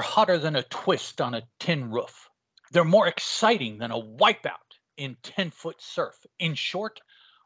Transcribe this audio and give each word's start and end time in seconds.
They're 0.00 0.08
hotter 0.08 0.38
than 0.38 0.56
a 0.56 0.62
twist 0.62 1.20
on 1.20 1.34
a 1.34 1.46
tin 1.58 1.90
roof. 1.90 2.30
They're 2.72 2.84
more 2.84 3.06
exciting 3.06 3.76
than 3.76 3.90
a 3.90 4.00
wipeout 4.00 4.78
in 4.96 5.18
10 5.22 5.50
foot 5.50 5.82
surf. 5.82 6.24
In 6.38 6.54
short, 6.54 7.02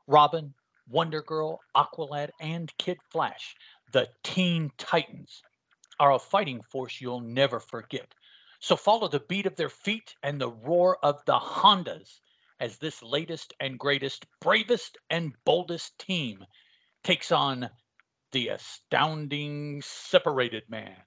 Robin, 0.06 0.54
Wonder 0.88 1.20
Girl, 1.20 1.58
Aqualad, 1.74 2.30
and 2.38 2.72
Kid 2.78 2.98
Flash, 3.10 3.56
the 3.90 4.08
Teen 4.22 4.70
Titans, 4.78 5.42
are 5.98 6.12
a 6.12 6.20
fighting 6.20 6.62
force 6.62 7.00
you'll 7.00 7.22
never 7.22 7.58
forget. 7.58 8.14
So 8.60 8.76
follow 8.76 9.08
the 9.08 9.18
beat 9.18 9.46
of 9.46 9.56
their 9.56 9.68
feet 9.68 10.14
and 10.22 10.40
the 10.40 10.52
roar 10.52 11.04
of 11.04 11.24
the 11.24 11.40
Hondas 11.40 12.20
as 12.60 12.78
this 12.78 13.02
latest 13.02 13.52
and 13.58 13.80
greatest, 13.80 14.26
bravest 14.40 14.96
and 15.10 15.34
boldest 15.44 15.98
team 15.98 16.46
takes 17.02 17.32
on 17.32 17.68
the 18.30 18.50
astounding 18.50 19.82
separated 19.82 20.70
man. 20.70 21.02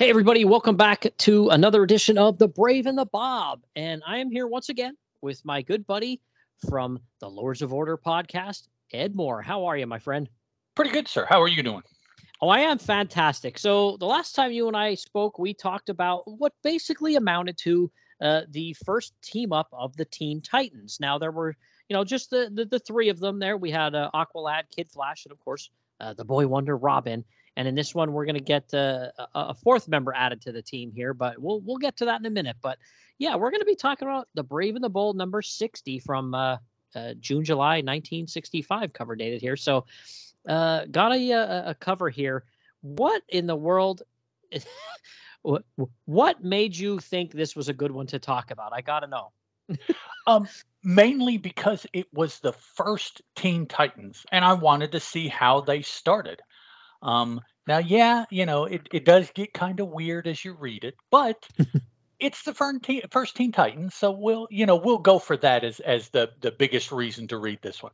Hey, 0.00 0.08
everybody, 0.08 0.46
welcome 0.46 0.76
back 0.76 1.04
to 1.18 1.50
another 1.50 1.82
edition 1.82 2.16
of 2.16 2.38
The 2.38 2.48
Brave 2.48 2.86
and 2.86 2.96
the 2.96 3.04
Bob. 3.04 3.66
And 3.76 4.02
I 4.06 4.16
am 4.16 4.30
here 4.30 4.46
once 4.46 4.70
again 4.70 4.96
with 5.20 5.44
my 5.44 5.60
good 5.60 5.86
buddy 5.86 6.22
from 6.70 6.98
the 7.20 7.28
Lords 7.28 7.60
of 7.60 7.74
Order 7.74 7.98
podcast, 7.98 8.68
Ed 8.94 9.14
Moore. 9.14 9.42
How 9.42 9.66
are 9.66 9.76
you, 9.76 9.86
my 9.86 9.98
friend? 9.98 10.26
Pretty 10.74 10.90
good, 10.90 11.06
sir. 11.06 11.26
How 11.28 11.38
are 11.42 11.48
you 11.48 11.62
doing? 11.62 11.82
Oh, 12.40 12.48
I 12.48 12.60
am 12.60 12.78
fantastic. 12.78 13.58
So, 13.58 13.98
the 13.98 14.06
last 14.06 14.34
time 14.34 14.52
you 14.52 14.68
and 14.68 14.74
I 14.74 14.94
spoke, 14.94 15.38
we 15.38 15.52
talked 15.52 15.90
about 15.90 16.22
what 16.26 16.54
basically 16.62 17.16
amounted 17.16 17.58
to 17.58 17.92
uh, 18.22 18.40
the 18.48 18.74
first 18.86 19.12
team 19.22 19.52
up 19.52 19.68
of 19.70 19.94
the 19.98 20.06
Teen 20.06 20.40
Titans. 20.40 20.96
Now, 20.98 21.18
there 21.18 21.30
were, 21.30 21.54
you 21.90 21.94
know, 21.94 22.04
just 22.04 22.30
the 22.30 22.50
the, 22.54 22.64
the 22.64 22.78
three 22.78 23.10
of 23.10 23.20
them 23.20 23.38
there. 23.38 23.58
We 23.58 23.70
had 23.70 23.94
uh, 23.94 24.10
Aqualad, 24.14 24.62
Kid 24.74 24.88
Flash, 24.88 25.26
and 25.26 25.32
of 25.32 25.38
course, 25.40 25.68
uh, 26.00 26.14
the 26.14 26.24
Boy 26.24 26.46
Wonder, 26.46 26.78
Robin. 26.78 27.22
And 27.56 27.66
in 27.66 27.74
this 27.74 27.94
one, 27.94 28.12
we're 28.12 28.24
going 28.24 28.36
to 28.36 28.40
get 28.40 28.72
uh, 28.72 29.08
a, 29.34 29.54
fourth 29.54 29.88
member 29.88 30.14
added 30.14 30.40
to 30.42 30.52
the 30.52 30.62
team 30.62 30.92
here, 30.92 31.12
but 31.12 31.38
we'll 31.38 31.60
we'll 31.60 31.78
get 31.78 31.96
to 31.98 32.04
that 32.06 32.20
in 32.20 32.26
a 32.26 32.30
minute. 32.30 32.56
But 32.62 32.78
yeah, 33.18 33.36
we're 33.36 33.50
going 33.50 33.60
to 33.60 33.66
be 33.66 33.76
talking 33.76 34.08
about 34.08 34.28
the 34.34 34.42
Brave 34.42 34.76
and 34.76 34.84
the 34.84 34.88
Bold 34.88 35.16
number 35.16 35.42
60 35.42 35.98
from 35.98 36.34
uh, 36.34 36.56
uh, 36.94 37.14
June, 37.20 37.44
July 37.44 37.76
1965, 37.76 38.92
cover 38.92 39.16
dated 39.16 39.40
here. 39.40 39.56
So, 39.56 39.84
uh, 40.48 40.86
got 40.90 41.12
a, 41.12 41.30
a, 41.32 41.70
a 41.70 41.74
cover 41.74 42.08
here. 42.08 42.44
What 42.80 43.22
in 43.28 43.46
the 43.46 43.56
world? 43.56 44.02
what, 45.42 45.64
what 46.06 46.42
made 46.42 46.76
you 46.76 46.98
think 46.98 47.32
this 47.32 47.54
was 47.54 47.68
a 47.68 47.74
good 47.74 47.92
one 47.92 48.06
to 48.08 48.18
talk 48.18 48.50
about? 48.50 48.72
I 48.72 48.80
got 48.80 49.00
to 49.00 49.06
know. 49.06 49.32
um, 50.26 50.48
mainly 50.82 51.36
because 51.36 51.86
it 51.92 52.06
was 52.12 52.40
the 52.40 52.52
first 52.52 53.22
Teen 53.36 53.66
Titans, 53.66 54.24
and 54.32 54.44
I 54.44 54.54
wanted 54.54 54.92
to 54.92 55.00
see 55.00 55.28
how 55.28 55.60
they 55.60 55.82
started. 55.82 56.40
Um, 57.02 57.40
now, 57.66 57.78
yeah, 57.78 58.24
you 58.30 58.46
know, 58.46 58.64
it, 58.64 58.88
it 58.92 59.04
does 59.04 59.30
get 59.34 59.52
kind 59.52 59.80
of 59.80 59.88
weird 59.88 60.26
as 60.26 60.44
you 60.44 60.54
read 60.54 60.84
it, 60.84 60.94
but 61.10 61.46
it's 62.20 62.42
the 62.42 62.54
first 62.54 62.82
teen, 62.82 63.02
first 63.10 63.36
Teen 63.36 63.52
Titans, 63.52 63.94
so 63.94 64.10
we'll, 64.10 64.46
you 64.50 64.66
know, 64.66 64.76
we'll 64.76 64.98
go 64.98 65.18
for 65.18 65.36
that 65.38 65.64
as 65.64 65.80
as 65.80 66.08
the 66.10 66.30
the 66.40 66.50
biggest 66.50 66.92
reason 66.92 67.26
to 67.28 67.38
read 67.38 67.60
this 67.62 67.82
one. 67.82 67.92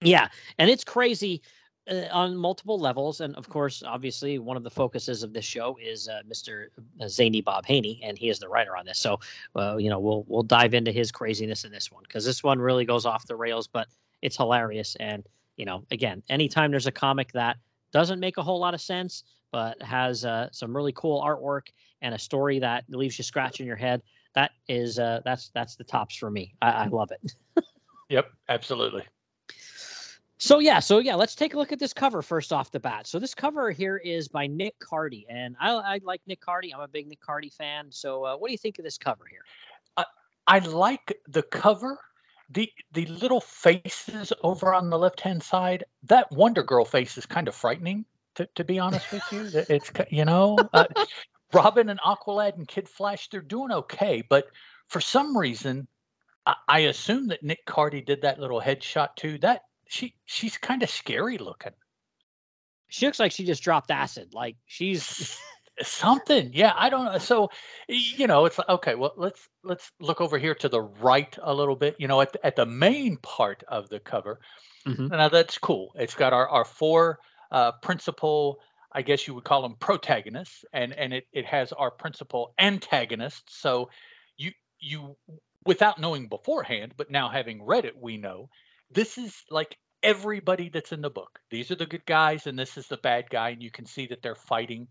Yeah, 0.00 0.28
and 0.58 0.70
it's 0.70 0.84
crazy 0.84 1.42
uh, 1.90 2.04
on 2.12 2.36
multiple 2.36 2.78
levels, 2.78 3.20
and 3.20 3.34
of 3.36 3.48
course, 3.48 3.82
obviously, 3.84 4.38
one 4.38 4.56
of 4.56 4.62
the 4.62 4.70
focuses 4.70 5.22
of 5.22 5.32
this 5.32 5.44
show 5.44 5.78
is 5.82 6.08
uh, 6.08 6.20
Mr. 6.28 6.66
Uh, 7.00 7.08
Zany 7.08 7.40
Bob 7.40 7.64
Haney, 7.66 8.00
and 8.04 8.18
he 8.18 8.28
is 8.28 8.38
the 8.38 8.48
writer 8.48 8.76
on 8.76 8.86
this. 8.86 8.98
So, 8.98 9.18
uh, 9.56 9.76
you 9.76 9.90
know, 9.90 9.98
we'll 9.98 10.24
we'll 10.28 10.42
dive 10.42 10.74
into 10.74 10.92
his 10.92 11.10
craziness 11.10 11.64
in 11.64 11.72
this 11.72 11.90
one 11.90 12.02
because 12.02 12.24
this 12.24 12.42
one 12.42 12.58
really 12.58 12.84
goes 12.84 13.06
off 13.06 13.26
the 13.26 13.36
rails, 13.36 13.66
but 13.66 13.88
it's 14.22 14.36
hilarious. 14.36 14.96
And 15.00 15.24
you 15.56 15.64
know, 15.64 15.84
again, 15.90 16.22
anytime 16.28 16.70
there's 16.70 16.86
a 16.86 16.92
comic 16.92 17.32
that 17.32 17.56
doesn't 17.92 18.20
make 18.20 18.36
a 18.36 18.42
whole 18.42 18.58
lot 18.58 18.74
of 18.74 18.80
sense, 18.80 19.24
but 19.52 19.80
has 19.82 20.24
uh, 20.24 20.48
some 20.52 20.74
really 20.74 20.92
cool 20.92 21.22
artwork 21.22 21.68
and 22.02 22.14
a 22.14 22.18
story 22.18 22.58
that 22.58 22.84
leaves 22.88 23.18
you 23.18 23.24
scratching 23.24 23.66
your 23.66 23.76
head. 23.76 24.02
That 24.34 24.50
is 24.68 24.98
uh, 24.98 25.20
that's 25.24 25.50
that's 25.54 25.76
the 25.76 25.84
tops 25.84 26.16
for 26.16 26.30
me. 26.30 26.54
I, 26.60 26.70
I 26.70 26.86
love 26.88 27.10
it. 27.10 27.34
yep, 28.10 28.30
absolutely. 28.48 29.04
So 30.38 30.58
yeah, 30.58 30.80
so 30.80 30.98
yeah, 30.98 31.14
let's 31.14 31.34
take 31.34 31.54
a 31.54 31.56
look 31.56 31.72
at 31.72 31.78
this 31.78 31.94
cover 31.94 32.20
first 32.20 32.52
off 32.52 32.70
the 32.70 32.80
bat. 32.80 33.06
So 33.06 33.18
this 33.18 33.34
cover 33.34 33.70
here 33.70 33.96
is 33.96 34.28
by 34.28 34.46
Nick 34.46 34.78
Cardy, 34.78 35.24
and 35.30 35.56
I, 35.58 35.70
I 35.70 36.00
like 36.04 36.20
Nick 36.26 36.42
Cardy. 36.42 36.74
I'm 36.74 36.80
a 36.80 36.88
big 36.88 37.08
Nick 37.08 37.20
Cardy 37.26 37.52
fan. 37.52 37.86
So 37.90 38.24
uh, 38.24 38.36
what 38.36 38.48
do 38.48 38.52
you 38.52 38.58
think 38.58 38.78
of 38.78 38.84
this 38.84 38.98
cover 38.98 39.24
here? 39.30 39.40
I, 39.96 40.04
I 40.46 40.58
like 40.58 41.18
the 41.26 41.42
cover 41.42 41.98
the 42.50 42.70
the 42.92 43.06
little 43.06 43.40
faces 43.40 44.32
over 44.42 44.72
on 44.72 44.90
the 44.90 44.98
left 44.98 45.20
hand 45.20 45.42
side 45.42 45.84
that 46.04 46.30
wonder 46.30 46.62
girl 46.62 46.84
face 46.84 47.18
is 47.18 47.26
kind 47.26 47.48
of 47.48 47.54
frightening 47.54 48.04
to, 48.36 48.46
to 48.54 48.64
be 48.64 48.78
honest 48.78 49.10
with 49.12 49.22
you. 49.32 49.50
It's 49.68 49.90
you 50.10 50.24
know 50.24 50.56
uh, 50.72 50.86
robin 51.52 51.88
and 51.88 52.00
aqualad 52.00 52.56
and 52.56 52.68
kid 52.68 52.88
flash 52.88 53.28
they're 53.28 53.40
doing 53.40 53.72
okay 53.72 54.22
but 54.28 54.46
for 54.88 55.00
some 55.00 55.36
reason 55.36 55.88
I, 56.46 56.54
I 56.68 56.78
assume 56.80 57.28
that 57.28 57.42
nick 57.42 57.66
cardy 57.66 58.04
did 58.04 58.22
that 58.22 58.38
little 58.38 58.60
headshot 58.60 59.16
too. 59.16 59.38
That 59.38 59.62
she 59.88 60.14
she's 60.24 60.56
kind 60.56 60.82
of 60.82 60.90
scary 60.90 61.38
looking. 61.38 61.72
She 62.88 63.06
looks 63.06 63.18
like 63.18 63.32
she 63.32 63.44
just 63.44 63.62
dropped 63.62 63.90
acid. 63.90 64.32
Like 64.32 64.56
she's 64.66 65.38
something 65.82 66.50
yeah 66.54 66.72
i 66.76 66.88
don't 66.88 67.04
know 67.04 67.18
so 67.18 67.50
you 67.88 68.26
know 68.26 68.46
it's 68.46 68.56
like 68.56 68.68
okay 68.68 68.94
well 68.94 69.12
let's 69.16 69.48
let's 69.62 69.90
look 70.00 70.20
over 70.20 70.38
here 70.38 70.54
to 70.54 70.68
the 70.68 70.80
right 70.80 71.36
a 71.42 71.52
little 71.52 71.76
bit 71.76 71.94
you 71.98 72.08
know 72.08 72.20
at, 72.20 72.34
at 72.42 72.56
the 72.56 72.64
main 72.64 73.16
part 73.18 73.62
of 73.68 73.88
the 73.90 74.00
cover 74.00 74.40
mm-hmm. 74.86 75.08
now 75.08 75.28
that's 75.28 75.58
cool 75.58 75.92
it's 75.96 76.14
got 76.14 76.32
our 76.32 76.48
our 76.48 76.64
four 76.64 77.18
uh 77.50 77.72
principal 77.82 78.58
i 78.92 79.02
guess 79.02 79.26
you 79.26 79.34
would 79.34 79.44
call 79.44 79.60
them 79.60 79.76
protagonists 79.78 80.64
and 80.72 80.94
and 80.94 81.12
it, 81.12 81.26
it 81.32 81.44
has 81.44 81.72
our 81.72 81.90
principal 81.90 82.54
antagonists 82.58 83.60
so 83.60 83.90
you 84.38 84.52
you 84.80 85.14
without 85.66 86.00
knowing 86.00 86.26
beforehand 86.26 86.94
but 86.96 87.10
now 87.10 87.28
having 87.28 87.62
read 87.62 87.84
it 87.84 88.00
we 88.00 88.16
know 88.16 88.48
this 88.90 89.18
is 89.18 89.42
like 89.50 89.76
everybody 90.02 90.70
that's 90.70 90.92
in 90.92 91.02
the 91.02 91.10
book 91.10 91.38
these 91.50 91.70
are 91.70 91.76
the 91.76 91.86
good 91.86 92.06
guys 92.06 92.46
and 92.46 92.58
this 92.58 92.78
is 92.78 92.86
the 92.88 92.96
bad 92.96 93.28
guy 93.28 93.50
and 93.50 93.62
you 93.62 93.70
can 93.70 93.84
see 93.84 94.06
that 94.06 94.22
they're 94.22 94.34
fighting 94.34 94.86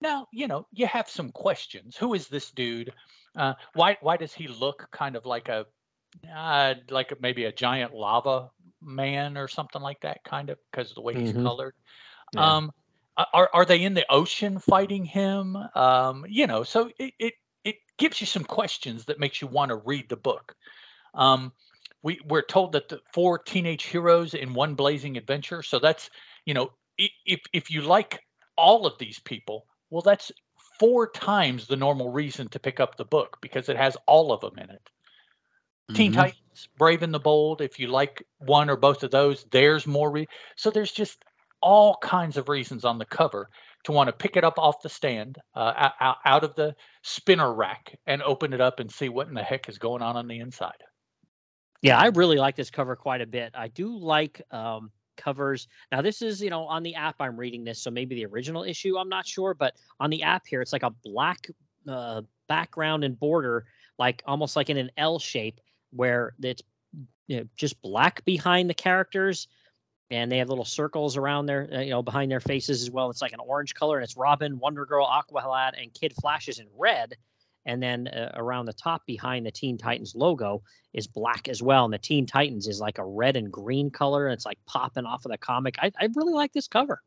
now, 0.00 0.28
you 0.32 0.46
know, 0.46 0.66
you 0.72 0.86
have 0.86 1.08
some 1.08 1.30
questions. 1.30 1.96
Who 1.96 2.14
is 2.14 2.28
this 2.28 2.50
dude? 2.50 2.92
Uh, 3.34 3.54
why 3.74 3.96
why 4.00 4.16
does 4.16 4.32
he 4.32 4.48
look 4.48 4.88
kind 4.90 5.16
of 5.16 5.26
like 5.26 5.48
a 5.48 5.66
uh, 6.34 6.74
like 6.90 7.12
maybe 7.20 7.44
a 7.44 7.52
giant 7.52 7.94
lava 7.94 8.50
man 8.82 9.36
or 9.36 9.48
something 9.48 9.82
like 9.82 10.00
that, 10.00 10.24
kind 10.24 10.50
of 10.50 10.58
because 10.70 10.90
of 10.90 10.96
the 10.96 11.02
way 11.02 11.14
he's 11.14 11.32
mm-hmm. 11.32 11.44
colored? 11.44 11.74
Yeah. 12.34 12.56
Um, 12.56 12.72
are 13.16 13.50
are 13.52 13.64
they 13.64 13.82
in 13.82 13.94
the 13.94 14.06
ocean 14.10 14.58
fighting 14.58 15.04
him? 15.04 15.56
Um, 15.74 16.24
you 16.28 16.46
know, 16.46 16.62
so 16.62 16.90
it, 16.98 17.14
it 17.18 17.34
it 17.64 17.76
gives 17.98 18.20
you 18.20 18.26
some 18.26 18.44
questions 18.44 19.06
that 19.06 19.18
makes 19.18 19.40
you 19.40 19.48
want 19.48 19.70
to 19.70 19.76
read 19.76 20.08
the 20.08 20.16
book. 20.16 20.54
Um, 21.14 21.52
we 22.02 22.20
we're 22.26 22.42
told 22.42 22.72
that 22.72 22.88
the 22.88 23.00
four 23.14 23.38
teenage 23.38 23.84
heroes 23.84 24.34
in 24.34 24.52
one 24.52 24.74
blazing 24.74 25.16
adventure. 25.16 25.62
So 25.62 25.78
that's 25.78 26.10
you 26.44 26.54
know, 26.54 26.70
if 26.98 27.40
if 27.52 27.70
you 27.70 27.82
like 27.82 28.20
all 28.56 28.86
of 28.86 28.98
these 28.98 29.18
people, 29.18 29.66
well, 29.90 30.02
that's 30.02 30.32
four 30.78 31.10
times 31.10 31.66
the 31.66 31.76
normal 31.76 32.10
reason 32.10 32.48
to 32.48 32.58
pick 32.58 32.80
up 32.80 32.96
the 32.96 33.04
book 33.04 33.38
because 33.40 33.68
it 33.68 33.76
has 33.76 33.96
all 34.06 34.32
of 34.32 34.40
them 34.40 34.58
in 34.58 34.70
it. 34.70 34.90
Mm-hmm. 35.90 35.94
Teen 35.94 36.12
Titans, 36.12 36.68
Brave 36.78 37.02
and 37.02 37.14
the 37.14 37.20
Bold. 37.20 37.60
If 37.60 37.78
you 37.78 37.88
like 37.88 38.24
one 38.38 38.68
or 38.68 38.76
both 38.76 39.02
of 39.02 39.10
those, 39.10 39.46
there's 39.50 39.86
more. 39.86 40.10
Re- 40.10 40.28
so 40.56 40.70
there's 40.70 40.92
just 40.92 41.24
all 41.62 41.96
kinds 42.02 42.36
of 42.36 42.48
reasons 42.48 42.84
on 42.84 42.98
the 42.98 43.04
cover 43.04 43.48
to 43.84 43.92
want 43.92 44.08
to 44.08 44.12
pick 44.12 44.36
it 44.36 44.44
up 44.44 44.58
off 44.58 44.82
the 44.82 44.88
stand, 44.88 45.38
uh, 45.54 45.90
out, 46.00 46.16
out 46.24 46.44
of 46.44 46.54
the 46.56 46.74
spinner 47.02 47.54
rack, 47.54 47.96
and 48.06 48.20
open 48.22 48.52
it 48.52 48.60
up 48.60 48.80
and 48.80 48.90
see 48.90 49.08
what 49.08 49.28
in 49.28 49.34
the 49.34 49.42
heck 49.42 49.68
is 49.68 49.78
going 49.78 50.02
on 50.02 50.16
on 50.16 50.26
the 50.26 50.40
inside. 50.40 50.72
Yeah, 51.82 51.98
I 51.98 52.06
really 52.08 52.36
like 52.36 52.56
this 52.56 52.70
cover 52.70 52.96
quite 52.96 53.20
a 53.20 53.26
bit. 53.26 53.52
I 53.54 53.68
do 53.68 53.96
like 53.96 54.42
um, 54.50 54.90
covers. 55.16 55.68
Now, 55.92 56.02
this 56.02 56.22
is, 56.22 56.40
you 56.40 56.50
know, 56.50 56.64
on 56.64 56.82
the 56.82 56.94
app 56.94 57.16
I'm 57.20 57.36
reading 57.36 57.64
this, 57.64 57.80
so 57.80 57.90
maybe 57.90 58.14
the 58.14 58.26
original 58.26 58.64
issue, 58.64 58.98
I'm 58.98 59.08
not 59.08 59.26
sure, 59.26 59.54
but 59.54 59.74
on 60.00 60.10
the 60.10 60.22
app 60.22 60.46
here, 60.46 60.60
it's 60.60 60.72
like 60.72 60.82
a 60.82 60.94
black 61.04 61.48
uh, 61.88 62.22
background 62.48 63.04
and 63.04 63.18
border, 63.18 63.66
like 63.98 64.22
almost 64.26 64.56
like 64.56 64.70
in 64.70 64.76
an 64.76 64.90
L 64.96 65.18
shape, 65.18 65.60
where 65.90 66.34
it's 66.42 66.62
you 67.26 67.38
know, 67.38 67.44
just 67.56 67.80
black 67.82 68.24
behind 68.24 68.70
the 68.70 68.74
characters, 68.74 69.48
and 70.10 70.30
they 70.30 70.38
have 70.38 70.48
little 70.48 70.64
circles 70.64 71.16
around 71.16 71.46
their, 71.46 71.68
uh, 71.72 71.80
you 71.80 71.90
know, 71.90 72.02
behind 72.02 72.30
their 72.30 72.40
faces 72.40 72.82
as 72.82 72.90
well. 72.90 73.10
It's 73.10 73.22
like 73.22 73.32
an 73.32 73.40
orange 73.40 73.74
color, 73.74 73.98
and 73.98 74.04
it's 74.04 74.16
Robin, 74.16 74.58
Wonder 74.58 74.86
Girl, 74.86 75.06
Aqualad, 75.06 75.72
and 75.80 75.92
Kid 75.92 76.14
Flashes 76.14 76.58
in 76.58 76.66
red 76.76 77.16
and 77.66 77.82
then 77.82 78.08
uh, 78.08 78.32
around 78.34 78.66
the 78.66 78.72
top 78.72 79.04
behind 79.06 79.44
the 79.44 79.50
Teen 79.50 79.76
Titans 79.76 80.14
logo 80.14 80.62
is 80.94 81.06
black 81.06 81.48
as 81.48 81.62
well. 81.62 81.84
And 81.84 81.92
the 81.92 81.98
Teen 81.98 82.24
Titans 82.24 82.66
is 82.66 82.80
like 82.80 82.98
a 82.98 83.04
red 83.04 83.36
and 83.36 83.52
green 83.52 83.90
color. 83.90 84.26
And 84.26 84.32
it's 84.32 84.46
like 84.46 84.58
popping 84.66 85.04
off 85.04 85.24
of 85.26 85.32
the 85.32 85.38
comic. 85.38 85.76
I, 85.80 85.92
I 86.00 86.08
really 86.14 86.32
like 86.32 86.52
this 86.52 86.68
cover. 86.68 87.02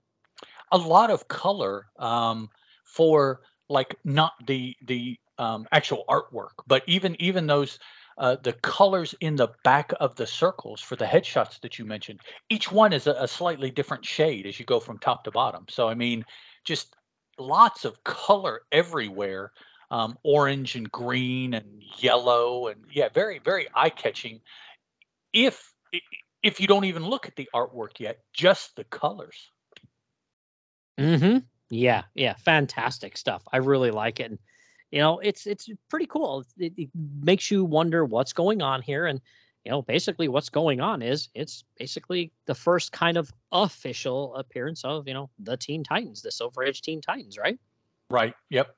A 0.71 0.77
lot 0.77 1.09
of 1.09 1.27
color 1.27 1.87
um, 1.97 2.49
for 2.83 3.41
like 3.69 3.95
not 4.03 4.33
the 4.45 4.75
the 4.85 5.17
um, 5.37 5.65
actual 5.71 6.03
artwork, 6.09 6.51
but 6.67 6.83
even 6.85 7.15
even 7.19 7.47
those 7.47 7.79
uh, 8.17 8.35
the 8.43 8.53
colors 8.53 9.15
in 9.21 9.37
the 9.37 9.47
back 9.63 9.93
of 10.01 10.15
the 10.15 10.27
circles 10.27 10.81
for 10.81 10.97
the 10.97 11.05
headshots 11.05 11.59
that 11.61 11.79
you 11.79 11.85
mentioned, 11.85 12.19
each 12.49 12.69
one 12.69 12.91
is 12.91 13.07
a, 13.07 13.13
a 13.13 13.27
slightly 13.27 13.71
different 13.71 14.05
shade 14.05 14.45
as 14.45 14.59
you 14.59 14.65
go 14.65 14.79
from 14.79 14.99
top 14.99 15.23
to 15.23 15.31
bottom. 15.31 15.65
So 15.69 15.87
I 15.87 15.95
mean, 15.95 16.25
just 16.65 16.95
lots 17.37 17.85
of 17.85 18.03
color 18.03 18.61
everywhere 18.71 19.51
um, 19.91 20.17
orange 20.23 20.75
and 20.75 20.91
green 20.91 21.53
and 21.53 21.83
yellow 21.97 22.67
and 22.67 22.85
yeah 22.91 23.09
very 23.09 23.39
very 23.39 23.67
eye-catching. 23.73 24.39
If 25.33 25.73
if 26.43 26.59
you 26.59 26.67
don't 26.67 26.85
even 26.85 27.05
look 27.05 27.27
at 27.27 27.35
the 27.35 27.49
artwork 27.53 27.99
yet 27.99 28.19
just 28.33 28.75
the 28.75 28.83
colors. 28.85 29.49
Mm-hmm. 30.99 31.39
Yeah 31.69 32.03
yeah 32.13 32.35
fantastic 32.35 33.17
stuff. 33.17 33.43
I 33.51 33.57
really 33.57 33.91
like 33.91 34.19
it. 34.19 34.31
And 34.31 34.39
you 34.91 34.99
know 34.99 35.19
it's 35.19 35.47
it's 35.47 35.69
pretty 35.89 36.05
cool. 36.05 36.45
It, 36.57 36.73
it 36.77 36.89
makes 37.21 37.49
you 37.49 37.65
wonder 37.65 38.05
what's 38.05 38.33
going 38.33 38.61
on 38.61 38.81
here. 38.81 39.07
And 39.07 39.19
you 39.65 39.71
know 39.71 39.81
basically 39.81 40.27
what's 40.27 40.49
going 40.49 40.81
on 40.81 41.01
is 41.01 41.29
it's 41.33 41.63
basically 41.77 42.31
the 42.45 42.55
first 42.55 42.91
kind 42.91 43.17
of 43.17 43.31
official 43.51 44.35
appearance 44.35 44.83
of 44.85 45.07
you 45.07 45.13
know 45.13 45.29
the 45.39 45.57
teen 45.57 45.83
titans 45.83 46.21
the 46.21 46.31
silver 46.31 46.63
age 46.63 46.81
teen 46.81 47.01
titans 47.01 47.37
right? 47.37 47.59
Right 48.11 48.33
yep 48.49 48.75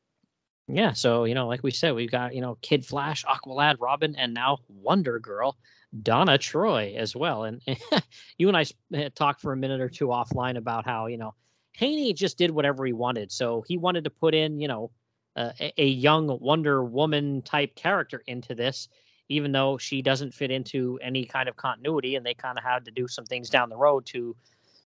yeah, 0.67 0.93
so 0.93 1.25
you 1.25 1.35
know, 1.35 1.47
like 1.47 1.63
we 1.63 1.71
said, 1.71 1.95
we've 1.95 2.11
got 2.11 2.33
you 2.35 2.41
know 2.41 2.57
Kid 2.61 2.85
Flash, 2.85 3.25
Aqualad, 3.25 3.77
Robin, 3.79 4.15
and 4.15 4.33
now 4.33 4.59
Wonder 4.69 5.19
Girl, 5.19 5.57
Donna 6.01 6.37
Troy 6.37 6.93
as 6.95 7.15
well. 7.15 7.43
And 7.43 7.61
you 8.37 8.47
and 8.47 8.57
I 8.57 8.65
eh, 8.93 9.09
talked 9.13 9.41
for 9.41 9.53
a 9.53 9.57
minute 9.57 9.81
or 9.81 9.89
two 9.89 10.07
offline 10.07 10.57
about 10.57 10.85
how 10.85 11.07
you 11.07 11.17
know 11.17 11.33
Haney 11.73 12.13
just 12.13 12.37
did 12.37 12.51
whatever 12.51 12.85
he 12.85 12.93
wanted. 12.93 13.31
So 13.31 13.63
he 13.67 13.77
wanted 13.77 14.03
to 14.03 14.09
put 14.09 14.33
in 14.33 14.59
you 14.59 14.67
know 14.67 14.91
uh, 15.35 15.51
a 15.77 15.87
young 15.87 16.39
Wonder 16.39 16.83
Woman 16.83 17.41
type 17.41 17.75
character 17.75 18.23
into 18.27 18.55
this, 18.55 18.87
even 19.29 19.51
though 19.51 19.77
she 19.77 20.01
doesn't 20.01 20.33
fit 20.33 20.51
into 20.51 20.99
any 21.01 21.25
kind 21.25 21.49
of 21.49 21.57
continuity, 21.57 22.15
and 22.15 22.25
they 22.25 22.33
kind 22.33 22.57
of 22.57 22.63
had 22.63 22.85
to 22.85 22.91
do 22.91 23.07
some 23.07 23.25
things 23.25 23.49
down 23.49 23.69
the 23.69 23.77
road 23.77 24.05
to 24.07 24.35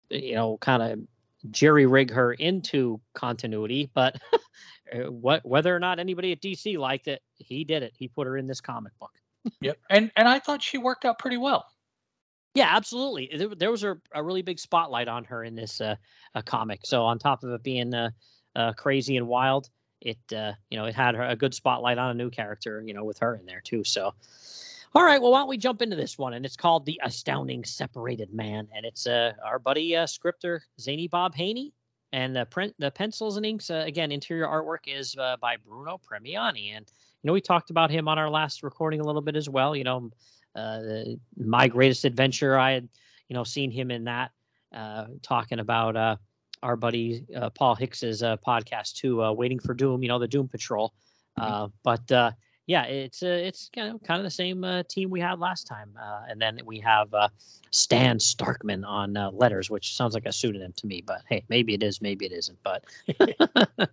you 0.09 0.35
know 0.35 0.57
kind 0.57 0.81
of 0.81 0.99
jerry 1.51 1.85
rig 1.85 2.11
her 2.11 2.33
into 2.33 2.99
continuity. 3.13 3.89
But 3.93 4.19
Uh, 4.91 5.11
what 5.11 5.45
whether 5.45 5.75
or 5.75 5.79
not 5.79 5.99
anybody 5.99 6.31
at 6.31 6.41
DC 6.41 6.77
liked 6.77 7.07
it, 7.07 7.21
he 7.35 7.63
did 7.63 7.83
it. 7.83 7.93
He 7.97 8.07
put 8.07 8.27
her 8.27 8.37
in 8.37 8.47
this 8.47 8.61
comic 8.61 8.97
book. 8.99 9.11
yep, 9.61 9.77
and 9.89 10.11
and 10.15 10.27
I 10.27 10.39
thought 10.39 10.61
she 10.61 10.77
worked 10.77 11.05
out 11.05 11.19
pretty 11.19 11.37
well. 11.37 11.65
Yeah, 12.55 12.75
absolutely. 12.75 13.29
There, 13.37 13.49
there 13.55 13.71
was 13.71 13.83
a, 13.83 13.95
a, 14.13 14.23
really 14.23 14.41
big 14.41 14.59
spotlight 14.59 15.07
on 15.07 15.23
her 15.25 15.43
in 15.43 15.53
this 15.53 15.79
uh, 15.81 15.95
comic. 16.45 16.81
So 16.83 17.03
on 17.03 17.19
top 17.19 17.43
of 17.43 17.51
it 17.51 17.61
being 17.61 17.93
uh, 17.93 18.09
uh, 18.55 18.73
crazy 18.73 19.17
and 19.17 19.27
wild, 19.27 19.69
it 20.01 20.17
uh, 20.35 20.53
you 20.69 20.77
know 20.77 20.85
it 20.85 20.95
had 20.95 21.15
her, 21.15 21.23
a 21.23 21.35
good 21.35 21.53
spotlight 21.53 21.97
on 21.97 22.11
a 22.11 22.15
new 22.15 22.29
character, 22.29 22.83
you 22.85 22.93
know, 22.93 23.03
with 23.03 23.19
her 23.19 23.35
in 23.35 23.45
there 23.45 23.61
too. 23.61 23.83
So, 23.83 24.13
all 24.95 25.03
right, 25.03 25.21
well, 25.21 25.31
why 25.31 25.39
don't 25.39 25.47
we 25.47 25.57
jump 25.57 25.81
into 25.81 25.95
this 25.95 26.17
one? 26.17 26.33
And 26.33 26.45
it's 26.45 26.55
called 26.55 26.85
the 26.85 26.99
Astounding 27.03 27.63
Separated 27.63 28.33
Man, 28.33 28.67
and 28.75 28.85
it's 28.85 29.05
uh, 29.05 29.33
our 29.45 29.59
buddy 29.59 29.95
uh, 29.95 30.07
scripter 30.07 30.63
Zany 30.79 31.07
Bob 31.07 31.35
Haney 31.35 31.73
and 32.11 32.35
the 32.35 32.45
print, 32.45 32.73
the 32.79 32.89
pencils 32.89 33.37
and 33.37 33.45
inks, 33.45 33.69
uh, 33.69 33.83
again, 33.85 34.11
interior 34.11 34.47
artwork 34.47 34.87
is 34.87 35.15
uh, 35.17 35.37
by 35.39 35.57
Bruno 35.57 35.99
Premiani. 35.99 36.75
And, 36.75 36.91
you 37.21 37.27
know, 37.27 37.33
we 37.33 37.41
talked 37.41 37.69
about 37.69 37.91
him 37.91 38.07
on 38.07 38.17
our 38.17 38.29
last 38.29 38.63
recording 38.63 38.99
a 38.99 39.03
little 39.03 39.21
bit 39.21 39.35
as 39.35 39.47
well. 39.47 39.75
You 39.75 39.83
know, 39.83 40.09
uh, 40.55 40.79
my 41.37 41.67
greatest 41.67 42.05
adventure, 42.05 42.57
I 42.57 42.71
had, 42.71 42.89
you 43.27 43.35
know, 43.35 43.43
seen 43.43 43.69
him 43.69 43.91
in 43.91 44.05
that, 44.05 44.31
uh, 44.73 45.05
talking 45.21 45.59
about 45.59 45.95
uh, 45.95 46.15
our 46.63 46.75
buddy 46.75 47.25
uh, 47.35 47.51
Paul 47.51 47.75
Hicks's 47.75 48.23
podcast 48.23 48.95
too, 48.95 49.31
Waiting 49.33 49.59
for 49.59 49.75
Doom, 49.75 50.01
you 50.01 50.09
know, 50.09 50.17
the 50.17 50.27
Doom 50.27 50.47
Patrol. 50.47 50.93
Mm-hmm. 51.39 51.67
But 51.83 52.35
yeah, 52.69 52.83
it's 52.83 53.23
uh, 53.23 53.25
it's 53.25 53.71
kind 53.73 53.95
of 53.95 54.03
kind 54.03 54.19
of 54.19 54.23
the 54.23 54.29
same 54.29 54.63
uh, 54.63 54.83
team 54.83 55.09
we 55.09 55.19
had 55.19 55.39
last 55.39 55.65
time, 55.65 55.89
uh, 55.99 56.25
and 56.29 56.39
then 56.39 56.59
we 56.67 56.79
have 56.81 57.11
uh, 57.15 57.27
Stan 57.71 58.19
Starkman 58.19 58.85
on 58.85 59.17
uh, 59.17 59.31
letters, 59.31 59.71
which 59.71 59.95
sounds 59.95 60.13
like 60.13 60.27
a 60.27 60.31
pseudonym 60.31 60.71
to 60.73 60.85
me, 60.85 61.01
but 61.01 61.23
hey, 61.27 61.43
maybe 61.49 61.73
it 61.73 61.81
is, 61.81 61.99
maybe 61.99 62.27
it 62.27 62.31
isn't. 62.31 62.59
But 62.63 62.83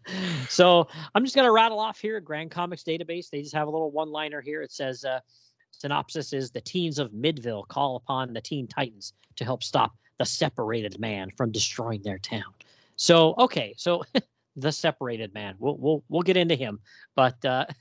so 0.51 0.87
I'm 1.15 1.25
just 1.25 1.35
gonna 1.35 1.51
rattle 1.51 1.81
off 1.81 1.99
here. 1.99 2.21
Grand 2.21 2.51
Comics 2.51 2.85
database. 2.85 3.31
They 3.31 3.41
just 3.41 3.55
have 3.55 3.67
a 3.67 3.71
little 3.71 3.91
one-liner 3.93 4.43
here. 4.43 4.61
It 4.61 4.73
says 4.73 5.07
uh, 5.07 5.21
synopsis 5.71 6.35
is 6.35 6.51
the 6.51 6.61
teens 6.61 6.99
of 6.99 7.13
Midville 7.13 7.67
call 7.69 7.97
upon 7.97 8.35
the 8.35 8.43
Teen 8.43 8.67
Titans 8.67 9.15
to 9.37 9.45
help 9.47 9.63
stop 9.63 9.97
the 10.19 10.27
separated 10.27 11.01
man 11.01 11.31
from 11.35 11.51
destroying 11.51 12.03
their 12.03 12.19
town. 12.19 12.53
So 12.97 13.37
okay, 13.39 13.73
so 13.79 14.03
the 14.57 14.73
separated 14.73 15.35
man. 15.35 15.55
We'll 15.59 15.77
we'll 15.77 16.05
we'll 16.09 16.23
get 16.23 16.37
into 16.37 16.55
him, 16.55 16.81
but. 17.15 17.37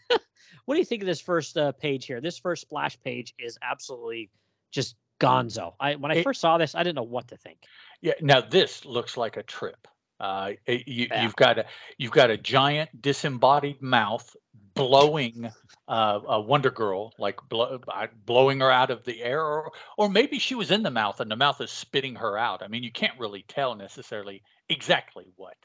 What 0.66 0.76
do 0.76 0.80
you 0.80 0.86
think 0.86 1.04
of 1.04 1.06
this 1.08 1.22
first 1.22 1.58
uh, 1.58 1.72
page 1.74 2.06
here? 2.06 2.20
This 2.20 2.40
first 2.40 2.64
splash 2.64 3.00
page 3.02 3.34
is 3.38 3.58
absolutely 3.62 4.30
just 4.72 4.96
gonzo. 5.20 5.74
I 5.80 5.96
when 5.96 6.12
I 6.12 6.16
it, 6.16 6.24
first 6.24 6.42
saw 6.42 6.58
this, 6.58 6.76
I 6.76 6.84
didn't 6.84 6.96
know 6.96 7.04
what 7.04 7.28
to 7.30 7.38
think. 7.38 7.60
Yeah, 8.02 8.14
now 8.22 8.42
this 8.42 8.86
looks 8.86 9.16
like 9.16 9.38
a 9.38 9.44
trip. 9.44 9.88
Uh, 10.20 10.52
you, 10.66 11.08
have 11.12 11.36
got 11.36 11.60
a 11.60 11.66
you've 11.98 12.12
got 12.12 12.32
a 12.32 12.38
giant 12.38 13.02
disembodied 13.02 13.82
mouth 13.82 14.36
blowing 14.74 15.52
uh, 15.90 16.20
a 16.28 16.40
Wonder 16.40 16.72
Girl, 16.72 17.14
like 17.20 17.38
blow, 17.50 17.80
uh, 17.88 18.08
blowing 18.26 18.62
her 18.62 18.72
out 18.72 18.92
of 18.92 19.04
the 19.04 19.22
air, 19.22 19.42
or 19.42 19.72
or 19.98 20.10
maybe 20.10 20.40
she 20.40 20.56
was 20.56 20.72
in 20.72 20.84
the 20.84 20.92
mouth 20.92 21.20
and 21.20 21.30
the 21.30 21.36
mouth 21.36 21.60
is 21.62 21.70
spitting 21.70 22.16
her 22.16 22.38
out. 22.38 22.64
I 22.64 22.70
mean, 22.70 22.82
you 22.82 22.92
can't 22.92 23.20
really 23.20 23.44
tell 23.48 23.76
necessarily 23.76 24.42
exactly 24.70 25.26
what. 25.36 25.58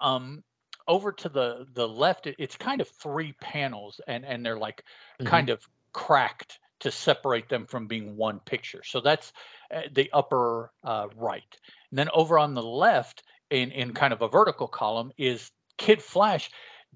Um, 0.00 0.42
over 0.88 1.12
to 1.12 1.28
the 1.28 1.66
the 1.74 1.86
left 1.86 2.26
it's 2.26 2.56
kind 2.56 2.80
of 2.80 2.88
three 2.88 3.32
panels 3.40 4.00
and 4.08 4.24
and 4.24 4.44
they're 4.44 4.58
like 4.58 4.82
mm-hmm. 5.20 5.26
kind 5.28 5.48
of 5.48 5.66
cracked 5.92 6.58
to 6.80 6.90
separate 6.90 7.48
them 7.48 7.66
from 7.66 7.86
being 7.86 8.16
one 8.16 8.40
picture. 8.40 8.82
So 8.84 9.00
that's 9.00 9.32
uh, 9.74 9.82
the 9.92 10.10
upper 10.12 10.72
uh, 10.82 11.08
right. 11.14 11.56
And 11.90 11.98
then 11.98 12.08
over 12.12 12.38
on 12.38 12.54
the 12.54 12.62
left 12.62 13.22
in 13.50 13.70
in 13.70 13.94
kind 13.94 14.12
of 14.12 14.22
a 14.22 14.28
vertical 14.28 14.66
column 14.66 15.12
is 15.18 15.50
kid 15.78 16.02
flash 16.02 16.50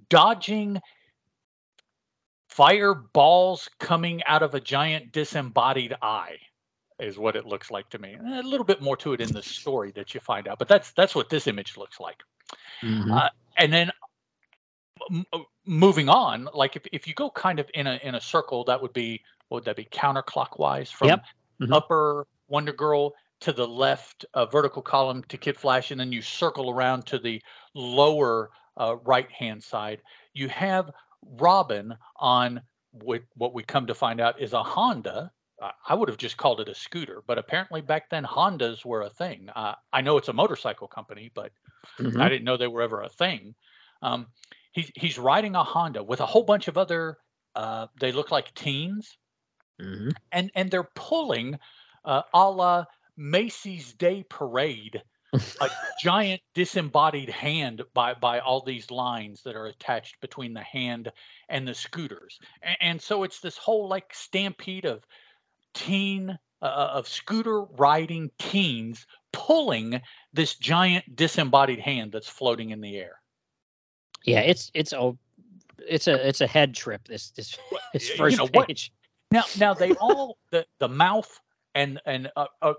dodging 0.09 0.81
fireballs 2.49 3.69
coming 3.79 4.23
out 4.25 4.43
of 4.43 4.55
a 4.55 4.61
giant 4.61 5.13
disembodied 5.13 5.95
eye 6.03 6.37
is 7.01 7.19
what 7.19 7.35
it 7.37 7.45
looks 7.45 7.71
like 7.71 7.89
to 7.91 7.99
me. 7.99 8.17
A 8.37 8.43
little 8.43 8.65
bit 8.65 8.81
more 8.81 8.97
to 8.99 9.13
it 9.13 9.21
in 9.21 9.33
the 9.33 9.43
story 9.43 9.91
that 9.93 10.15
you 10.15 10.21
find 10.21 10.49
out 10.49 10.59
but 10.59 10.69
that's 10.69 10.93
that's 10.93 11.15
what 11.15 11.29
this 11.29 11.47
image 11.47 11.77
looks 11.77 12.01
like 12.01 12.23
mm-hmm. 12.83 13.13
uh, 13.13 13.29
and 13.59 13.73
then 13.73 13.91
m- 15.11 15.27
moving 15.67 16.09
on, 16.09 16.49
like 16.55 16.77
if, 16.77 16.83
if 16.93 17.07
you 17.07 17.15
go 17.15 17.31
kind 17.31 17.59
of 17.59 17.69
in 17.75 17.87
a 17.87 17.99
in 18.03 18.15
a 18.15 18.21
circle, 18.21 18.65
that 18.65 18.81
would 18.81 18.93
be 18.93 19.23
what 19.49 19.59
would 19.59 19.65
that 19.65 19.77
be 19.77 19.85
counterclockwise 19.85 20.93
from 20.93 21.09
yep. 21.09 21.25
mm-hmm. 21.61 21.73
upper 21.73 22.27
Wonder 22.49 22.73
Girl 22.73 23.15
to 23.41 23.53
the 23.53 23.67
left 23.67 24.25
uh, 24.35 24.47
vertical 24.47 24.83
column 24.83 25.23
to 25.29 25.37
Kid 25.37 25.57
Flash, 25.57 25.91
and 25.91 26.01
then 26.01 26.13
you 26.13 26.23
circle 26.23 26.71
around 26.71 27.07
to 27.07 27.19
the 27.19 27.43
lower 27.75 28.51
uh, 28.77 28.97
right 29.05 29.31
hand 29.31 29.63
side. 29.63 30.01
You 30.33 30.49
have 30.49 30.91
Robin 31.23 31.95
on 32.17 32.61
what, 32.93 33.23
what 33.37 33.55
we 33.55 33.63
come 33.63 33.87
to 33.87 33.95
find 33.95 34.21
out 34.21 34.41
is 34.41 34.53
a 34.53 34.63
Honda. 34.63 35.31
I 35.61 35.95
would 35.95 36.09
have 36.09 36.19
just 36.19 36.37
called 36.37 36.61
it 36.61 36.69
a 36.69 36.75
scooter, 36.75 37.23
but 37.27 37.39
apparently 37.39 37.81
back 37.81 38.11
then 38.11 38.25
Hondas 38.25 38.85
were 38.85 39.03
a 39.03 39.11
thing. 39.11 39.49
Uh, 39.55 39.75
I 39.93 40.01
know 40.01 40.17
it's 40.19 40.29
a 40.29 40.33
motorcycle 40.33 40.89
company, 40.89 41.31
but 41.35 41.53
mm-hmm. 41.99 42.21
I 42.21 42.29
didn't 42.29 42.45
know 42.45 42.57
they 42.57 42.67
were 42.67 42.83
ever 42.83 43.03
a 43.03 43.09
thing. 43.09 43.55
Um, 44.03 44.27
he's 44.73 44.91
he's 44.95 45.19
riding 45.19 45.55
a 45.55 45.63
Honda 45.63 46.03
with 46.03 46.21
a 46.21 46.27
whole 46.27 46.43
bunch 46.43 46.69
of 46.69 46.77
other. 46.77 47.19
Uh, 47.55 47.87
they 48.01 48.13
look 48.13 48.31
like 48.31 48.53
teens, 48.55 49.17
mm-hmm. 49.81 50.11
and 50.33 50.51
and 50.55 50.71
they're 50.71 50.91
pulling, 50.97 51.59
uh, 52.05 52.23
a 52.33 52.51
la 52.51 52.85
Macy's 53.17 53.95
Day 53.95 54.25
Parade, 54.29 55.01
a 55.33 55.71
giant 56.03 56.43
disembodied 56.55 57.31
hand 57.31 57.83
by 57.95 58.15
by 58.15 58.41
all 58.41 58.61
these 58.61 58.91
lines 58.91 59.43
that 59.45 59.55
are 59.55 59.67
attached 59.67 60.21
between 60.21 60.53
the 60.53 60.63
hand 60.63 61.13
and 61.49 61.67
the 61.67 61.75
scooters, 61.75 62.41
and, 62.61 62.77
and 62.81 63.01
so 63.01 63.23
it's 63.23 63.39
this 63.39 63.57
whole 63.57 63.89
like 63.89 64.13
stampede 64.13 64.85
of 64.85 65.07
teen 65.75 66.39
uh, 66.63 66.65
uh 66.65 66.91
of 66.95 67.09
scooter 67.09 67.63
riding 67.63 68.31
teens 68.39 69.07
pulling 69.33 70.01
this 70.33 70.55
giant 70.55 71.17
disembodied 71.17 71.81
hand 71.81 72.13
that's 72.13 72.29
floating 72.29 72.71
in 72.71 72.81
the 72.81 72.97
air. 72.97 73.21
Yeah, 74.25 74.41
it's 74.41 74.71
it's 74.75 74.93
a 74.93 75.17
it's 75.87 76.07
a 76.07 76.27
it's 76.27 76.41
a 76.41 76.47
head 76.47 76.75
trip. 76.75 77.07
This 77.07 77.31
this, 77.31 77.59
this 77.93 78.09
first 78.11 78.39
you 78.39 78.45
know, 78.45 78.65
page. 78.67 78.93
What, 79.31 79.51
now 79.59 79.73
now 79.73 79.75
they 79.75 79.93
all 80.01 80.39
the 80.51 80.67
the 80.79 80.89
mouth 80.89 81.41
and 81.75 82.01
and 82.07 82.31
uh, 82.37 82.47
uh, 82.63 82.75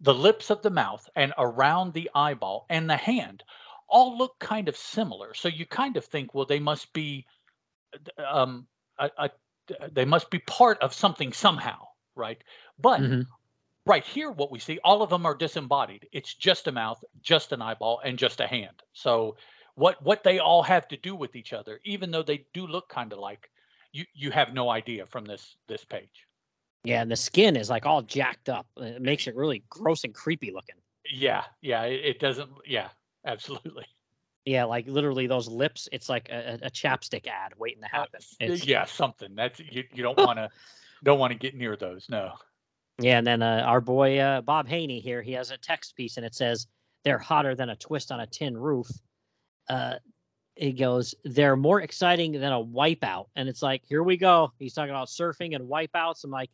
the 0.00 0.14
lips 0.14 0.50
of 0.50 0.62
the 0.62 0.70
mouth 0.70 1.08
and 1.14 1.32
around 1.38 1.92
the 1.92 2.10
eyeball 2.14 2.66
and 2.70 2.88
the 2.88 2.96
hand 2.96 3.44
all 3.88 4.16
look 4.16 4.38
kind 4.38 4.68
of 4.68 4.76
similar. 4.76 5.34
So 5.34 5.48
you 5.48 5.66
kind 5.66 5.96
of 5.96 6.04
think, 6.04 6.32
well, 6.32 6.46
they 6.46 6.60
must 6.60 6.92
be 6.92 7.26
um 8.18 8.66
a, 8.98 9.10
a 9.18 9.30
they 9.92 10.04
must 10.04 10.30
be 10.30 10.38
part 10.40 10.78
of 10.80 10.92
something 10.94 11.32
somehow, 11.32 11.86
right? 12.14 12.42
But 12.78 13.00
mm-hmm. 13.00 13.20
right 13.86 14.04
here, 14.04 14.30
what 14.30 14.50
we 14.50 14.58
see, 14.58 14.78
all 14.84 15.02
of 15.02 15.10
them 15.10 15.26
are 15.26 15.34
disembodied. 15.34 16.08
It's 16.12 16.34
just 16.34 16.66
a 16.66 16.72
mouth, 16.72 17.02
just 17.22 17.52
an 17.52 17.62
eyeball, 17.62 18.00
and 18.04 18.18
just 18.18 18.40
a 18.40 18.46
hand. 18.46 18.82
So 18.92 19.36
what 19.74 20.02
what 20.02 20.22
they 20.22 20.38
all 20.38 20.62
have 20.62 20.88
to 20.88 20.96
do 20.96 21.14
with 21.14 21.36
each 21.36 21.52
other, 21.52 21.80
even 21.84 22.10
though 22.10 22.22
they 22.22 22.46
do 22.52 22.66
look 22.66 22.88
kind 22.88 23.12
of 23.12 23.18
like, 23.18 23.50
you 23.92 24.04
you 24.14 24.30
have 24.30 24.52
no 24.52 24.70
idea 24.70 25.06
from 25.06 25.24
this 25.24 25.56
this 25.68 25.84
page. 25.84 26.26
Yeah, 26.84 27.02
and 27.02 27.10
the 27.10 27.16
skin 27.16 27.56
is 27.56 27.68
like 27.68 27.86
all 27.86 28.02
jacked 28.02 28.48
up. 28.48 28.66
It 28.78 29.02
makes 29.02 29.26
it 29.26 29.36
really 29.36 29.62
gross 29.68 30.04
and 30.04 30.14
creepy 30.14 30.50
looking. 30.50 30.76
Yeah, 31.12 31.44
yeah, 31.60 31.82
it, 31.84 32.04
it 32.04 32.18
doesn't. 32.20 32.50
Yeah, 32.66 32.88
absolutely. 33.24 33.86
Yeah, 34.46 34.64
like 34.64 34.86
literally 34.88 35.26
those 35.26 35.48
lips. 35.48 35.88
It's 35.92 36.08
like 36.08 36.30
a, 36.30 36.58
a 36.62 36.70
chapstick 36.70 37.26
ad 37.26 37.52
waiting 37.58 37.82
to 37.82 37.86
uh, 37.86 38.00
happen. 38.00 38.20
It's, 38.40 38.66
yeah, 38.66 38.84
something 38.84 39.34
that's 39.34 39.60
you. 39.60 39.84
You 39.92 40.02
don't 40.02 40.18
want 40.26 40.38
to 40.38 40.50
don't 41.04 41.18
want 41.18 41.32
to 41.32 41.38
get 41.38 41.54
near 41.54 41.76
those. 41.76 42.06
No. 42.08 42.32
Yeah, 43.00 43.18
and 43.18 43.26
then 43.26 43.42
uh, 43.42 43.64
our 43.66 43.80
boy 43.80 44.18
uh, 44.18 44.40
Bob 44.42 44.68
Haney 44.68 45.00
here, 45.00 45.22
he 45.22 45.32
has 45.32 45.50
a 45.50 45.56
text 45.56 45.96
piece 45.96 46.16
and 46.16 46.26
it 46.26 46.34
says 46.34 46.66
they're 47.04 47.18
hotter 47.18 47.54
than 47.54 47.70
a 47.70 47.76
twist 47.76 48.12
on 48.12 48.20
a 48.20 48.26
tin 48.26 48.56
roof. 48.56 48.88
Uh, 49.68 49.94
he 50.56 50.72
goes, 50.72 51.14
they're 51.24 51.56
more 51.56 51.80
exciting 51.80 52.32
than 52.32 52.52
a 52.52 52.62
wipeout, 52.62 53.26
and 53.36 53.48
it's 53.48 53.62
like, 53.62 53.82
here 53.88 54.02
we 54.02 54.18
go. 54.18 54.52
He's 54.58 54.74
talking 54.74 54.90
about 54.90 55.08
surfing 55.08 55.54
and 55.54 55.66
wipeouts. 55.66 56.24
I'm 56.24 56.30
like, 56.30 56.50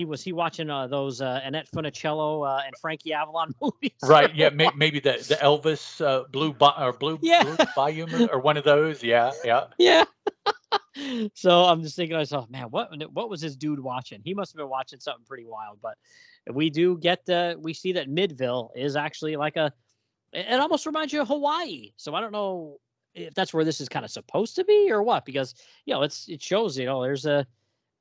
he 0.00 0.04
was 0.06 0.22
he 0.22 0.32
watching 0.32 0.70
uh, 0.70 0.86
those 0.86 1.20
uh, 1.20 1.40
Annette 1.44 1.68
Funicello 1.70 2.48
uh, 2.48 2.62
and 2.64 2.74
Frankie 2.80 3.12
Avalon 3.12 3.52
movies? 3.62 3.92
Right. 4.02 4.34
Yeah. 4.34 4.48
May, 4.48 4.70
maybe 4.74 4.98
the 4.98 5.12
the 5.28 5.34
Elvis 5.42 6.04
uh, 6.04 6.24
blue 6.30 6.56
or 6.78 6.92
blue, 6.94 7.18
yeah. 7.20 7.42
blue 7.42 7.56
volume 7.74 8.28
or 8.32 8.40
one 8.40 8.56
of 8.56 8.64
those. 8.64 9.02
Yeah. 9.02 9.32
Yeah. 9.44 9.64
Yeah. 9.78 10.04
so 11.34 11.64
I'm 11.64 11.82
just 11.82 11.96
thinking 11.96 12.14
to 12.14 12.18
myself, 12.18 12.50
man, 12.50 12.64
what 12.64 12.90
what 13.12 13.30
was 13.30 13.40
this 13.40 13.56
dude 13.56 13.80
watching? 13.80 14.20
He 14.24 14.34
must 14.34 14.52
have 14.52 14.58
been 14.58 14.68
watching 14.68 15.00
something 15.00 15.24
pretty 15.24 15.46
wild. 15.46 15.78
But 15.82 15.96
we 16.52 16.70
do 16.70 16.98
get 16.98 17.24
the 17.26 17.56
we 17.60 17.74
see 17.74 17.92
that 17.92 18.08
Midville 18.08 18.70
is 18.74 18.96
actually 18.96 19.36
like 19.36 19.56
a 19.56 19.72
it 20.32 20.60
almost 20.60 20.86
reminds 20.86 21.12
you 21.12 21.20
of 21.20 21.28
Hawaii. 21.28 21.92
So 21.96 22.14
I 22.14 22.20
don't 22.20 22.32
know 22.32 22.78
if 23.14 23.34
that's 23.34 23.52
where 23.52 23.64
this 23.64 23.80
is 23.80 23.88
kind 23.88 24.04
of 24.04 24.10
supposed 24.10 24.56
to 24.56 24.64
be 24.64 24.90
or 24.90 25.02
what, 25.02 25.24
because 25.24 25.54
you 25.84 25.94
know 25.94 26.02
it's 26.02 26.28
it 26.28 26.42
shows 26.42 26.78
you 26.78 26.86
know 26.86 27.02
there's 27.02 27.26
a 27.26 27.46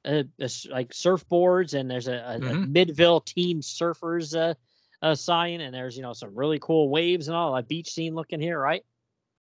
a, 0.06 0.26
a, 0.40 0.50
like 0.70 0.94
surfboards 0.94 1.74
and 1.74 1.92
there's 1.92 2.08
a, 2.08 2.14
a, 2.14 2.40
mm-hmm. 2.40 2.64
a 2.64 2.68
Midville 2.68 3.26
Teen 3.26 3.60
Surfers 3.62 4.56
uh, 5.02 5.16
sign 5.16 5.62
and 5.62 5.74
there's 5.74 5.96
you 5.96 6.04
know 6.04 6.14
some 6.14 6.34
really 6.34 6.60
cool 6.60 6.90
waves 6.90 7.28
and 7.28 7.36
all 7.36 7.56
a 7.56 7.64
beach 7.64 7.92
scene 7.92 8.16
looking 8.16 8.40
here, 8.40 8.60
right? 8.60 8.84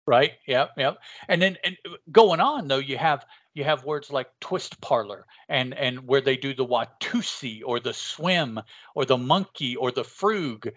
Right. 0.06 0.32
Yep. 0.46 0.72
Yep. 0.76 0.98
And 1.28 1.42
then 1.42 1.56
and 1.64 1.76
uh, 1.84 1.96
going 2.12 2.40
on 2.40 2.68
though, 2.68 2.78
you 2.78 2.96
have 2.96 3.26
you 3.54 3.64
have 3.64 3.84
words 3.84 4.10
like 4.10 4.28
twist 4.40 4.80
parlor 4.80 5.26
and 5.48 5.75
and 5.75 6.06
where 6.06 6.20
they 6.20 6.36
do 6.36 6.54
the 6.54 6.64
watusi 6.64 7.62
or 7.64 7.80
the 7.80 7.92
swim 7.92 8.60
or 8.94 9.04
the 9.04 9.18
monkey 9.18 9.75
or 9.76 9.90
the 9.90 10.02
frug, 10.02 10.72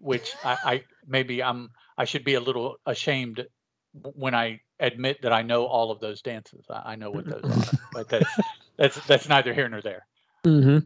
which 0.00 0.34
I, 0.44 0.58
I 0.64 0.84
maybe 1.06 1.42
I'm 1.42 1.70
I 1.96 2.04
should 2.04 2.24
be 2.24 2.34
a 2.34 2.40
little 2.40 2.76
ashamed 2.84 3.46
when 3.92 4.34
I 4.34 4.60
admit 4.80 5.22
that 5.22 5.32
I 5.32 5.42
know 5.42 5.64
all 5.64 5.90
of 5.90 6.00
those 6.00 6.20
dances. 6.20 6.66
I, 6.68 6.92
I 6.92 6.96
know 6.96 7.10
what 7.10 7.24
those 7.24 7.44
are, 7.44 7.78
but 7.92 8.08
that's 8.08 8.40
that's 8.76 9.06
that's 9.06 9.28
neither 9.28 9.54
here 9.54 9.68
nor 9.68 9.80
there. 9.80 10.06
Mm-hmm. 10.44 10.78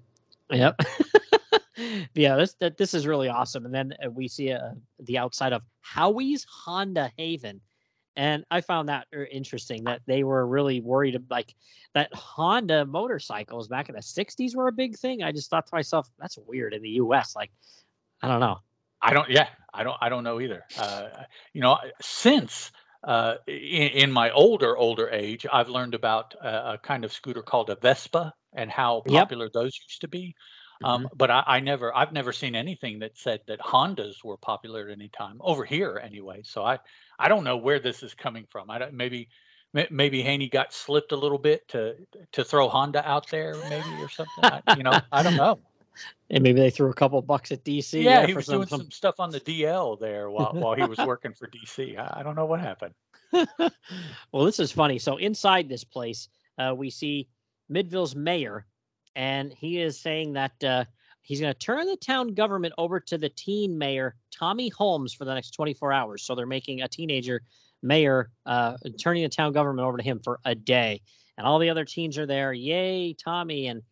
Yep. 0.54 0.80
yeah, 2.14 2.36
this 2.36 2.54
that 2.60 2.76
this 2.76 2.94
is 2.94 3.06
really 3.06 3.28
awesome. 3.28 3.64
And 3.64 3.74
then 3.74 3.94
uh, 4.04 4.10
we 4.10 4.28
see 4.28 4.52
uh, 4.52 4.70
the 5.00 5.18
outside 5.18 5.52
of 5.52 5.62
Howie's 5.80 6.44
Honda 6.44 7.10
Haven, 7.16 7.60
and 8.20 8.44
I 8.50 8.60
found 8.60 8.90
that 8.90 9.06
er, 9.14 9.26
interesting 9.32 9.84
that 9.84 10.02
they 10.06 10.24
were 10.24 10.46
really 10.46 10.82
worried 10.82 11.14
about 11.14 11.30
like 11.30 11.54
that 11.94 12.12
Honda 12.12 12.84
motorcycles 12.84 13.66
back 13.66 13.88
in 13.88 13.94
the 13.94 14.02
'60s 14.02 14.54
were 14.54 14.68
a 14.68 14.72
big 14.72 14.98
thing. 14.98 15.22
I 15.22 15.32
just 15.32 15.48
thought 15.48 15.66
to 15.66 15.74
myself, 15.74 16.06
that's 16.18 16.36
weird 16.46 16.74
in 16.74 16.82
the 16.82 16.90
U.S. 16.90 17.34
Like, 17.34 17.50
I 18.22 18.28
don't 18.28 18.40
know. 18.40 18.58
I 19.00 19.14
don't. 19.14 19.30
Yeah, 19.30 19.48
I 19.72 19.84
don't. 19.84 19.96
I 20.02 20.10
don't 20.10 20.22
know 20.22 20.38
either. 20.38 20.64
Uh, 20.78 21.08
you 21.54 21.62
know, 21.62 21.78
since 22.02 22.70
uh, 23.04 23.36
in, 23.46 23.88
in, 23.88 24.12
my 24.12 24.30
older 24.32 24.76
older 24.76 25.08
age, 25.08 25.46
I've 25.50 25.70
learned 25.70 25.94
about 25.94 26.34
a, 26.42 26.72
a, 26.72 26.78
kind 26.82 27.06
of 27.06 27.14
scooter 27.14 27.40
called 27.40 27.70
a 27.70 27.76
Vespa 27.76 28.34
and 28.52 28.70
how 28.70 29.02
popular 29.06 29.46
yep. 29.46 29.52
those 29.54 29.80
used 29.88 30.02
to 30.02 30.08
be. 30.08 30.34
Um, 30.82 31.04
mm-hmm. 31.04 31.16
But 31.16 31.30
I, 31.30 31.42
I, 31.46 31.60
never, 31.60 31.94
I've 31.94 32.12
never 32.12 32.32
seen 32.32 32.54
anything 32.54 33.00
that 33.00 33.16
said 33.16 33.40
that 33.48 33.60
Hondas 33.60 34.24
were 34.24 34.36
popular 34.36 34.88
at 34.88 34.92
any 34.92 35.08
time 35.08 35.38
over 35.40 35.64
here, 35.64 36.00
anyway. 36.02 36.40
So 36.42 36.64
I, 36.64 36.78
I 37.20 37.28
don't 37.28 37.44
know 37.44 37.56
where 37.56 37.78
this 37.78 38.02
is 38.02 38.14
coming 38.14 38.46
from. 38.50 38.70
I 38.70 38.78
don't, 38.78 38.94
maybe, 38.94 39.28
maybe 39.90 40.22
Haney 40.22 40.48
got 40.48 40.72
slipped 40.72 41.12
a 41.12 41.16
little 41.16 41.38
bit 41.38 41.68
to 41.68 41.96
to 42.32 42.42
throw 42.42 42.68
Honda 42.68 43.06
out 43.08 43.28
there, 43.28 43.54
maybe 43.68 43.88
or 44.00 44.08
something. 44.08 44.44
I, 44.44 44.62
you 44.76 44.82
know, 44.82 44.98
I 45.12 45.22
don't 45.22 45.36
know. 45.36 45.58
And 46.30 46.42
maybe 46.42 46.60
they 46.60 46.70
threw 46.70 46.88
a 46.88 46.94
couple 46.94 47.20
bucks 47.20 47.50
at 47.50 47.64
DC. 47.64 48.02
Yeah, 48.02 48.24
he 48.24 48.32
was 48.32 48.46
some, 48.46 48.54
doing 48.54 48.68
some... 48.68 48.80
some... 48.82 48.90
stuff 48.90 49.16
on 49.18 49.30
the 49.30 49.40
DL 49.40 49.98
there 49.98 50.30
while 50.30 50.52
while 50.54 50.74
he 50.74 50.84
was 50.84 50.98
working 51.06 51.34
for 51.34 51.48
DC. 51.48 51.98
I, 51.98 52.20
I 52.20 52.22
don't 52.22 52.36
know 52.36 52.46
what 52.46 52.60
happened. 52.60 52.94
well, 54.32 54.44
this 54.44 54.60
is 54.60 54.72
funny. 54.72 54.98
So 54.98 55.16
inside 55.16 55.68
this 55.68 55.84
place, 55.84 56.28
uh, 56.58 56.74
we 56.74 56.88
see 56.88 57.28
Midville's 57.68 58.14
mayor, 58.14 58.66
and 59.16 59.52
he 59.52 59.80
is 59.80 59.98
saying 59.98 60.32
that 60.34 60.64
uh, 60.64 60.84
he's 61.22 61.40
going 61.40 61.52
to 61.52 61.58
turn 61.58 61.86
the 61.86 61.96
town 61.96 62.34
government 62.34 62.74
over 62.78 63.00
to 63.00 63.18
the 63.18 63.28
teen 63.28 63.76
mayor 63.76 64.16
Tommy 64.30 64.68
Holmes 64.68 65.12
for 65.14 65.24
the 65.24 65.34
next 65.34 65.52
24 65.52 65.92
hours. 65.92 66.22
So 66.22 66.34
they're 66.34 66.46
making 66.46 66.82
a 66.82 66.88
teenager 66.88 67.42
mayor, 67.82 68.30
uh, 68.46 68.76
turning 68.98 69.22
the 69.22 69.28
town 69.28 69.52
government 69.52 69.86
over 69.86 69.96
to 69.96 70.02
him 70.02 70.20
for 70.22 70.40
a 70.44 70.54
day, 70.54 71.00
and 71.38 71.46
all 71.46 71.58
the 71.58 71.70
other 71.70 71.84
teens 71.84 72.18
are 72.18 72.26
there. 72.26 72.52
Yay, 72.52 73.14
Tommy! 73.14 73.68
And 73.68 73.82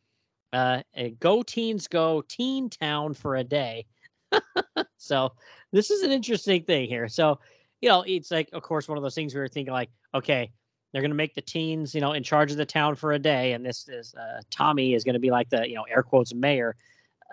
uh, 0.52 0.82
go 1.20 1.42
teens, 1.42 1.88
go 1.88 2.23
teen 2.28 2.70
town 2.70 3.14
for 3.14 3.37
a 3.37 3.44
day. 3.44 3.87
so 4.97 5.32
this 5.73 5.90
is 5.90 6.02
an 6.02 6.11
interesting 6.11 6.62
thing 6.64 6.88
here. 6.88 7.08
So 7.08 7.38
you 7.80 7.88
know, 7.88 8.02
it's 8.06 8.30
like, 8.30 8.49
of 8.52 8.62
course, 8.62 8.88
one 8.88 8.99
of 8.99 9.02
those 9.02 9.14
things 9.14 9.35
we 9.35 9.40
were 9.40 9.49
thinking 9.49 9.73
like, 9.73 9.90
okay, 10.14 10.50
they're 10.92 11.02
going 11.02 11.11
to 11.11 11.16
make 11.16 11.35
the 11.35 11.42
teens, 11.42 11.94
you 11.94 12.00
know, 12.00 12.12
in 12.12 12.23
charge 12.23 12.50
of 12.50 12.56
the 12.56 12.66
town 12.66 12.94
for 12.94 13.12
a 13.12 13.18
day, 13.18 13.52
and 13.52 13.64
this 13.64 13.88
is 13.88 14.14
uh, 14.14 14.40
Tommy 14.50 14.94
is 14.94 15.04
going 15.04 15.14
to 15.14 15.20
be 15.20 15.30
like 15.30 15.50
the, 15.50 15.68
you 15.68 15.75
know, 15.75 15.85
air 15.85 16.02
quotes 16.02 16.35
mayor. 16.35 16.76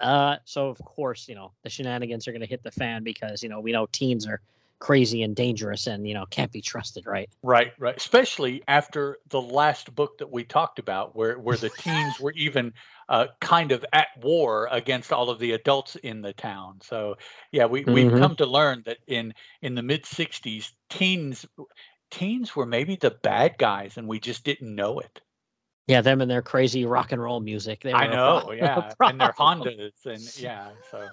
Uh, 0.01 0.37
so 0.45 0.67
of 0.69 0.77
course, 0.79 1.27
you 1.27 1.35
know, 1.35 1.51
the 1.63 1.69
shenanigans 1.69 2.27
are 2.27 2.31
going 2.31 2.41
to 2.41 2.47
hit 2.47 2.63
the 2.63 2.71
fan 2.71 3.03
because 3.03 3.41
you 3.43 3.49
know 3.49 3.59
we 3.59 3.71
know 3.71 3.87
teens 3.91 4.27
are 4.27 4.41
crazy 4.79 5.23
and 5.23 5.35
dangerous 5.35 5.87
and 5.87 6.07
you 6.07 6.13
know 6.13 6.25
can't 6.25 6.51
be 6.51 6.61
trusted 6.61 7.05
right? 7.05 7.29
Right 7.41 7.73
right. 7.79 7.95
Especially 7.95 8.63
after 8.67 9.17
the 9.29 9.41
last 9.41 9.95
book 9.95 10.17
that 10.17 10.31
we 10.31 10.43
talked 10.43 10.79
about 10.79 11.15
where 11.15 11.39
where 11.39 11.57
the 11.57 11.69
teens 11.69 12.19
were 12.19 12.33
even 12.33 12.73
uh, 13.07 13.27
kind 13.39 13.71
of 13.71 13.85
at 13.93 14.07
war 14.21 14.67
against 14.71 15.13
all 15.13 15.29
of 15.29 15.39
the 15.39 15.51
adults 15.51 15.95
in 15.95 16.21
the 16.21 16.33
town. 16.33 16.79
So 16.81 17.15
yeah 17.51 17.65
we, 17.65 17.83
we've 17.85 18.07
mm-hmm. 18.07 18.19
come 18.19 18.35
to 18.37 18.45
learn 18.45 18.83
that 18.85 18.97
in 19.07 19.33
in 19.61 19.75
the 19.75 19.83
mid 19.83 20.03
60s 20.03 20.71
teens 20.89 21.45
teens 22.11 22.55
were 22.55 22.65
maybe 22.65 22.95
the 22.95 23.11
bad 23.11 23.57
guys 23.57 23.97
and 23.97 24.07
we 24.07 24.19
just 24.19 24.43
didn't 24.43 24.75
know 24.75 24.99
it 24.99 25.21
yeah 25.88 26.01
them 26.01 26.22
and 26.22 26.30
their 26.30 26.42
crazy 26.42 26.86
rock 26.86 27.12
and 27.12 27.22
roll 27.22 27.39
music 27.39 27.82
they 27.82 27.94
i 27.94 28.08
know 28.08 28.42
pro- 28.46 28.54
yeah 28.54 28.92
and 29.01 29.20
their 29.20 29.34
hondas 29.34 30.06
and 30.06 30.38
yeah 30.38 30.70
so 30.92 31.08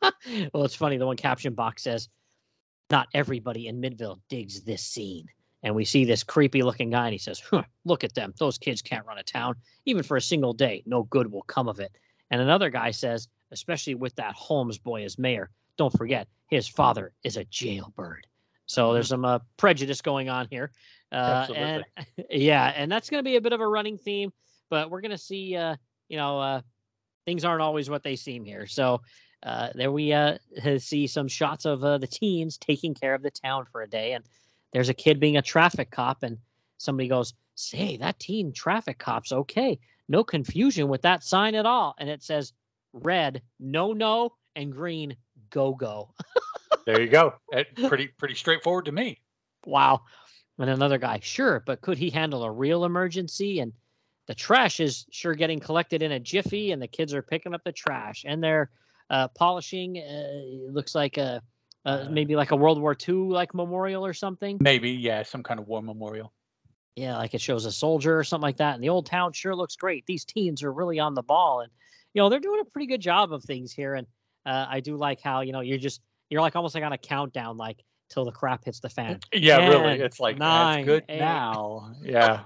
well 0.52 0.64
it's 0.64 0.74
funny 0.74 0.96
the 0.96 1.06
one 1.06 1.16
caption 1.16 1.54
box 1.54 1.82
says 1.82 2.08
not 2.90 3.08
everybody 3.14 3.66
in 3.66 3.80
Midville 3.80 4.20
digs 4.28 4.62
this 4.62 4.82
scene. 4.82 5.26
And 5.62 5.74
we 5.74 5.84
see 5.84 6.04
this 6.04 6.22
creepy 6.22 6.62
looking 6.62 6.90
guy, 6.90 7.06
and 7.06 7.12
he 7.12 7.18
says, 7.18 7.40
huh, 7.40 7.64
Look 7.84 8.04
at 8.04 8.14
them. 8.14 8.32
Those 8.38 8.58
kids 8.58 8.82
can't 8.82 9.06
run 9.06 9.18
a 9.18 9.22
town, 9.22 9.56
even 9.84 10.02
for 10.02 10.16
a 10.16 10.22
single 10.22 10.52
day. 10.52 10.82
No 10.86 11.04
good 11.04 11.30
will 11.30 11.42
come 11.42 11.68
of 11.68 11.80
it. 11.80 11.92
And 12.30 12.40
another 12.40 12.70
guy 12.70 12.90
says, 12.90 13.28
Especially 13.50 13.94
with 13.94 14.14
that 14.16 14.34
Holmes 14.34 14.78
boy 14.78 15.04
as 15.04 15.18
mayor, 15.18 15.50
don't 15.76 15.96
forget, 15.96 16.28
his 16.48 16.68
father 16.68 17.12
is 17.22 17.36
a 17.36 17.44
jailbird. 17.44 18.26
So 18.66 18.92
there's 18.92 19.08
some 19.08 19.24
uh, 19.24 19.38
prejudice 19.56 20.00
going 20.00 20.28
on 20.28 20.48
here. 20.50 20.72
Uh, 21.12 21.46
and 21.54 21.84
yeah, 22.30 22.72
and 22.74 22.90
that's 22.90 23.10
going 23.10 23.22
to 23.22 23.28
be 23.28 23.36
a 23.36 23.40
bit 23.40 23.52
of 23.52 23.60
a 23.60 23.66
running 23.66 23.98
theme, 23.98 24.32
but 24.70 24.90
we're 24.90 25.00
going 25.00 25.10
to 25.10 25.18
see, 25.18 25.56
uh, 25.56 25.76
you 26.08 26.16
know, 26.16 26.40
uh, 26.40 26.60
things 27.24 27.44
aren't 27.44 27.62
always 27.62 27.88
what 27.88 28.02
they 28.02 28.16
seem 28.16 28.44
here. 28.44 28.66
So 28.66 29.00
uh, 29.42 29.70
there 29.74 29.92
we 29.92 30.12
uh, 30.12 30.38
see 30.78 31.06
some 31.06 31.28
shots 31.28 31.64
of 31.64 31.84
uh, 31.84 31.98
the 31.98 32.06
teens 32.06 32.56
taking 32.58 32.94
care 32.94 33.14
of 33.14 33.22
the 33.22 33.30
town 33.30 33.66
for 33.70 33.82
a 33.82 33.88
day, 33.88 34.12
and 34.12 34.24
there's 34.72 34.88
a 34.88 34.94
kid 34.94 35.20
being 35.20 35.36
a 35.36 35.42
traffic 35.42 35.90
cop, 35.90 36.22
and 36.22 36.38
somebody 36.78 37.08
goes, 37.08 37.34
"Say 37.54 37.96
that 37.98 38.18
teen 38.18 38.52
traffic 38.52 38.98
cop's 38.98 39.32
okay. 39.32 39.78
No 40.08 40.24
confusion 40.24 40.88
with 40.88 41.02
that 41.02 41.22
sign 41.22 41.54
at 41.54 41.66
all." 41.66 41.94
And 41.98 42.08
it 42.08 42.22
says 42.22 42.52
red, 42.92 43.42
no, 43.60 43.92
no, 43.92 44.32
and 44.54 44.72
green, 44.72 45.16
go, 45.50 45.72
go. 45.72 46.10
there 46.86 47.00
you 47.00 47.08
go. 47.08 47.34
Pretty 47.88 48.08
pretty 48.08 48.34
straightforward 48.34 48.86
to 48.86 48.92
me. 48.92 49.20
Wow. 49.64 50.02
And 50.58 50.70
another 50.70 50.98
guy, 50.98 51.20
sure, 51.22 51.62
but 51.66 51.82
could 51.82 51.98
he 51.98 52.08
handle 52.10 52.42
a 52.42 52.50
real 52.50 52.84
emergency? 52.84 53.60
And 53.60 53.72
the 54.26 54.34
trash 54.34 54.80
is 54.80 55.06
sure 55.10 55.34
getting 55.34 55.60
collected 55.60 56.02
in 56.02 56.12
a 56.12 56.20
jiffy, 56.20 56.72
and 56.72 56.80
the 56.80 56.88
kids 56.88 57.12
are 57.14 57.22
picking 57.22 57.54
up 57.54 57.62
the 57.64 57.72
trash, 57.72 58.24
and 58.26 58.42
they're 58.42 58.70
uh, 59.10 59.28
polishing. 59.28 59.98
Uh, 59.98 60.72
looks 60.72 60.94
like 60.94 61.16
a 61.18 61.42
uh, 61.84 62.06
maybe 62.10 62.34
like 62.34 62.50
a 62.50 62.56
World 62.56 62.80
War 62.80 62.96
II 63.08 63.14
like 63.14 63.54
memorial 63.54 64.04
or 64.04 64.12
something. 64.12 64.58
Maybe, 64.60 64.90
yeah, 64.90 65.22
some 65.22 65.42
kind 65.42 65.60
of 65.60 65.68
war 65.68 65.82
memorial. 65.82 66.32
Yeah, 66.96 67.16
like 67.18 67.34
it 67.34 67.40
shows 67.40 67.66
a 67.66 67.72
soldier 67.72 68.18
or 68.18 68.24
something 68.24 68.42
like 68.42 68.56
that. 68.56 68.74
And 68.74 68.82
the 68.82 68.88
old 68.88 69.06
town 69.06 69.32
sure 69.32 69.54
looks 69.54 69.76
great. 69.76 70.04
These 70.06 70.24
teens 70.24 70.62
are 70.62 70.72
really 70.72 70.98
on 70.98 71.14
the 71.14 71.22
ball, 71.22 71.60
and 71.60 71.70
you 72.14 72.22
know 72.22 72.28
they're 72.28 72.40
doing 72.40 72.60
a 72.60 72.64
pretty 72.64 72.86
good 72.86 73.02
job 73.02 73.32
of 73.32 73.44
things 73.44 73.72
here. 73.72 73.94
And 73.94 74.06
uh, 74.46 74.66
I 74.68 74.80
do 74.80 74.96
like 74.96 75.20
how 75.20 75.42
you 75.42 75.52
know 75.52 75.60
you're 75.60 75.78
just 75.78 76.00
you're 76.30 76.40
like 76.40 76.56
almost 76.56 76.74
like 76.74 76.84
on 76.84 76.92
a 76.92 76.98
countdown, 76.98 77.56
like 77.56 77.84
till 78.08 78.24
the 78.24 78.32
crap 78.32 78.64
hits 78.64 78.80
the 78.80 78.88
fan. 78.88 79.20
Yeah, 79.32 79.58
Ten, 79.58 79.70
really. 79.70 80.00
It's 80.00 80.20
like 80.20 80.38
nine, 80.38 80.86
that's 80.86 80.86
good 80.86 81.04
eight. 81.08 81.20
now. 81.20 81.92
Yeah. 82.02 82.42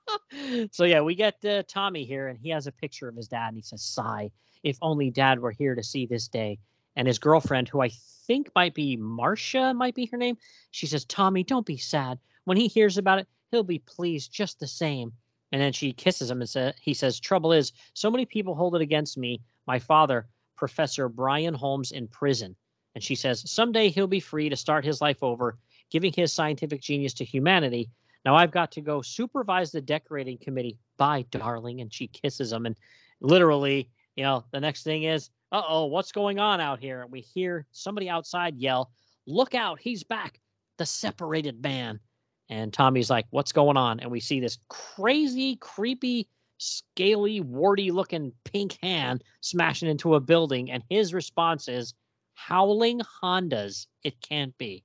so 0.72 0.84
yeah, 0.84 1.00
we 1.00 1.14
get 1.14 1.44
uh, 1.44 1.62
Tommy 1.68 2.04
here, 2.04 2.28
and 2.28 2.38
he 2.38 2.50
has 2.50 2.66
a 2.66 2.72
picture 2.72 3.08
of 3.08 3.16
his 3.16 3.28
dad, 3.28 3.48
and 3.48 3.56
he 3.56 3.62
says, 3.62 3.82
"Sigh, 3.82 4.30
if 4.62 4.78
only 4.82 5.10
Dad 5.10 5.40
were 5.40 5.50
here 5.50 5.74
to 5.74 5.82
see 5.82 6.06
this 6.06 6.28
day." 6.28 6.58
And 6.96 7.06
his 7.06 7.18
girlfriend, 7.18 7.68
who 7.68 7.80
I 7.80 7.90
think 8.26 8.50
might 8.54 8.74
be 8.74 8.96
Marcia, 8.96 9.72
might 9.72 9.94
be 9.94 10.06
her 10.06 10.16
name, 10.16 10.36
she 10.70 10.86
says, 10.86 11.04
"Tommy, 11.04 11.44
don't 11.44 11.66
be 11.66 11.78
sad. 11.78 12.18
When 12.44 12.56
he 12.56 12.66
hears 12.68 12.98
about 12.98 13.20
it, 13.20 13.28
he'll 13.50 13.62
be 13.62 13.80
pleased 13.80 14.32
just 14.32 14.58
the 14.58 14.66
same." 14.66 15.12
And 15.50 15.62
then 15.62 15.72
she 15.72 15.92
kisses 15.92 16.30
him 16.30 16.40
and 16.40 16.50
says, 16.50 16.74
"He 16.82 16.92
says, 16.92 17.20
trouble 17.20 17.52
is, 17.52 17.72
so 17.94 18.10
many 18.10 18.26
people 18.26 18.54
hold 18.54 18.74
it 18.74 18.82
against 18.82 19.16
me. 19.16 19.40
My 19.66 19.78
father, 19.78 20.26
Professor 20.56 21.08
Brian 21.08 21.54
Holmes, 21.54 21.92
in 21.92 22.08
prison." 22.08 22.56
And 22.98 23.04
she 23.04 23.14
says, 23.14 23.48
"Someday 23.48 23.90
he'll 23.90 24.08
be 24.08 24.18
free 24.18 24.48
to 24.48 24.56
start 24.56 24.84
his 24.84 25.00
life 25.00 25.22
over, 25.22 25.56
giving 25.88 26.12
his 26.12 26.32
scientific 26.32 26.80
genius 26.80 27.14
to 27.14 27.24
humanity." 27.24 27.88
Now 28.24 28.34
I've 28.34 28.50
got 28.50 28.72
to 28.72 28.80
go 28.80 29.02
supervise 29.02 29.70
the 29.70 29.80
decorating 29.80 30.36
committee. 30.36 30.80
Bye, 30.96 31.24
darling. 31.30 31.80
And 31.80 31.94
she 31.94 32.08
kisses 32.08 32.52
him. 32.52 32.66
And 32.66 32.76
literally, 33.20 33.88
you 34.16 34.24
know, 34.24 34.44
the 34.50 34.58
next 34.58 34.82
thing 34.82 35.04
is, 35.04 35.30
uh 35.52 35.62
oh, 35.68 35.84
what's 35.84 36.10
going 36.10 36.40
on 36.40 36.60
out 36.60 36.80
here? 36.80 37.02
And 37.02 37.12
we 37.12 37.20
hear 37.20 37.66
somebody 37.70 38.10
outside 38.10 38.56
yell, 38.56 38.90
Look 39.28 39.54
out, 39.54 39.78
he's 39.78 40.02
back, 40.02 40.40
the 40.76 40.84
separated 40.84 41.62
man. 41.62 42.00
And 42.48 42.72
Tommy's 42.72 43.10
like, 43.10 43.26
What's 43.30 43.52
going 43.52 43.76
on? 43.76 44.00
And 44.00 44.10
we 44.10 44.18
see 44.18 44.40
this 44.40 44.58
crazy, 44.68 45.54
creepy, 45.54 46.28
scaly, 46.56 47.42
warty 47.42 47.92
looking 47.92 48.32
pink 48.42 48.76
hand 48.82 49.22
smashing 49.40 49.88
into 49.88 50.16
a 50.16 50.20
building. 50.20 50.72
And 50.72 50.82
his 50.90 51.14
response 51.14 51.68
is, 51.68 51.94
Howling 52.46 53.00
Hondas, 53.00 53.86
it 54.04 54.20
can't 54.20 54.56
be. 54.58 54.84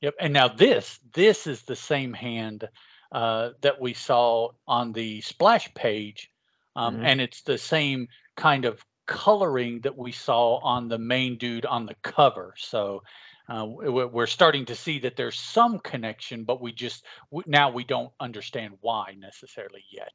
Yep. 0.00 0.14
And 0.20 0.32
now 0.32 0.48
this 0.48 1.00
this 1.12 1.46
is 1.46 1.62
the 1.62 1.76
same 1.76 2.12
hand 2.12 2.68
uh, 3.10 3.50
that 3.62 3.80
we 3.80 3.94
saw 3.94 4.50
on 4.66 4.92
the 4.92 5.20
splash 5.22 5.72
page, 5.74 6.30
um, 6.76 6.96
mm-hmm. 6.96 7.04
and 7.04 7.20
it's 7.20 7.42
the 7.42 7.58
same 7.58 8.08
kind 8.36 8.64
of 8.64 8.84
coloring 9.06 9.80
that 9.80 9.96
we 9.96 10.12
saw 10.12 10.58
on 10.58 10.88
the 10.88 10.98
main 10.98 11.36
dude 11.36 11.66
on 11.66 11.86
the 11.86 11.96
cover. 12.02 12.54
So 12.56 13.02
uh, 13.48 13.66
we're 13.66 14.26
starting 14.26 14.66
to 14.66 14.76
see 14.76 14.98
that 15.00 15.16
there's 15.16 15.38
some 15.38 15.78
connection, 15.80 16.44
but 16.44 16.60
we 16.60 16.72
just 16.72 17.04
now 17.46 17.70
we 17.70 17.84
don't 17.84 18.12
understand 18.20 18.74
why 18.80 19.16
necessarily 19.18 19.84
yet. 19.90 20.12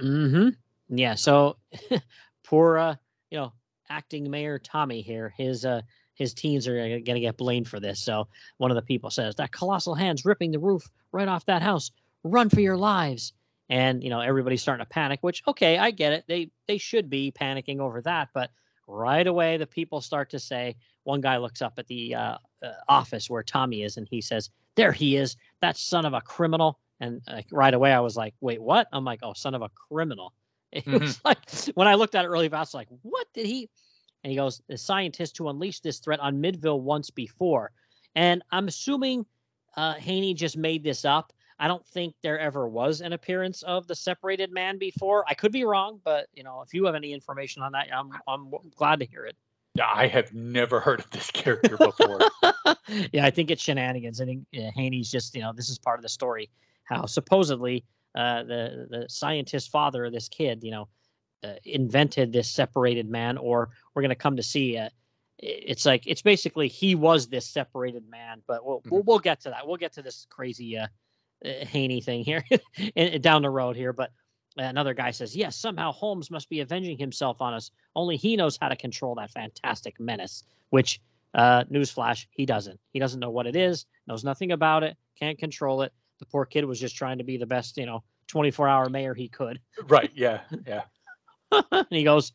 Hmm. 0.00 0.50
Yeah. 0.88 1.14
So 1.14 1.56
poor, 2.44 2.78
uh, 2.78 2.96
you 3.30 3.38
know, 3.38 3.52
acting 3.90 4.30
mayor 4.30 4.58
Tommy 4.58 5.02
here. 5.02 5.32
His 5.36 5.64
uh, 5.64 5.82
his 6.18 6.34
teens 6.34 6.66
are 6.66 6.76
going 6.76 7.04
to 7.04 7.20
get 7.20 7.36
blamed 7.36 7.68
for 7.68 7.78
this. 7.78 8.00
So 8.00 8.26
one 8.58 8.70
of 8.70 8.74
the 8.74 8.82
people 8.82 9.08
says, 9.08 9.36
That 9.36 9.52
colossal 9.52 9.94
hand's 9.94 10.24
ripping 10.24 10.50
the 10.50 10.58
roof 10.58 10.90
right 11.12 11.28
off 11.28 11.46
that 11.46 11.62
house. 11.62 11.90
Run 12.24 12.50
for 12.50 12.60
your 12.60 12.76
lives. 12.76 13.32
And, 13.70 14.02
you 14.02 14.10
know, 14.10 14.20
everybody's 14.20 14.62
starting 14.62 14.84
to 14.84 14.88
panic, 14.88 15.20
which, 15.22 15.42
okay, 15.46 15.78
I 15.78 15.90
get 15.90 16.12
it. 16.12 16.24
They, 16.26 16.50
they 16.66 16.78
should 16.78 17.08
be 17.08 17.30
panicking 17.30 17.80
over 17.80 18.00
that. 18.02 18.30
But 18.32 18.50
right 18.86 19.26
away, 19.26 19.58
the 19.58 19.66
people 19.66 20.00
start 20.00 20.30
to 20.30 20.38
say, 20.38 20.74
one 21.04 21.20
guy 21.20 21.36
looks 21.36 21.62
up 21.62 21.74
at 21.78 21.86
the 21.86 22.14
uh, 22.14 22.38
uh, 22.62 22.72
office 22.88 23.30
where 23.30 23.42
Tommy 23.42 23.82
is 23.82 23.96
and 23.96 24.08
he 24.10 24.20
says, 24.20 24.50
There 24.74 24.92
he 24.92 25.16
is, 25.16 25.36
that 25.60 25.76
son 25.76 26.04
of 26.04 26.14
a 26.14 26.20
criminal. 26.20 26.78
And 26.98 27.22
uh, 27.28 27.42
right 27.52 27.74
away, 27.74 27.92
I 27.92 28.00
was 28.00 28.16
like, 28.16 28.34
Wait, 28.40 28.60
what? 28.60 28.88
I'm 28.92 29.04
like, 29.04 29.20
Oh, 29.22 29.34
son 29.34 29.54
of 29.54 29.62
a 29.62 29.70
criminal. 29.88 30.32
It 30.72 30.84
mm-hmm. 30.84 30.98
was 30.98 31.20
like, 31.24 31.38
when 31.74 31.88
I 31.88 31.94
looked 31.94 32.14
at 32.14 32.26
it 32.26 32.28
really 32.28 32.48
fast, 32.48 32.74
like, 32.74 32.88
What 33.02 33.26
did 33.32 33.46
he? 33.46 33.70
And 34.22 34.30
he 34.30 34.36
goes, 34.36 34.60
the 34.68 34.76
scientist 34.76 35.38
who 35.38 35.48
unleashed 35.48 35.82
this 35.82 35.98
threat 35.98 36.20
on 36.20 36.42
Midville 36.42 36.80
once 36.80 37.08
before. 37.08 37.70
And 38.14 38.42
I'm 38.50 38.68
assuming 38.68 39.24
uh, 39.76 39.94
Haney 39.94 40.34
just 40.34 40.56
made 40.56 40.82
this 40.82 41.04
up. 41.04 41.32
I 41.60 41.68
don't 41.68 41.86
think 41.86 42.14
there 42.22 42.38
ever 42.38 42.68
was 42.68 43.00
an 43.00 43.12
appearance 43.12 43.62
of 43.62 43.86
the 43.86 43.94
separated 43.94 44.52
man 44.52 44.78
before. 44.78 45.24
I 45.28 45.34
could 45.34 45.52
be 45.52 45.64
wrong, 45.64 46.00
but 46.04 46.28
you 46.34 46.44
know, 46.44 46.62
if 46.62 46.72
you 46.72 46.84
have 46.86 46.94
any 46.94 47.12
information 47.12 47.62
on 47.62 47.72
that, 47.72 47.88
I'm 47.92 48.10
I'm 48.28 48.52
glad 48.76 49.00
to 49.00 49.06
hear 49.06 49.24
it. 49.24 49.36
Yeah, 49.74 49.88
I 49.92 50.06
have 50.06 50.32
never 50.32 50.80
heard 50.80 51.00
of 51.00 51.10
this 51.10 51.30
character 51.30 51.76
before. 51.76 52.20
yeah, 53.12 53.24
I 53.24 53.30
think 53.30 53.50
it's 53.50 53.62
shenanigans. 53.62 54.20
I 54.20 54.24
think 54.24 54.46
uh, 54.56 54.70
Haney's 54.74 55.10
just 55.10 55.34
you 55.34 55.40
know 55.40 55.52
this 55.52 55.68
is 55.68 55.78
part 55.78 55.98
of 55.98 56.02
the 56.02 56.08
story 56.08 56.50
how 56.84 57.06
supposedly 57.06 57.84
uh, 58.18 58.42
the 58.42 58.86
the 58.90 59.06
scientist 59.08 59.70
father 59.70 60.04
of 60.04 60.12
this 60.12 60.28
kid, 60.28 60.64
you 60.64 60.72
know, 60.72 60.88
uh, 61.44 61.54
invented 61.64 62.32
this 62.32 62.50
separated 62.50 63.08
man, 63.08 63.38
or 63.38 63.70
we're 63.94 64.02
going 64.02 64.10
to 64.10 64.16
come 64.16 64.36
to 64.36 64.42
see 64.42 64.76
it. 64.76 64.92
It's 65.38 65.86
like 65.86 66.04
it's 66.04 66.22
basically 66.22 66.66
he 66.66 66.96
was 66.96 67.28
this 67.28 67.46
separated 67.46 68.10
man, 68.10 68.42
but 68.48 68.66
we'll 68.66 68.78
mm-hmm. 68.80 68.90
we'll, 68.90 69.02
we'll, 69.04 69.18
get 69.20 69.40
to 69.42 69.50
that. 69.50 69.64
We'll 69.68 69.76
get 69.76 69.92
to 69.92 70.02
this 70.02 70.26
crazy 70.30 70.76
uh, 70.76 70.88
uh 71.44 71.64
Haney 71.64 72.00
thing 72.00 72.24
here 72.24 72.44
down 73.20 73.42
the 73.42 73.50
road 73.50 73.76
here. 73.76 73.92
But 73.92 74.10
another 74.56 74.94
guy 74.94 75.12
says, 75.12 75.36
yes, 75.36 75.54
somehow 75.54 75.92
Holmes 75.92 76.28
must 76.28 76.48
be 76.48 76.58
avenging 76.58 76.98
himself 76.98 77.40
on 77.40 77.54
us. 77.54 77.70
Only 77.94 78.16
he 78.16 78.34
knows 78.34 78.58
how 78.60 78.68
to 78.68 78.74
control 78.74 79.14
that 79.14 79.30
fantastic 79.30 80.00
menace. 80.00 80.42
Which, 80.70 81.00
uh, 81.34 81.64
newsflash, 81.64 82.26
he 82.30 82.44
doesn't. 82.44 82.80
He 82.92 82.98
doesn't 82.98 83.20
know 83.20 83.30
what 83.30 83.46
it 83.46 83.54
is. 83.54 83.86
Knows 84.08 84.24
nothing 84.24 84.50
about 84.50 84.82
it. 84.82 84.96
Can't 85.18 85.38
control 85.38 85.82
it. 85.82 85.92
The 86.18 86.26
poor 86.26 86.44
kid 86.44 86.64
was 86.64 86.80
just 86.80 86.96
trying 86.96 87.18
to 87.18 87.24
be 87.24 87.36
the 87.36 87.46
best, 87.46 87.76
you 87.76 87.86
know, 87.86 88.02
24 88.28 88.68
hour 88.68 88.88
mayor 88.88 89.14
he 89.14 89.28
could. 89.28 89.60
Right. 89.88 90.10
Yeah. 90.14 90.40
Yeah. 90.66 90.82
and 91.72 91.86
he 91.90 92.04
goes, 92.04 92.32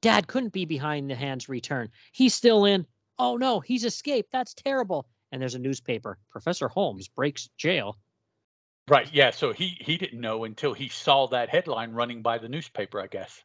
Dad 0.00 0.26
couldn't 0.26 0.52
be 0.52 0.64
behind 0.64 1.10
the 1.10 1.14
hand's 1.14 1.48
return. 1.48 1.88
He's 2.12 2.34
still 2.34 2.64
in. 2.64 2.86
Oh 3.18 3.36
no, 3.36 3.60
he's 3.60 3.84
escaped. 3.84 4.32
That's 4.32 4.54
terrible. 4.54 5.06
And 5.30 5.40
there's 5.40 5.54
a 5.54 5.60
newspaper. 5.60 6.18
Professor 6.30 6.68
Holmes 6.68 7.08
breaks 7.08 7.48
jail. 7.56 7.98
Right. 8.88 9.08
Yeah. 9.12 9.30
So 9.30 9.52
he 9.52 9.76
he 9.80 9.96
didn't 9.96 10.20
know 10.20 10.44
until 10.44 10.74
he 10.74 10.88
saw 10.88 11.28
that 11.28 11.48
headline 11.48 11.92
running 11.92 12.20
by 12.20 12.38
the 12.38 12.48
newspaper, 12.48 13.00
I 13.00 13.06
guess. 13.06 13.42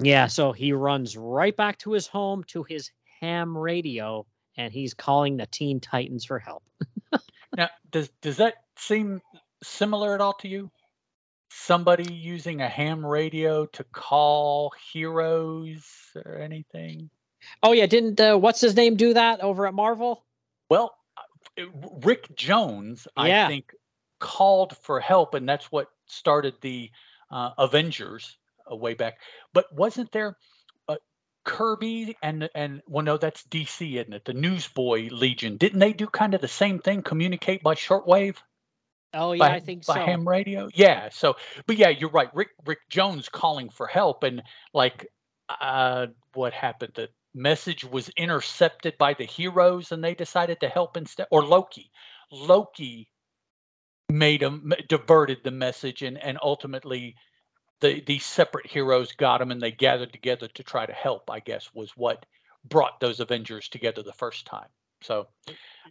Yeah. 0.00 0.26
So 0.26 0.52
he 0.52 0.72
runs 0.72 1.16
right 1.16 1.56
back 1.56 1.78
to 1.78 1.92
his 1.92 2.06
home 2.06 2.44
to 2.48 2.62
his 2.64 2.90
ham 3.20 3.56
radio, 3.56 4.26
and 4.56 4.72
he's 4.72 4.92
calling 4.92 5.36
the 5.36 5.46
Teen 5.46 5.80
Titans 5.80 6.24
for 6.24 6.38
help. 6.38 6.62
now, 7.56 7.70
does 7.90 8.10
does 8.20 8.36
that 8.36 8.56
seem 8.80 9.20
similar 9.62 10.14
at 10.14 10.20
all 10.20 10.34
to 10.34 10.48
you? 10.48 10.70
somebody 11.50 12.12
using 12.12 12.62
a 12.62 12.68
ham 12.68 13.04
radio 13.04 13.66
to 13.66 13.84
call 13.84 14.72
heroes 14.92 15.84
or 16.24 16.38
anything? 16.38 17.10
Oh 17.62 17.72
yeah, 17.72 17.86
didn't 17.86 18.20
uh, 18.20 18.36
what's 18.36 18.60
his 18.60 18.76
name 18.76 18.96
do 18.96 19.14
that 19.14 19.40
over 19.40 19.66
at 19.66 19.74
Marvel? 19.74 20.24
Well, 20.68 20.94
uh, 21.16 21.64
Rick 22.02 22.34
Jones, 22.36 23.08
yeah. 23.16 23.46
I 23.46 23.48
think, 23.48 23.72
called 24.18 24.76
for 24.76 25.00
help, 25.00 25.34
and 25.34 25.48
that's 25.48 25.72
what 25.72 25.88
started 26.06 26.54
the 26.60 26.90
uh, 27.30 27.50
Avengers 27.58 28.36
uh, 28.70 28.76
way 28.76 28.94
back. 28.94 29.18
But 29.52 29.66
wasn't 29.74 30.12
there? 30.12 30.36
Uh, 30.88 30.96
Kirby 31.44 32.16
and 32.22 32.48
and 32.54 32.82
well 32.86 33.04
no 33.04 33.16
that's 33.16 33.42
DC 33.44 33.94
isn't 33.98 34.12
it 34.12 34.24
the 34.26 34.34
Newsboy 34.34 35.08
Legion 35.10 35.56
didn't 35.56 35.78
they 35.78 35.94
do 35.94 36.06
kind 36.06 36.34
of 36.34 36.42
the 36.42 36.48
same 36.48 36.78
thing 36.78 37.02
communicate 37.02 37.62
by 37.62 37.74
shortwave 37.74 38.36
Oh 39.12 39.32
yeah, 39.32 39.38
by, 39.38 39.54
I 39.54 39.60
think 39.60 39.86
by 39.86 39.94
so. 39.94 40.04
ham 40.04 40.28
radio. 40.28 40.68
Yeah. 40.74 41.08
So, 41.10 41.36
but 41.66 41.76
yeah, 41.76 41.88
you're 41.88 42.10
right. 42.10 42.32
Rick 42.34 42.50
Rick 42.64 42.80
Jones 42.88 43.28
calling 43.28 43.68
for 43.68 43.86
help, 43.86 44.22
and 44.22 44.42
like, 44.72 45.08
uh, 45.48 46.08
what 46.34 46.52
happened? 46.52 46.92
The 46.94 47.08
message 47.34 47.84
was 47.84 48.08
intercepted 48.10 48.96
by 48.98 49.14
the 49.14 49.24
heroes, 49.24 49.90
and 49.90 50.02
they 50.02 50.14
decided 50.14 50.60
to 50.60 50.68
help 50.68 50.96
instead. 50.96 51.26
Or 51.30 51.44
Loki. 51.44 51.90
Loki 52.30 53.10
made 54.08 54.42
them 54.42 54.72
diverted 54.88 55.38
the 55.42 55.50
message, 55.50 56.02
and 56.02 56.16
and 56.18 56.38
ultimately, 56.40 57.16
the 57.80 58.00
these 58.06 58.24
separate 58.24 58.66
heroes 58.66 59.10
got 59.12 59.38
them, 59.38 59.50
and 59.50 59.60
they 59.60 59.72
gathered 59.72 60.12
together 60.12 60.46
to 60.46 60.62
try 60.62 60.86
to 60.86 60.92
help. 60.92 61.28
I 61.28 61.40
guess 61.40 61.74
was 61.74 61.96
what 61.96 62.26
brought 62.68 63.00
those 63.00 63.18
Avengers 63.18 63.68
together 63.68 64.04
the 64.04 64.12
first 64.12 64.46
time. 64.46 64.68
So, 65.02 65.26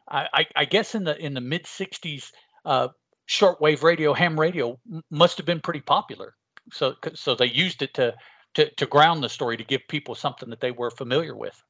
I 0.08 0.28
I, 0.34 0.46
I 0.56 0.66
guess 0.66 0.96
in 0.96 1.04
the 1.04 1.18
in 1.18 1.34
the 1.34 1.42
mid 1.42 1.66
'60s. 1.66 2.32
Uh, 2.66 2.90
shortwave 3.30 3.84
radio, 3.84 4.14
ham 4.14 4.38
radio 4.40 4.78
must 5.12 5.38
have 5.38 5.46
been 5.46 5.62
pretty 5.62 5.82
popular. 5.82 6.34
So 6.74 6.96
so 7.14 7.36
they 7.36 7.46
used 7.46 7.82
it 7.82 7.94
to 7.94 8.16
to 8.56 8.70
to 8.72 8.86
ground 8.88 9.24
the 9.24 9.30
story 9.30 9.56
to 9.56 9.64
give 9.64 9.82
people 9.88 10.16
something 10.16 10.50
that 10.50 10.60
they 10.60 10.72
were 10.72 10.90
familiar 10.90 11.36
with. 11.36 11.64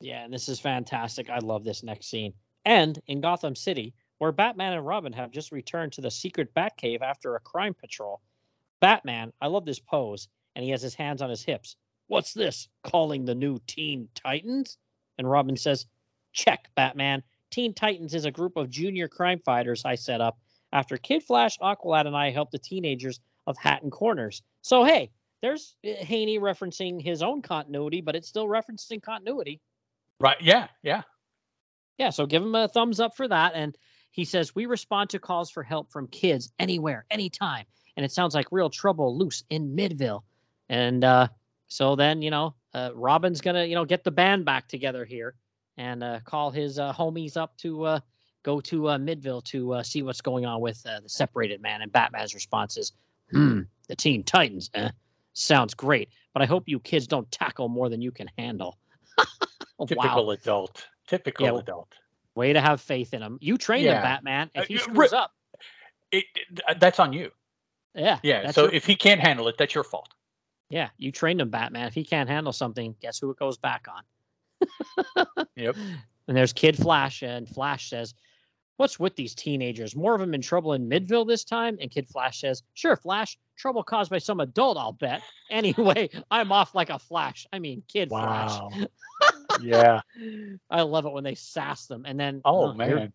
Yeah, 0.00 0.24
and 0.24 0.32
this 0.32 0.48
is 0.48 0.58
fantastic. 0.58 1.30
I 1.30 1.38
love 1.38 1.62
this 1.62 1.82
next 1.82 2.08
scene. 2.10 2.32
And 2.64 3.00
in 3.06 3.20
Gotham 3.20 3.54
City, 3.54 3.94
where 4.18 4.32
Batman 4.32 4.72
and 4.72 4.86
Robin 4.86 5.12
have 5.12 5.30
just 5.30 5.52
returned 5.52 5.92
to 5.92 6.00
the 6.00 6.10
secret 6.10 6.54
Batcave 6.54 7.02
after 7.02 7.36
a 7.36 7.40
crime 7.40 7.74
patrol. 7.74 8.20
Batman, 8.80 9.32
I 9.40 9.46
love 9.46 9.64
this 9.64 9.78
pose, 9.78 10.28
and 10.56 10.64
he 10.64 10.70
has 10.70 10.82
his 10.82 10.94
hands 10.94 11.22
on 11.22 11.30
his 11.30 11.42
hips. 11.42 11.76
What's 12.08 12.32
this? 12.32 12.68
Calling 12.82 13.24
the 13.24 13.34
new 13.34 13.58
Teen 13.66 14.08
Titans? 14.14 14.78
And 15.18 15.30
Robin 15.30 15.56
says, 15.56 15.86
Check, 16.32 16.68
Batman. 16.74 17.22
Teen 17.50 17.74
Titans 17.74 18.14
is 18.14 18.24
a 18.24 18.30
group 18.30 18.56
of 18.56 18.70
junior 18.70 19.06
crime 19.06 19.40
fighters 19.44 19.84
I 19.84 19.94
set 19.94 20.20
up 20.20 20.38
after 20.72 20.96
Kid 20.96 21.22
Flash, 21.22 21.58
Aqualad, 21.58 22.06
and 22.06 22.16
I 22.16 22.30
helped 22.30 22.52
the 22.52 22.58
teenagers 22.58 23.20
of 23.46 23.56
Hatton 23.58 23.90
Corners. 23.90 24.42
So, 24.62 24.84
hey, 24.84 25.10
there's 25.42 25.76
eh, 25.84 26.02
Haney 26.04 26.38
referencing 26.38 27.02
his 27.02 27.22
own 27.22 27.42
continuity, 27.42 28.00
but 28.00 28.16
it's 28.16 28.28
still 28.28 28.46
referencing 28.46 29.02
continuity. 29.02 29.60
Right. 30.20 30.40
Yeah. 30.40 30.68
Yeah. 30.82 31.02
Yeah. 31.98 32.10
So 32.10 32.26
give 32.26 32.42
him 32.42 32.54
a 32.54 32.68
thumbs 32.68 33.00
up 33.00 33.16
for 33.16 33.28
that. 33.28 33.52
And 33.54 33.76
He 34.12 34.24
says, 34.24 34.54
We 34.54 34.66
respond 34.66 35.10
to 35.10 35.18
calls 35.18 35.50
for 35.50 35.62
help 35.62 35.90
from 35.90 36.06
kids 36.08 36.52
anywhere, 36.58 37.04
anytime. 37.10 37.66
And 37.96 38.04
it 38.04 38.12
sounds 38.12 38.34
like 38.34 38.46
real 38.50 38.70
trouble 38.70 39.18
loose 39.18 39.44
in 39.50 39.76
Midville. 39.76 40.22
And 40.68 41.04
uh, 41.04 41.28
so 41.68 41.96
then, 41.96 42.22
you 42.22 42.30
know, 42.30 42.54
uh, 42.72 42.90
Robin's 42.94 43.40
going 43.40 43.56
to, 43.56 43.66
you 43.66 43.74
know, 43.74 43.84
get 43.84 44.04
the 44.04 44.10
band 44.10 44.44
back 44.44 44.68
together 44.68 45.04
here 45.04 45.34
and 45.76 46.02
uh, 46.02 46.20
call 46.24 46.50
his 46.50 46.78
uh, 46.78 46.92
homies 46.92 47.36
up 47.36 47.56
to 47.58 47.84
uh, 47.84 48.00
go 48.42 48.60
to 48.60 48.88
uh, 48.88 48.98
Midville 48.98 49.42
to 49.44 49.74
uh, 49.74 49.82
see 49.82 50.02
what's 50.02 50.20
going 50.20 50.46
on 50.46 50.60
with 50.60 50.84
uh, 50.86 51.00
the 51.00 51.08
separated 51.08 51.60
man. 51.60 51.82
And 51.82 51.92
Batman's 51.92 52.34
response 52.34 52.76
is, 52.76 52.92
hmm, 53.30 53.60
the 53.88 53.96
Teen 53.96 54.22
Titans, 54.22 54.70
eh? 54.74 54.90
Sounds 55.34 55.74
great, 55.74 56.10
but 56.34 56.42
I 56.42 56.46
hope 56.46 56.64
you 56.66 56.78
kids 56.80 57.06
don't 57.06 57.30
tackle 57.30 57.68
more 57.68 57.88
than 57.88 58.02
you 58.02 58.10
can 58.10 58.28
handle. 58.36 58.78
Typical 59.86 60.26
wow. 60.26 60.32
adult. 60.32 60.86
Typical 61.06 61.46
yeah, 61.46 61.58
adult. 61.58 61.88
Way 62.34 62.52
to 62.52 62.60
have 62.60 62.80
faith 62.80 63.14
in 63.14 63.22
him. 63.22 63.38
You 63.40 63.56
trained 63.56 63.84
yeah. 63.84 63.96
him, 63.96 64.02
Batman. 64.02 64.50
If 64.54 64.68
he 64.68 64.78
screws 64.78 65.12
up, 65.12 65.32
it, 66.10 66.24
it, 66.34 66.80
that's 66.80 66.98
on 66.98 67.12
you. 67.12 67.30
Yeah. 67.94 68.18
Yeah. 68.22 68.50
So 68.50 68.64
your... 68.64 68.72
if 68.72 68.86
he 68.86 68.94
can't 68.94 69.20
handle 69.20 69.48
it, 69.48 69.56
that's 69.58 69.74
your 69.74 69.84
fault. 69.84 70.10
Yeah, 70.72 70.88
you 70.96 71.12
trained 71.12 71.38
him, 71.38 71.50
Batman. 71.50 71.86
If 71.86 71.94
he 71.94 72.02
can't 72.02 72.30
handle 72.30 72.52
something, 72.52 72.94
guess 73.02 73.18
who 73.18 73.30
it 73.30 73.38
goes 73.38 73.58
back 73.58 73.88
on? 73.88 75.26
yep. 75.54 75.76
And 76.28 76.36
there's 76.36 76.52
Kid 76.52 76.76
Flash, 76.76 77.22
and 77.22 77.48
Flash 77.48 77.90
says, 77.90 78.14
What's 78.76 78.98
with 78.98 79.16
these 79.16 79.34
teenagers? 79.34 79.94
More 79.94 80.14
of 80.14 80.20
them 80.20 80.34
in 80.34 80.40
trouble 80.40 80.72
in 80.72 80.88
Midville 80.88 81.26
this 81.26 81.44
time? 81.44 81.76
And 81.80 81.90
Kid 81.90 82.08
Flash 82.08 82.40
says, 82.40 82.62
Sure, 82.74 82.96
Flash. 82.96 83.38
Trouble 83.56 83.82
caused 83.82 84.10
by 84.10 84.18
some 84.18 84.40
adult, 84.40 84.78
I'll 84.78 84.92
bet. 84.92 85.22
Anyway, 85.50 86.08
I'm 86.30 86.50
off 86.50 86.74
like 86.74 86.88
a 86.88 86.98
flash. 86.98 87.46
I 87.52 87.58
mean, 87.58 87.82
Kid 87.86 88.08
wow. 88.08 88.70
Flash. 88.72 88.86
yeah. 89.60 90.00
I 90.70 90.80
love 90.80 91.04
it 91.04 91.12
when 91.12 91.24
they 91.24 91.34
sass 91.34 91.86
them. 91.86 92.04
And 92.06 92.18
then, 92.18 92.40
oh, 92.46 92.70
oh 92.70 92.72
man. 92.72 92.88
Here, 92.88 93.12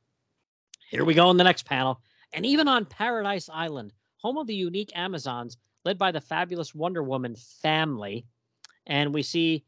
here 0.92 1.06
we 1.06 1.16
go 1.16 1.32
in 1.32 1.38
the 1.38 1.44
next 1.44 1.66
panel. 1.66 2.00
And 2.34 2.46
even 2.46 2.68
on 2.68 2.86
Paradise 2.86 3.50
Island, 3.52 3.92
home 4.18 4.38
of 4.38 4.46
the 4.46 4.54
unique 4.54 4.92
Amazons, 4.94 5.58
led 5.84 5.98
by 5.98 6.12
the 6.12 6.22
fabulous 6.22 6.76
Wonder 6.76 7.02
Woman 7.02 7.36
family. 7.36 8.26
And 8.86 9.16
we 9.16 9.24
see, 9.24 9.64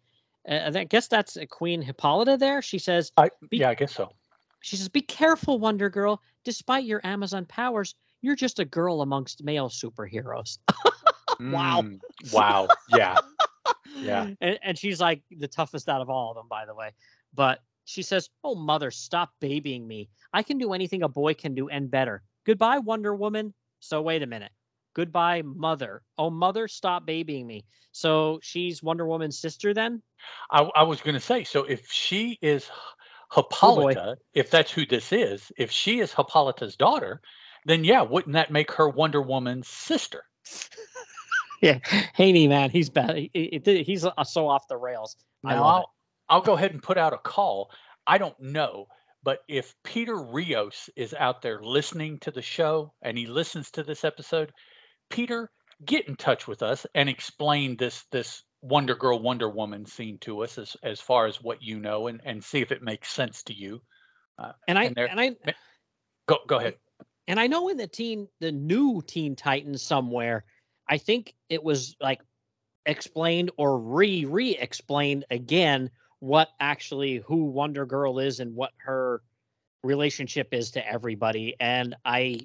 uh, 0.47 0.71
I 0.75 0.83
guess 0.83 1.07
that's 1.07 1.37
Queen 1.49 1.81
Hippolyta 1.81 2.37
there. 2.37 2.61
She 2.61 2.77
says, 2.77 3.11
I, 3.17 3.31
Yeah, 3.51 3.69
I 3.69 3.73
guess 3.73 3.95
so. 3.95 4.11
She 4.61 4.75
says, 4.75 4.89
Be 4.89 5.01
careful, 5.01 5.59
Wonder 5.59 5.89
Girl. 5.89 6.21
Despite 6.43 6.85
your 6.85 7.01
Amazon 7.03 7.45
powers, 7.45 7.95
you're 8.21 8.35
just 8.35 8.59
a 8.59 8.65
girl 8.65 9.01
amongst 9.01 9.43
male 9.43 9.69
superheroes. 9.69 10.57
wow. 11.39 11.81
Mm, 11.81 11.99
wow. 12.33 12.67
Yeah. 12.89 13.17
Yeah. 14.01 14.29
And, 14.41 14.59
and 14.63 14.77
she's 14.77 15.01
like 15.01 15.21
the 15.31 15.47
toughest 15.47 15.89
out 15.89 16.01
of 16.01 16.09
all 16.09 16.31
of 16.31 16.35
them, 16.35 16.47
by 16.49 16.65
the 16.65 16.73
way. 16.73 16.91
But 17.33 17.59
she 17.85 18.01
says, 18.01 18.29
Oh, 18.43 18.55
mother, 18.55 18.91
stop 18.91 19.31
babying 19.39 19.87
me. 19.87 20.09
I 20.33 20.43
can 20.43 20.57
do 20.57 20.73
anything 20.73 21.03
a 21.03 21.09
boy 21.09 21.33
can 21.33 21.55
do 21.55 21.69
and 21.69 21.89
better. 21.89 22.23
Goodbye, 22.45 22.79
Wonder 22.79 23.15
Woman. 23.15 23.53
So, 23.79 24.01
wait 24.01 24.23
a 24.23 24.27
minute. 24.27 24.51
Goodbye, 24.93 25.41
mother. 25.43 26.01
Oh, 26.17 26.29
mother, 26.29 26.67
stop 26.67 27.05
babying 27.05 27.47
me. 27.47 27.65
So, 27.91 28.39
she's 28.41 28.83
Wonder 28.83 29.07
Woman's 29.07 29.39
sister 29.39 29.73
then? 29.73 30.01
I, 30.51 30.69
I 30.75 30.83
was 30.83 31.01
going 31.01 31.15
to 31.15 31.19
say, 31.19 31.43
so 31.43 31.63
if 31.63 31.91
she 31.91 32.37
is 32.41 32.69
Hippolyta, 33.33 34.15
oh 34.17 34.21
if 34.33 34.49
that's 34.49 34.71
who 34.71 34.85
this 34.85 35.11
is, 35.11 35.51
if 35.57 35.71
she 35.71 35.99
is 35.99 36.13
Hippolyta's 36.13 36.75
daughter, 36.75 37.21
then 37.65 37.83
yeah, 37.83 38.01
wouldn't 38.01 38.33
that 38.33 38.51
make 38.51 38.71
her 38.71 38.89
Wonder 38.89 39.21
Woman's 39.21 39.67
sister? 39.67 40.23
yeah, 41.61 41.79
Haney, 42.15 42.47
man, 42.47 42.69
he's 42.69 42.89
bad. 42.89 43.15
He, 43.15 43.61
he's 43.63 44.05
uh, 44.05 44.23
so 44.23 44.47
off 44.47 44.67
the 44.67 44.77
rails. 44.77 45.15
Now, 45.43 45.63
I'll, 45.63 45.93
I'll 46.29 46.41
go 46.41 46.53
ahead 46.53 46.71
and 46.71 46.81
put 46.81 46.97
out 46.97 47.13
a 47.13 47.17
call. 47.17 47.71
I 48.07 48.17
don't 48.17 48.39
know, 48.39 48.87
but 49.23 49.39
if 49.47 49.75
Peter 49.83 50.15
Rios 50.15 50.89
is 50.95 51.13
out 51.13 51.41
there 51.41 51.61
listening 51.61 52.19
to 52.19 52.31
the 52.31 52.41
show 52.41 52.93
and 53.01 53.17
he 53.17 53.27
listens 53.27 53.69
to 53.71 53.83
this 53.83 54.03
episode, 54.03 54.51
Peter, 55.09 55.51
get 55.85 56.07
in 56.07 56.15
touch 56.15 56.47
with 56.47 56.63
us 56.63 56.85
and 56.95 57.09
explain 57.09 57.77
this 57.77 58.05
this 58.11 58.43
Wonder 58.61 58.95
Girl, 58.95 59.19
Wonder 59.19 59.49
Woman 59.49 59.85
scene 59.85 60.17
to 60.19 60.43
us 60.43 60.57
as 60.57 60.75
as 60.83 60.99
far 60.99 61.25
as 61.27 61.41
what 61.41 61.63
you 61.63 61.79
know, 61.79 62.07
and 62.07 62.21
and 62.25 62.43
see 62.43 62.61
if 62.61 62.71
it 62.71 62.81
makes 62.81 63.11
sense 63.11 63.43
to 63.43 63.53
you. 63.53 63.81
Uh, 64.37 64.51
and 64.67 64.77
I 64.77 64.85
and, 64.85 64.97
and 64.97 65.19
I 65.19 65.35
go 66.27 66.39
go 66.47 66.57
ahead. 66.57 66.75
And 67.27 67.39
I 67.39 67.47
know 67.47 67.69
in 67.69 67.77
the 67.77 67.87
teen, 67.87 68.27
the 68.39 68.51
new 68.51 69.03
Teen 69.05 69.35
Titans 69.35 69.83
somewhere, 69.83 70.45
I 70.87 70.97
think 70.97 71.35
it 71.47 71.63
was 71.63 71.95
like 72.01 72.21
explained 72.85 73.51
or 73.57 73.79
re 73.79 74.25
re 74.25 74.57
explained 74.57 75.25
again 75.29 75.91
what 76.19 76.49
actually 76.59 77.17
who 77.17 77.45
Wonder 77.45 77.85
Girl 77.85 78.19
is 78.19 78.39
and 78.39 78.55
what 78.55 78.71
her 78.77 79.21
relationship 79.83 80.53
is 80.53 80.71
to 80.71 80.85
everybody. 80.85 81.55
And 81.59 81.95
I 82.03 82.39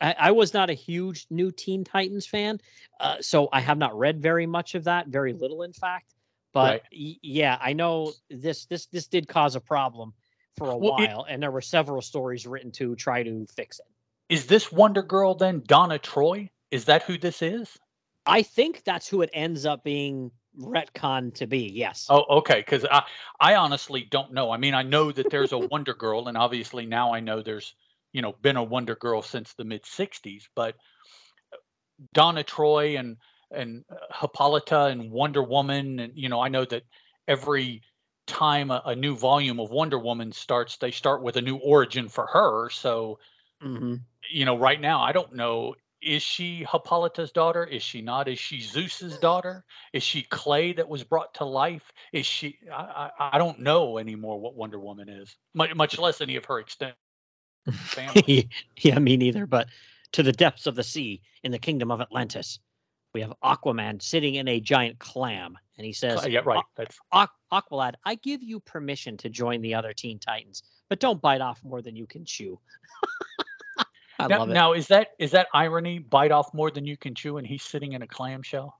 I, 0.00 0.14
I, 0.18 0.30
was 0.32 0.52
not 0.52 0.70
a 0.70 0.74
huge 0.74 1.26
new 1.30 1.50
Teen 1.50 1.84
Titans 1.84 2.26
fan, 2.26 2.60
uh, 3.00 3.16
so 3.20 3.48
I 3.52 3.60
have 3.60 3.78
not 3.78 3.96
read 3.96 4.20
very 4.20 4.46
much 4.46 4.74
of 4.74 4.84
that, 4.84 5.08
very 5.08 5.32
little, 5.32 5.62
in 5.62 5.72
fact. 5.72 6.14
But 6.52 6.82
right. 6.92 7.16
yeah, 7.22 7.58
I 7.60 7.72
know 7.72 8.12
this 8.30 8.66
this 8.66 8.86
this 8.86 9.08
did 9.08 9.26
cause 9.26 9.56
a 9.56 9.60
problem 9.60 10.12
for 10.56 10.70
a 10.70 10.76
well, 10.76 10.92
while, 10.92 11.24
it, 11.24 11.32
and 11.32 11.42
there 11.42 11.50
were 11.50 11.60
several 11.60 12.00
stories 12.00 12.46
written 12.46 12.70
to 12.72 12.94
try 12.94 13.22
to 13.22 13.46
fix 13.56 13.80
it. 13.80 13.86
Is 14.28 14.46
this 14.46 14.70
Wonder 14.70 15.02
Girl 15.02 15.34
then 15.34 15.62
Donna 15.66 15.98
Troy? 15.98 16.50
Is 16.70 16.84
that 16.86 17.02
who 17.02 17.18
this 17.18 17.42
is? 17.42 17.76
I 18.26 18.42
think 18.42 18.84
that's 18.84 19.08
who 19.08 19.22
it 19.22 19.30
ends 19.32 19.66
up 19.66 19.84
being 19.84 20.30
retcon 20.58 21.34
to 21.34 21.46
be. 21.46 21.70
Yes. 21.74 22.06
Oh, 22.08 22.24
okay. 22.38 22.56
Because 22.60 22.84
I, 22.90 23.02
I 23.40 23.56
honestly 23.56 24.06
don't 24.10 24.32
know. 24.32 24.50
I 24.50 24.56
mean, 24.56 24.74
I 24.74 24.82
know 24.82 25.12
that 25.12 25.30
there's 25.30 25.52
a 25.52 25.58
Wonder 25.58 25.94
Girl, 25.94 26.28
and 26.28 26.36
obviously 26.36 26.86
now 26.86 27.12
I 27.12 27.20
know 27.20 27.42
there's 27.42 27.74
you 28.14 28.22
know 28.22 28.34
been 28.40 28.56
a 28.56 28.62
Wonder 28.62 28.94
Girl 28.94 29.20
since 29.20 29.52
the 29.52 29.64
mid 29.64 29.82
'60s, 29.82 30.44
but 30.54 30.76
uh, 31.52 31.56
Donna 32.14 32.42
Troy 32.42 32.96
and 32.96 33.18
and 33.50 33.84
uh, 33.90 33.96
Hippolyta 34.20 34.86
and 34.86 35.10
Wonder 35.10 35.42
Woman, 35.42 35.98
and 35.98 36.12
you 36.16 36.30
know 36.30 36.40
I 36.40 36.48
know 36.48 36.64
that 36.64 36.84
every 37.28 37.82
time 38.26 38.70
a, 38.70 38.80
a, 38.86 38.96
new 38.96 39.14
volume 39.14 39.60
of 39.60 39.70
Wonder 39.70 39.98
Woman 39.98 40.32
starts, 40.32 40.78
they 40.78 40.90
start 40.90 41.22
with 41.22 41.36
a 41.36 41.42
new 41.42 41.56
origin 41.56 42.08
for 42.08 42.26
her. 42.26 42.70
So, 42.70 43.18
mm-hmm. 43.62 43.96
you 44.30 44.46
know, 44.46 44.56
right 44.56 44.80
now 44.80 45.02
I 45.02 45.12
don't 45.12 45.34
know 45.34 45.74
is 46.00 46.22
she 46.22 46.66
Hippolyta's 46.70 47.32
daughter? 47.32 47.64
Is 47.64 47.82
she 47.82 48.02
not? 48.02 48.28
Is 48.28 48.38
she 48.38 48.60
Zeus's 48.60 49.18
daughter? 49.18 49.64
Is 49.92 50.02
she 50.02 50.22
clay 50.22 50.74
that 50.74 50.88
was 50.88 51.02
brought 51.02 51.32
to 51.34 51.44
life? 51.44 51.92
Is 52.12 52.26
she? 52.26 52.58
I, 52.72 53.10
I, 53.18 53.30
I 53.32 53.38
don't 53.38 53.60
know 53.60 53.98
anymore 53.98 54.38
what 54.38 54.54
Wonder 54.54 54.78
Woman 54.78 55.08
is, 55.08 55.34
much, 55.54 55.74
much 55.74 55.98
less 55.98 56.20
any 56.20 56.36
of 56.36 56.44
her 56.44 56.60
extent 56.60 56.94
yeah, 58.26 58.98
me 58.98 59.16
neither. 59.16 59.46
But 59.46 59.68
to 60.12 60.22
the 60.22 60.32
depths 60.32 60.66
of 60.66 60.74
the 60.74 60.82
sea 60.82 61.22
in 61.42 61.52
the 61.52 61.58
kingdom 61.58 61.90
of 61.90 62.00
Atlantis, 62.00 62.58
we 63.14 63.20
have 63.20 63.32
Aquaman 63.42 64.02
sitting 64.02 64.34
in 64.34 64.48
a 64.48 64.60
giant 64.60 64.98
clam, 64.98 65.56
and 65.78 65.86
he 65.86 65.92
says, 65.92 66.26
"Yeah, 66.26 66.40
right. 66.44 66.64
That's 66.76 66.98
Aqualad. 67.52 67.94
I 68.04 68.16
give 68.16 68.42
you 68.42 68.60
permission 68.60 69.16
to 69.18 69.30
join 69.30 69.62
the 69.62 69.74
other 69.74 69.92
Teen 69.92 70.18
Titans, 70.18 70.62
but 70.88 71.00
don't 71.00 71.22
bite 71.22 71.40
off 71.40 71.62
more 71.64 71.80
than 71.80 71.96
you 71.96 72.06
can 72.06 72.24
chew." 72.24 72.58
I 74.18 74.26
now, 74.26 74.38
love 74.38 74.50
it. 74.50 74.54
Now, 74.54 74.72
is 74.72 74.88
that 74.88 75.08
is 75.18 75.30
that 75.30 75.48
irony? 75.54 76.00
Bite 76.00 76.32
off 76.32 76.52
more 76.52 76.70
than 76.70 76.84
you 76.84 76.96
can 76.96 77.14
chew, 77.14 77.38
and 77.38 77.46
he's 77.46 77.62
sitting 77.62 77.92
in 77.92 78.02
a 78.02 78.06
clamshell. 78.06 78.76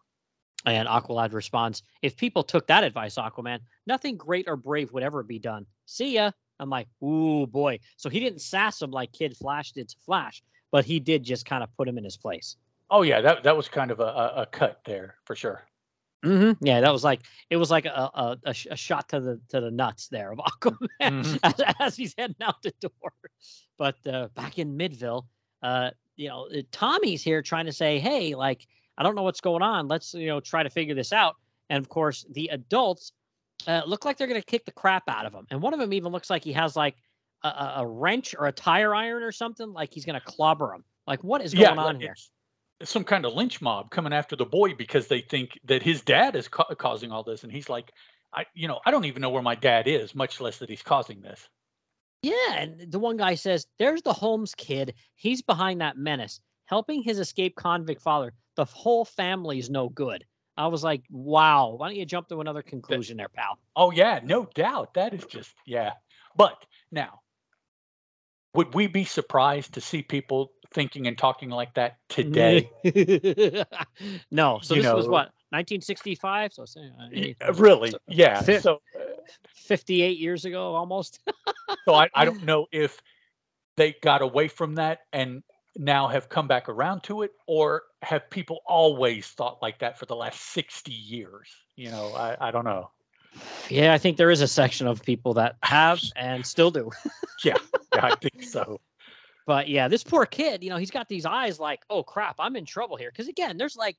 And 0.66 0.88
Aqualad 0.88 1.32
responds, 1.32 1.82
"If 2.02 2.16
people 2.16 2.42
took 2.42 2.66
that 2.66 2.84
advice, 2.84 3.16
Aquaman, 3.16 3.60
nothing 3.86 4.16
great 4.16 4.46
or 4.48 4.56
brave 4.56 4.92
would 4.92 5.02
ever 5.02 5.22
be 5.22 5.38
done. 5.38 5.66
See 5.86 6.14
ya." 6.14 6.32
I'm 6.60 6.70
like, 6.70 6.88
ooh 7.02 7.46
boy. 7.46 7.80
So 7.96 8.08
he 8.08 8.20
didn't 8.20 8.40
sass 8.40 8.80
him 8.80 8.90
like 8.90 9.12
Kid 9.12 9.36
Flash 9.36 9.72
did 9.72 9.88
to 9.88 9.96
Flash, 10.04 10.42
but 10.70 10.84
he 10.84 11.00
did 11.00 11.22
just 11.22 11.46
kind 11.46 11.62
of 11.62 11.74
put 11.76 11.88
him 11.88 11.98
in 11.98 12.04
his 12.04 12.16
place. 12.16 12.56
Oh 12.90 13.02
yeah, 13.02 13.20
that 13.20 13.42
that 13.44 13.56
was 13.56 13.68
kind 13.68 13.90
of 13.90 14.00
a, 14.00 14.04
a, 14.04 14.32
a 14.42 14.46
cut 14.46 14.80
there 14.84 15.16
for 15.24 15.34
sure. 15.34 15.64
Mm-hmm. 16.24 16.64
Yeah, 16.64 16.80
that 16.80 16.92
was 16.92 17.04
like 17.04 17.20
it 17.50 17.56
was 17.56 17.70
like 17.70 17.84
a, 17.84 18.10
a, 18.14 18.38
a, 18.46 18.76
shot 18.76 19.08
to 19.10 19.20
the 19.20 19.40
to 19.50 19.60
the 19.60 19.70
nuts 19.70 20.08
there 20.08 20.32
of 20.32 20.38
Aquaman 20.62 20.88
mm-hmm. 21.00 21.36
as, 21.42 21.74
as, 21.80 21.96
he's 21.96 22.14
heading 22.16 22.36
out 22.40 22.62
the 22.62 22.72
door. 22.80 23.12
But 23.76 23.96
uh, 24.06 24.28
back 24.34 24.58
in 24.58 24.78
Midville, 24.78 25.26
uh, 25.62 25.90
you 26.16 26.28
know, 26.28 26.48
Tommy's 26.72 27.22
here 27.22 27.42
trying 27.42 27.66
to 27.66 27.72
say, 27.72 27.98
"Hey, 27.98 28.34
like 28.34 28.66
I 28.96 29.02
don't 29.02 29.14
know 29.14 29.22
what's 29.22 29.40
going 29.40 29.62
on. 29.62 29.88
Let's 29.88 30.14
you 30.14 30.28
know 30.28 30.40
try 30.40 30.62
to 30.62 30.70
figure 30.70 30.94
this 30.94 31.12
out." 31.12 31.36
And 31.68 31.78
of 31.78 31.88
course, 31.88 32.24
the 32.30 32.48
adults 32.52 33.12
uh, 33.66 33.82
look 33.86 34.04
like 34.04 34.16
they're 34.16 34.26
going 34.26 34.40
to 34.40 34.46
kick 34.46 34.64
the 34.64 34.72
crap 34.72 35.04
out 35.08 35.26
of 35.26 35.32
him. 35.32 35.46
And 35.50 35.60
one 35.62 35.74
of 35.74 35.80
them 35.80 35.92
even 35.92 36.12
looks 36.12 36.30
like 36.30 36.44
he 36.44 36.52
has 36.52 36.76
like 36.76 36.96
a, 37.42 37.74
a 37.76 37.86
wrench 37.86 38.34
or 38.38 38.46
a 38.46 38.52
tire 38.52 38.94
iron 38.94 39.22
or 39.22 39.32
something, 39.32 39.72
like 39.72 39.92
he's 39.92 40.04
going 40.04 40.18
to 40.18 40.24
clobber 40.24 40.72
him. 40.72 40.84
Like, 41.06 41.22
what 41.22 41.42
is 41.42 41.52
going 41.52 41.76
yeah, 41.76 41.82
on 41.82 42.00
here? 42.00 42.14
some 42.82 43.04
kind 43.04 43.24
of 43.24 43.34
lynch 43.34 43.62
mob 43.62 43.90
coming 43.90 44.12
after 44.12 44.36
the 44.36 44.44
boy 44.44 44.74
because 44.74 45.06
they 45.06 45.20
think 45.20 45.58
that 45.64 45.82
his 45.82 46.02
dad 46.02 46.36
is 46.36 46.48
ca- 46.48 46.74
causing 46.74 47.12
all 47.12 47.22
this, 47.22 47.44
and 47.44 47.52
he's 47.52 47.68
like, 47.68 47.92
I, 48.34 48.46
you 48.54 48.68
know, 48.68 48.80
I 48.84 48.90
don't 48.90 49.04
even 49.04 49.22
know 49.22 49.30
where 49.30 49.42
my 49.42 49.54
dad 49.54 49.86
is, 49.86 50.14
much 50.14 50.40
less 50.40 50.58
that 50.58 50.68
he's 50.68 50.82
causing 50.82 51.20
this. 51.20 51.48
Yeah, 52.22 52.54
and 52.54 52.90
the 52.90 52.98
one 52.98 53.16
guy 53.16 53.34
says, 53.34 53.66
"There's 53.78 54.02
the 54.02 54.12
Holmes 54.12 54.54
kid. 54.54 54.94
He's 55.14 55.42
behind 55.42 55.80
that 55.80 55.98
menace, 55.98 56.40
helping 56.64 57.02
his 57.02 57.18
escaped 57.18 57.56
convict 57.56 58.00
father. 58.00 58.32
The 58.56 58.64
whole 58.64 59.04
family's 59.04 59.70
no 59.70 59.88
good." 59.88 60.24
I 60.56 60.68
was 60.68 60.84
like, 60.84 61.02
wow, 61.10 61.74
why 61.76 61.88
don't 61.88 61.96
you 61.96 62.06
jump 62.06 62.28
to 62.28 62.40
another 62.40 62.62
conclusion 62.62 63.16
there, 63.16 63.28
pal? 63.28 63.58
Oh, 63.74 63.90
yeah, 63.90 64.20
no 64.22 64.48
doubt. 64.54 64.94
That 64.94 65.12
is 65.12 65.24
just, 65.24 65.52
yeah. 65.66 65.92
But 66.36 66.64
now, 66.92 67.20
would 68.54 68.72
we 68.74 68.86
be 68.86 69.04
surprised 69.04 69.74
to 69.74 69.80
see 69.80 70.02
people 70.02 70.52
thinking 70.72 71.06
and 71.06 71.18
talking 71.18 71.50
like 71.50 71.74
that 71.74 71.98
today? 72.08 72.70
no. 74.30 74.60
So 74.62 74.74
you 74.74 74.82
this 74.82 74.90
know, 74.90 74.96
was 74.96 75.06
what 75.06 75.32
1965. 75.50 76.52
So 76.52 76.62
uh, 76.62 77.52
really, 77.54 77.90
so, 77.90 77.98
yeah. 78.08 78.40
so 78.40 78.80
uh, 78.98 79.04
58 79.54 80.18
years 80.18 80.44
ago, 80.44 80.74
almost. 80.74 81.20
so 81.84 81.94
I, 81.94 82.08
I 82.14 82.24
don't 82.24 82.44
know 82.44 82.66
if 82.70 83.00
they 83.76 83.94
got 84.02 84.22
away 84.22 84.48
from 84.48 84.76
that 84.76 85.00
and 85.12 85.42
now 85.76 86.08
have 86.08 86.28
come 86.28 86.46
back 86.46 86.68
around 86.68 87.02
to 87.04 87.22
it, 87.22 87.32
or 87.46 87.82
have 88.02 88.30
people 88.30 88.60
always 88.66 89.26
thought 89.26 89.60
like 89.62 89.78
that 89.80 89.98
for 89.98 90.06
the 90.06 90.16
last 90.16 90.40
60 90.52 90.92
years? 90.92 91.50
You 91.76 91.90
know, 91.90 92.14
I, 92.14 92.36
I 92.40 92.50
don't 92.50 92.64
know. 92.64 92.90
Yeah, 93.68 93.92
I 93.92 93.98
think 93.98 94.16
there 94.16 94.30
is 94.30 94.40
a 94.40 94.48
section 94.48 94.86
of 94.86 95.02
people 95.02 95.34
that 95.34 95.56
have 95.62 96.00
and 96.16 96.46
still 96.46 96.70
do. 96.70 96.90
yeah, 97.44 97.56
yeah, 97.94 98.06
I 98.06 98.14
think 98.16 98.42
so. 98.44 98.80
But 99.46 99.68
yeah, 99.68 99.88
this 99.88 100.02
poor 100.02 100.24
kid, 100.24 100.62
you 100.62 100.70
know, 100.70 100.76
he's 100.76 100.90
got 100.90 101.08
these 101.08 101.26
eyes 101.26 101.60
like, 101.60 101.82
oh 101.90 102.02
crap, 102.02 102.36
I'm 102.38 102.56
in 102.56 102.64
trouble 102.64 102.96
here. 102.96 103.10
Because 103.10 103.28
again, 103.28 103.58
there's 103.58 103.76
like 103.76 103.96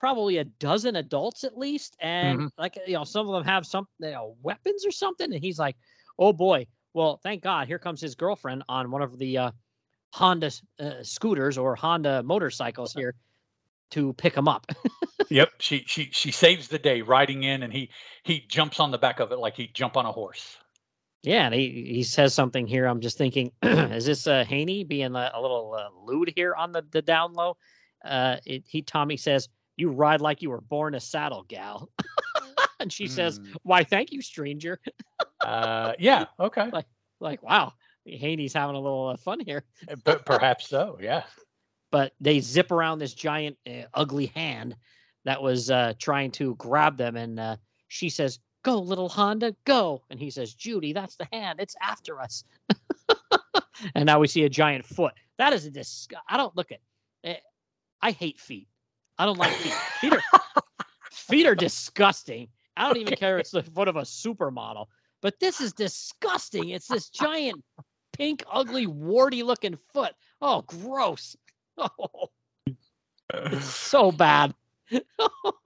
probably 0.00 0.38
a 0.38 0.44
dozen 0.44 0.96
adults 0.96 1.44
at 1.44 1.58
least, 1.58 1.96
and 2.00 2.38
mm-hmm. 2.38 2.46
like 2.56 2.78
you 2.86 2.94
know, 2.94 3.04
some 3.04 3.28
of 3.28 3.34
them 3.34 3.44
have 3.44 3.66
some 3.66 3.86
you 3.98 4.10
know, 4.10 4.36
weapons 4.42 4.86
or 4.86 4.90
something, 4.90 5.32
and 5.32 5.42
he's 5.42 5.58
like, 5.58 5.76
oh 6.18 6.32
boy. 6.32 6.66
Well, 6.94 7.20
thank 7.22 7.42
God, 7.42 7.68
here 7.68 7.78
comes 7.78 8.00
his 8.00 8.14
girlfriend 8.14 8.64
on 8.68 8.90
one 8.90 9.02
of 9.02 9.18
the 9.18 9.38
uh, 9.38 9.50
Honda 10.12 10.50
uh, 10.80 11.02
scooters 11.02 11.58
or 11.58 11.76
Honda 11.76 12.22
motorcycles 12.22 12.92
here 12.92 13.14
to 13.90 14.12
pick 14.14 14.34
him 14.34 14.48
up. 14.48 14.66
yep, 15.28 15.50
she 15.58 15.84
she 15.86 16.08
she 16.12 16.30
saves 16.30 16.68
the 16.68 16.78
day 16.78 17.02
riding 17.02 17.44
in, 17.44 17.62
and 17.62 17.72
he 17.72 17.90
he 18.22 18.44
jumps 18.48 18.80
on 18.80 18.90
the 18.90 18.98
back 18.98 19.20
of 19.20 19.32
it 19.32 19.38
like 19.38 19.56
he'd 19.56 19.74
jump 19.74 19.96
on 19.96 20.06
a 20.06 20.12
horse. 20.12 20.58
Yeah, 21.22 21.46
and 21.46 21.54
he, 21.54 21.84
he 21.88 22.02
says 22.04 22.32
something 22.32 22.66
here. 22.66 22.86
I'm 22.86 23.00
just 23.00 23.18
thinking, 23.18 23.50
is 23.62 24.06
this 24.06 24.26
uh, 24.26 24.44
Haney 24.44 24.84
being 24.84 25.16
a, 25.16 25.32
a 25.34 25.42
little 25.42 25.74
uh, 25.74 25.88
lewd 26.04 26.32
here 26.36 26.54
on 26.54 26.70
the, 26.72 26.84
the 26.92 27.02
down 27.02 27.32
low? 27.32 27.56
Uh, 28.04 28.36
it, 28.46 28.64
he 28.66 28.82
Tommy 28.82 29.16
says, 29.16 29.48
"You 29.76 29.90
ride 29.90 30.20
like 30.20 30.42
you 30.42 30.50
were 30.50 30.60
born 30.60 30.94
a 30.94 31.00
saddle, 31.00 31.44
gal," 31.48 31.90
and 32.80 32.92
she 32.92 33.06
mm. 33.06 33.10
says, 33.10 33.38
hmm. 33.38 33.52
"Why, 33.62 33.82
thank 33.82 34.12
you, 34.12 34.22
stranger." 34.22 34.80
uh, 35.40 35.94
yeah, 35.98 36.26
okay. 36.38 36.70
Like, 36.72 36.86
like, 37.20 37.42
wow, 37.42 37.72
Haney's 38.06 38.52
having 38.52 38.76
a 38.76 38.80
little 38.80 39.08
uh, 39.08 39.16
fun 39.16 39.40
here. 39.40 39.64
But 40.04 40.24
perhaps 40.24 40.68
so, 40.68 40.98
yeah. 41.00 41.24
But 41.90 42.12
they 42.20 42.40
zip 42.40 42.70
around 42.70 42.98
this 42.98 43.14
giant, 43.14 43.56
uh, 43.66 43.84
ugly 43.94 44.26
hand 44.26 44.76
that 45.24 45.42
was 45.42 45.70
uh, 45.70 45.94
trying 45.98 46.30
to 46.32 46.54
grab 46.56 46.96
them, 46.96 47.16
and 47.16 47.38
uh, 47.40 47.56
she 47.88 48.08
says, 48.08 48.38
Go, 48.64 48.78
little 48.78 49.08
Honda, 49.08 49.54
go. 49.64 50.02
And 50.10 50.18
he 50.18 50.30
says, 50.30 50.52
Judy, 50.52 50.92
that's 50.92 51.16
the 51.16 51.28
hand. 51.32 51.60
It's 51.60 51.76
after 51.80 52.20
us. 52.20 52.44
and 53.94 54.04
now 54.04 54.18
we 54.18 54.26
see 54.26 54.44
a 54.44 54.48
giant 54.48 54.84
foot. 54.84 55.14
That 55.38 55.52
is 55.52 55.64
a 55.64 55.70
disgust. 55.70 56.22
I 56.28 56.36
don't 56.36 56.56
look 56.56 56.72
at 56.72 56.80
it. 57.22 57.28
Eh, 57.28 57.40
I 58.02 58.10
hate 58.10 58.38
feet. 58.38 58.68
I 59.16 59.26
don't 59.26 59.38
like 59.38 59.52
feet. 59.52 59.72
Feet 60.00 60.12
are, 60.12 60.62
feet 61.12 61.46
are 61.46 61.54
disgusting. 61.54 62.48
I 62.76 62.86
don't 62.86 62.98
even 62.98 63.16
care 63.16 63.36
if 63.36 63.42
it's 63.42 63.50
the 63.50 63.62
foot 63.62 63.88
of 63.88 63.96
a 63.96 64.02
supermodel. 64.02 64.86
But 65.20 65.40
this 65.40 65.60
is 65.60 65.72
disgusting. 65.72 66.70
It's 66.70 66.86
this 66.86 67.08
giant, 67.08 67.64
pink, 68.18 68.44
ugly, 68.50 68.86
warty 68.86 69.42
looking 69.42 69.78
foot. 69.92 70.12
Oh, 70.40 70.62
gross. 70.62 71.36
Oh, 71.80 72.30
it's 73.32 73.66
so 73.66 74.10
bad 74.10 74.52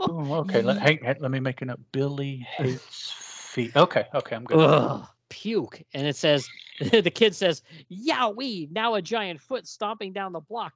oh, 0.01 0.35
okay, 0.35 0.63
let, 0.63 0.79
hang, 0.79 1.01
let 1.21 1.31
me 1.31 1.41
make 1.41 1.63
it 1.63 1.71
up. 1.71 1.81
Billy 1.93 2.47
hates 2.57 3.13
feet. 3.13 3.75
Okay, 3.77 4.07
okay, 4.15 4.37
I'm 4.37 4.45
good. 4.45 4.59
Ugh, 4.59 5.07
puke. 5.29 5.83
And 5.95 6.07
it 6.07 6.17
says, 6.17 6.49
the 6.81 7.11
kid 7.11 7.35
says, 7.35 7.63
Yowee, 7.91 8.71
now 8.71 8.95
a 8.95 9.03
giant 9.03 9.41
foot 9.41 9.67
stomping 9.67 10.13
down 10.13 10.33
the 10.33 10.41
block, 10.41 10.73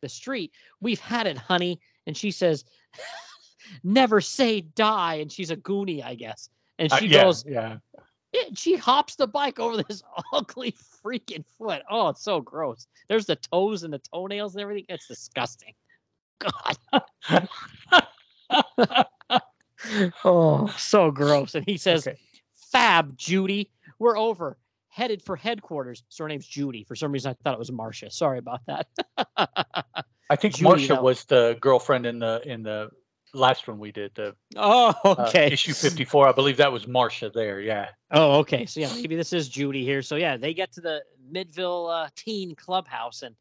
the 0.00 0.08
street. 0.08 0.52
We've 0.80 1.00
had 1.00 1.26
it, 1.26 1.38
honey. 1.38 1.80
And 2.06 2.16
she 2.16 2.30
says, 2.30 2.64
never 3.84 4.20
say 4.20 4.62
die. 4.62 5.16
And 5.16 5.30
she's 5.30 5.50
a 5.50 5.56
goonie, 5.56 6.04
I 6.04 6.14
guess. 6.14 6.48
And 6.78 6.92
uh, 6.92 6.96
she 6.96 7.06
uh, 7.06 7.10
yeah, 7.10 7.24
goes, 7.24 7.44
yeah. 7.46 7.76
It, 8.32 8.58
she 8.58 8.76
hops 8.76 9.14
the 9.14 9.28
bike 9.28 9.60
over 9.60 9.82
this 9.82 10.02
ugly 10.32 10.74
freaking 11.04 11.44
foot. 11.58 11.82
Oh, 11.90 12.08
it's 12.08 12.22
so 12.22 12.40
gross. 12.40 12.86
There's 13.08 13.26
the 13.26 13.36
toes 13.36 13.82
and 13.82 13.92
the 13.92 14.00
toenails 14.12 14.54
and 14.54 14.62
everything. 14.62 14.86
It's 14.88 15.06
disgusting. 15.06 15.74
God. 16.40 17.48
oh, 20.24 20.74
so 20.76 21.10
gross. 21.10 21.54
And 21.54 21.64
he 21.66 21.76
says, 21.76 22.06
okay. 22.06 22.18
Fab, 22.72 23.16
Judy, 23.16 23.70
we're 23.98 24.18
over. 24.18 24.56
Headed 24.88 25.22
for 25.22 25.36
headquarters. 25.36 26.04
So 26.08 26.24
her 26.24 26.28
name's 26.28 26.46
Judy. 26.46 26.84
For 26.84 26.94
some 26.94 27.10
reason, 27.12 27.30
I 27.30 27.34
thought 27.42 27.54
it 27.54 27.58
was 27.58 27.72
Marcia. 27.72 28.10
Sorry 28.10 28.38
about 28.38 28.60
that. 28.66 28.86
I 30.30 30.36
think 30.36 30.54
Judy, 30.54 30.64
Marcia 30.64 31.02
was 31.02 31.24
the 31.24 31.58
girlfriend 31.60 32.06
in 32.06 32.20
the 32.20 32.40
in 32.44 32.62
the 32.62 32.90
last 33.34 33.68
one 33.68 33.78
we 33.78 33.92
did. 33.92 34.14
The 34.14 34.34
oh, 34.56 34.94
okay. 35.04 35.46
Uh, 35.46 35.50
issue 35.50 35.74
fifty 35.74 36.04
four. 36.04 36.28
I 36.28 36.32
believe 36.32 36.56
that 36.56 36.72
was 36.72 36.86
Marcia 36.86 37.30
there. 37.34 37.60
Yeah. 37.60 37.90
Oh, 38.10 38.38
okay. 38.38 38.66
So 38.66 38.80
yeah, 38.80 38.92
maybe 38.94 39.16
this 39.16 39.32
is 39.32 39.48
Judy 39.48 39.84
here. 39.84 40.02
So 40.02 40.16
yeah, 40.16 40.36
they 40.36 40.54
get 40.54 40.72
to 40.72 40.80
the 40.80 41.02
Midville 41.32 41.90
uh, 41.92 42.08
Teen 42.16 42.54
Clubhouse, 42.54 43.22
and 43.22 43.34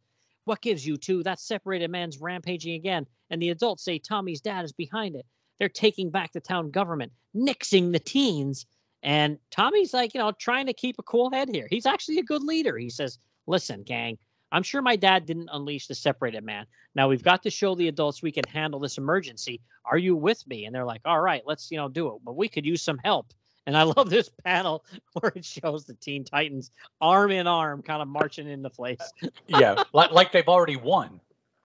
what 0.46 0.62
gives 0.62 0.86
you 0.86 0.98
two? 0.98 1.24
That 1.24 1.40
separated 1.40 1.90
man's 1.90 2.20
rampaging 2.20 2.76
again, 2.76 3.06
and 3.30 3.42
the 3.42 3.50
adults 3.50 3.84
say 3.84 4.00
Tommy's 4.00 4.42
dad 4.42 4.66
is 4.66 4.72
behind 4.72 5.16
it. 5.16 5.26
They're 5.60 5.70
taking 5.70 6.10
back 6.10 6.34
the 6.34 6.42
town 6.42 6.72
government, 6.72 7.12
nixing 7.36 7.94
the 7.94 8.00
teens. 8.00 8.66
And 9.04 9.38
Tommy's 9.52 9.94
like, 9.94 10.14
you 10.14 10.20
know, 10.22 10.32
trying 10.32 10.66
to 10.68 10.74
keep 10.74 10.98
a 10.98 11.04
cool 11.04 11.30
head 11.30 11.50
here. 11.50 11.68
He's 11.70 11.86
actually 11.86 12.20
a 12.20 12.24
good 12.24 12.42
leader. 12.42 12.78
He 12.78 12.90
says, 12.90 13.20
listen, 13.48 13.84
gang, 13.84 14.18
I'm 14.54 14.64
sure 14.64 14.84
my 14.84 14.96
dad 14.96 15.26
didn't 15.26 15.50
unleash 15.52 15.88
the 15.88 15.96
separated 15.96 16.44
man. 16.44 16.68
Now 16.94 17.10
we've 17.10 17.24
got 17.24 17.42
to 17.44 17.50
show 17.50 17.74
the 17.74 17.88
adults 17.88 18.22
we 18.22 18.32
can 18.32 18.44
handle 18.48 18.80
this 18.80 19.00
emergency. 19.00 19.60
Are 19.84 19.98
you 19.98 20.16
with 20.16 20.46
me? 20.48 20.66
And 20.66 20.74
they're 20.74 20.86
like, 20.86 21.02
all 21.06 21.20
right, 21.20 21.42
let's, 21.46 21.72
you 21.72 21.78
know, 21.78 21.90
do 21.90 22.08
it. 22.10 22.22
But 22.24 22.36
we 22.38 22.48
could 22.48 22.66
use 22.66 22.84
some 22.84 23.00
help. 23.04 23.34
And 23.66 23.76
I 23.76 23.84
love 23.98 24.12
this 24.12 24.30
panel 24.46 24.86
where 25.20 25.32
it 25.36 25.44
shows 25.44 25.86
the 25.86 25.96
Teen 25.96 26.24
Titans 26.24 26.70
arm 27.02 27.32
in 27.32 27.48
arm, 27.48 27.82
kind 27.82 28.02
of 28.02 28.08
marching 28.08 28.48
into 28.48 28.70
place. 28.70 29.02
Uh, 29.24 29.28
yeah, 29.48 29.84
like, 29.92 30.12
like 30.12 30.32
they've 30.32 30.48
already 30.48 30.76
won. 30.76 31.20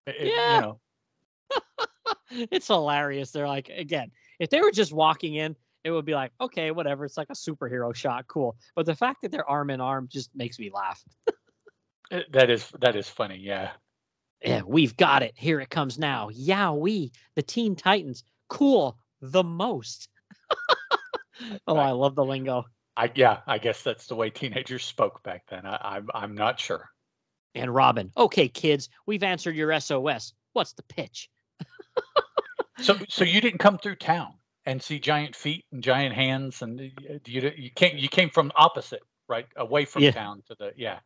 It, 0.07 0.33
yeah. 0.35 0.55
You 0.55 0.61
know. 0.63 0.81
it's 2.51 2.69
hilarious. 2.69 3.33
They're 3.33 3.49
like, 3.49 3.69
again, 3.69 4.11
if 4.39 4.49
they 4.49 4.63
were 4.63 4.73
just 4.73 4.95
walking 4.95 5.35
in, 5.35 5.55
it 5.85 5.91
would 5.91 6.07
be 6.07 6.15
like, 6.15 6.33
okay, 6.41 6.71
whatever. 6.71 7.05
It's 7.05 7.19
like 7.19 7.29
a 7.31 7.35
superhero 7.35 7.95
shot, 7.95 8.27
cool. 8.29 8.57
But 8.75 8.87
the 8.87 8.95
fact 8.95 9.23
that 9.23 9.31
they're 9.31 9.49
arm 9.49 9.69
in 9.69 9.81
arm 9.81 10.09
just 10.11 10.35
makes 10.35 10.59
me 10.59 10.71
laugh. 10.73 11.05
Uh, 12.11 12.21
that 12.33 12.51
is 12.51 12.71
that 12.81 12.97
is 12.97 13.09
funny. 13.09 13.39
Yeah. 13.39 13.71
Yeah, 14.45 14.63
we've 14.65 14.97
got 14.97 15.25
it. 15.25 15.35
Here 15.37 15.61
it 15.61 15.69
comes 15.69 15.99
now. 15.99 16.29
Yeah, 16.33 16.71
we 16.71 17.13
the 17.35 17.43
Teen 17.43 17.75
Titans, 17.75 18.23
cool 18.49 18.97
the 19.21 19.43
most. 19.43 20.09
oh, 21.67 21.77
I, 21.77 21.89
I 21.89 21.91
love 21.91 22.15
the 22.15 22.25
lingo. 22.25 22.65
I 22.97 23.11
yeah, 23.15 23.39
I 23.47 23.59
guess 23.59 23.83
that's 23.83 24.07
the 24.07 24.15
way 24.15 24.31
teenagers 24.31 24.85
spoke 24.85 25.23
back 25.23 25.45
then. 25.49 25.67
I, 25.67 25.79
I'm 25.83 26.09
I'm 26.15 26.35
not 26.35 26.61
sure. 26.61 26.89
And 27.55 27.75
Robin, 27.75 28.13
okay, 28.17 28.49
kids, 28.49 28.89
we've 29.07 29.23
answered 29.23 29.57
your 29.57 29.79
SOS. 29.81 30.33
What's 30.53 30.73
the 30.73 30.83
pitch? 30.85 31.29
so 32.79 32.97
so 33.09 33.25
you 33.25 33.41
didn't 33.41 33.59
come 33.59 33.79
through 33.79 33.97
town 33.97 34.35
and 34.67 34.83
see 34.83 34.99
giant 34.99 35.35
feet 35.35 35.65
and 35.73 35.83
giant 35.83 36.15
hands, 36.15 36.63
and 36.63 36.79
you 37.25 37.53
you 37.57 37.71
came 37.71 37.97
you 37.97 38.09
came 38.09 38.31
from 38.31 38.53
opposite, 38.57 39.03
right, 39.29 39.47
away 39.57 39.85
from 39.85 40.03
yeah. 40.03 40.11
town 40.11 40.43
to 40.49 40.55
the 40.59 40.73
yeah. 40.77 40.99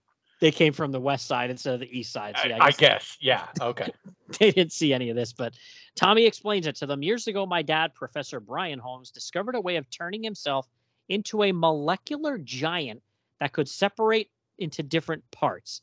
They 0.42 0.50
came 0.50 0.72
from 0.72 0.90
the 0.90 0.98
west 0.98 1.28
side 1.28 1.50
instead 1.50 1.74
of 1.74 1.78
the 1.78 1.96
east 1.96 2.12
side. 2.12 2.36
So 2.36 2.48
yeah, 2.48 2.56
I, 2.60 2.72
guess, 2.72 2.76
I 2.76 2.80
guess, 2.80 3.16
yeah, 3.20 3.46
okay. 3.60 3.92
they 4.40 4.50
didn't 4.50 4.72
see 4.72 4.92
any 4.92 5.08
of 5.08 5.14
this, 5.14 5.32
but 5.32 5.54
Tommy 5.94 6.26
explains 6.26 6.66
it 6.66 6.74
to 6.76 6.86
them. 6.86 7.00
Years 7.00 7.28
ago, 7.28 7.46
my 7.46 7.62
dad, 7.62 7.94
Professor 7.94 8.40
Brian 8.40 8.80
Holmes, 8.80 9.12
discovered 9.12 9.54
a 9.54 9.60
way 9.60 9.76
of 9.76 9.88
turning 9.88 10.20
himself 10.20 10.66
into 11.08 11.44
a 11.44 11.52
molecular 11.52 12.38
giant 12.38 13.00
that 13.38 13.52
could 13.52 13.68
separate 13.68 14.32
into 14.58 14.82
different 14.82 15.22
parts. 15.30 15.82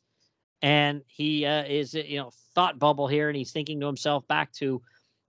And 0.62 1.04
he 1.08 1.46
uh, 1.46 1.64
is, 1.64 1.94
you 1.94 2.18
know, 2.18 2.32
thought 2.54 2.80
bubble 2.80 3.08
here, 3.08 3.30
and 3.30 3.38
he's 3.38 3.54
thinking 3.54 3.80
to 3.80 3.88
himself 3.88 4.28
back 4.28 4.52
to 4.56 4.82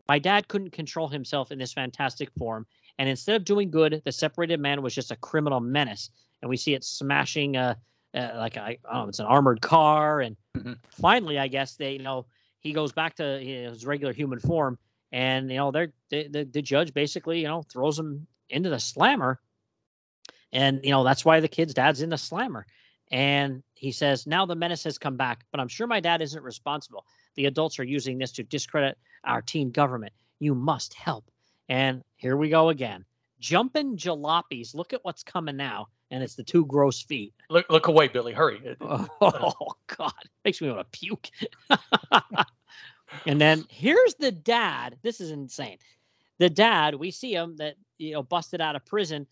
my 0.08 0.18
dad 0.18 0.48
couldn't 0.48 0.72
control 0.72 1.06
himself 1.06 1.52
in 1.52 1.58
this 1.60 1.72
fantastic 1.72 2.32
form. 2.36 2.66
And 2.98 3.08
instead 3.08 3.36
of 3.36 3.44
doing 3.44 3.70
good, 3.70 4.02
the 4.04 4.10
separated 4.10 4.58
man 4.58 4.82
was 4.82 4.92
just 4.92 5.12
a 5.12 5.16
criminal 5.16 5.60
menace. 5.60 6.10
And 6.42 6.48
we 6.48 6.56
see 6.56 6.74
it 6.74 6.82
smashing, 6.82 7.56
uh, 7.56 7.76
uh 8.14 8.30
like 8.36 8.56
I, 8.56 8.78
I 8.88 8.94
don't 8.94 9.02
know, 9.04 9.08
it's 9.08 9.18
an 9.18 9.26
armored 9.26 9.60
car. 9.60 10.20
And 10.20 10.36
mm-hmm. 10.56 10.72
finally, 10.90 11.38
I 11.38 11.48
guess 11.48 11.76
they, 11.76 11.92
you 11.92 12.02
know, 12.02 12.26
he 12.60 12.72
goes 12.72 12.92
back 12.92 13.16
to 13.16 13.38
his 13.40 13.86
regular 13.86 14.12
human 14.12 14.38
form, 14.38 14.78
and 15.12 15.50
you 15.50 15.56
know, 15.56 15.70
they're, 15.70 15.92
they, 16.10 16.28
the 16.28 16.44
the 16.44 16.62
judge 16.62 16.92
basically 16.92 17.40
you 17.40 17.48
know 17.48 17.62
throws 17.62 17.98
him 17.98 18.26
into 18.48 18.68
the 18.68 18.80
slammer, 18.80 19.40
and 20.52 20.80
you 20.82 20.90
know 20.90 21.04
that's 21.04 21.24
why 21.24 21.40
the 21.40 21.48
kid's 21.48 21.74
dad's 21.74 22.02
in 22.02 22.10
the 22.10 22.18
slammer. 22.18 22.66
And 23.10 23.62
he 23.74 23.90
says, 23.90 24.26
now 24.26 24.46
the 24.46 24.54
menace 24.54 24.84
has 24.84 24.96
come 24.96 25.16
back, 25.16 25.44
but 25.50 25.60
I'm 25.60 25.68
sure 25.68 25.86
my 25.86 26.00
dad 26.00 26.22
isn't 26.22 26.42
responsible. 26.42 27.04
The 27.34 27.46
adults 27.46 27.78
are 27.78 27.84
using 27.84 28.18
this 28.18 28.30
to 28.32 28.44
discredit 28.44 28.96
our 29.24 29.42
teen 29.42 29.72
government. 29.72 30.12
You 30.38 30.54
must 30.54 30.94
help. 30.94 31.28
And 31.68 32.02
here 32.16 32.36
we 32.36 32.48
go 32.48 32.68
again. 32.68 33.04
Jumping 33.40 33.96
jalopies. 33.96 34.74
Look 34.74 34.92
at 34.92 35.04
what's 35.04 35.24
coming 35.24 35.56
now. 35.56 35.88
And 36.10 36.22
it's 36.22 36.34
the 36.34 36.42
two 36.42 36.66
gross 36.66 37.00
feet. 37.02 37.32
Look, 37.48 37.66
look 37.70 37.88
away, 37.88 38.08
Billy. 38.08 38.32
Hurry. 38.32 38.76
Oh, 39.20 39.72
God. 39.86 40.12
Makes 40.44 40.60
me 40.60 40.70
want 40.70 40.90
to 40.90 40.98
puke. 40.98 41.28
and 43.26 43.40
then 43.40 43.64
here's 43.68 44.14
the 44.14 44.32
dad. 44.32 44.96
This 45.02 45.20
is 45.20 45.30
insane. 45.30 45.78
The 46.38 46.50
dad, 46.50 46.94
we 46.94 47.10
see 47.10 47.34
him 47.34 47.56
that, 47.56 47.76
you 47.98 48.12
know, 48.12 48.22
busted 48.22 48.60
out 48.60 48.76
of 48.76 48.84
prison. 48.84 49.26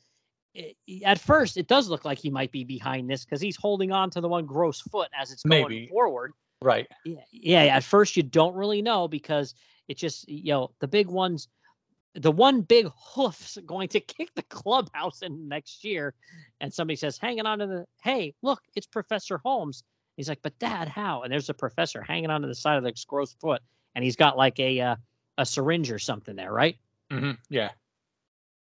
At 1.05 1.21
first, 1.21 1.57
it 1.57 1.69
does 1.69 1.89
look 1.89 2.05
like 2.05 2.19
he 2.19 2.31
might 2.31 2.53
be 2.53 2.65
behind 2.65 3.09
this 3.09 3.25
because 3.25 3.41
he's 3.41 3.57
holding 3.57 3.93
on 3.93 4.11
to 4.11 4.21
the 4.21 4.29
one 4.29 4.45
gross 4.47 4.81
foot 4.81 5.09
as 5.19 5.31
it's 5.31 5.43
going 5.43 5.63
Maybe. 5.63 5.87
forward. 5.87 6.33
Right. 6.61 6.89
Yeah, 7.05 7.21
yeah. 7.31 7.77
At 7.77 7.85
first, 7.85 8.17
you 8.17 8.23
don't 8.23 8.55
really 8.55 8.83
know 8.83 9.07
because 9.09 9.55
it 9.87 9.97
just, 9.97 10.29
you 10.29 10.53
know, 10.53 10.71
the 10.81 10.89
big 10.89 11.07
ones 11.07 11.49
the 12.19 12.33
one 12.33 12.63
big 12.63 12.89
hoof's 12.97 13.59
going 13.67 13.89
to 13.89 14.01
kick 14.17 14.35
the 14.35 14.43
clubhouse 14.45 15.23
in 15.23 15.49
next 15.49 15.85
year. 15.85 16.15
And 16.61 16.73
somebody 16.73 16.97
says, 16.97 17.19
hanging 17.19 17.47
on 17.47 17.59
to 17.61 17.67
the, 17.67 17.87
hey, 18.03 18.35
look, 18.43 18.63
it's 18.75 18.87
Professor 18.87 19.39
Holmes. 19.39 19.85
He's 20.17 20.29
like, 20.29 20.43
but 20.43 20.59
dad, 20.59 20.89
how? 20.89 21.23
And 21.23 21.33
there's 21.33 21.49
a 21.49 21.55
professor 21.55 22.03
hanging 22.03 22.31
onto 22.31 22.49
the 22.49 22.55
side 22.55 22.77
of 22.77 22.85
the 22.85 22.93
gross 23.07 23.35
foot. 23.41 23.63
And 23.95 24.05
he's 24.05 24.17
got 24.17 24.37
like 24.37 24.59
a, 24.59 24.81
uh, 24.81 24.97
a 25.39 25.47
syringe 25.47 25.91
or 25.91 25.99
something 25.99 26.35
there, 26.35 26.53
right? 26.53 26.77
Mm-hmm. 27.11 27.33
Yeah. 27.49 27.71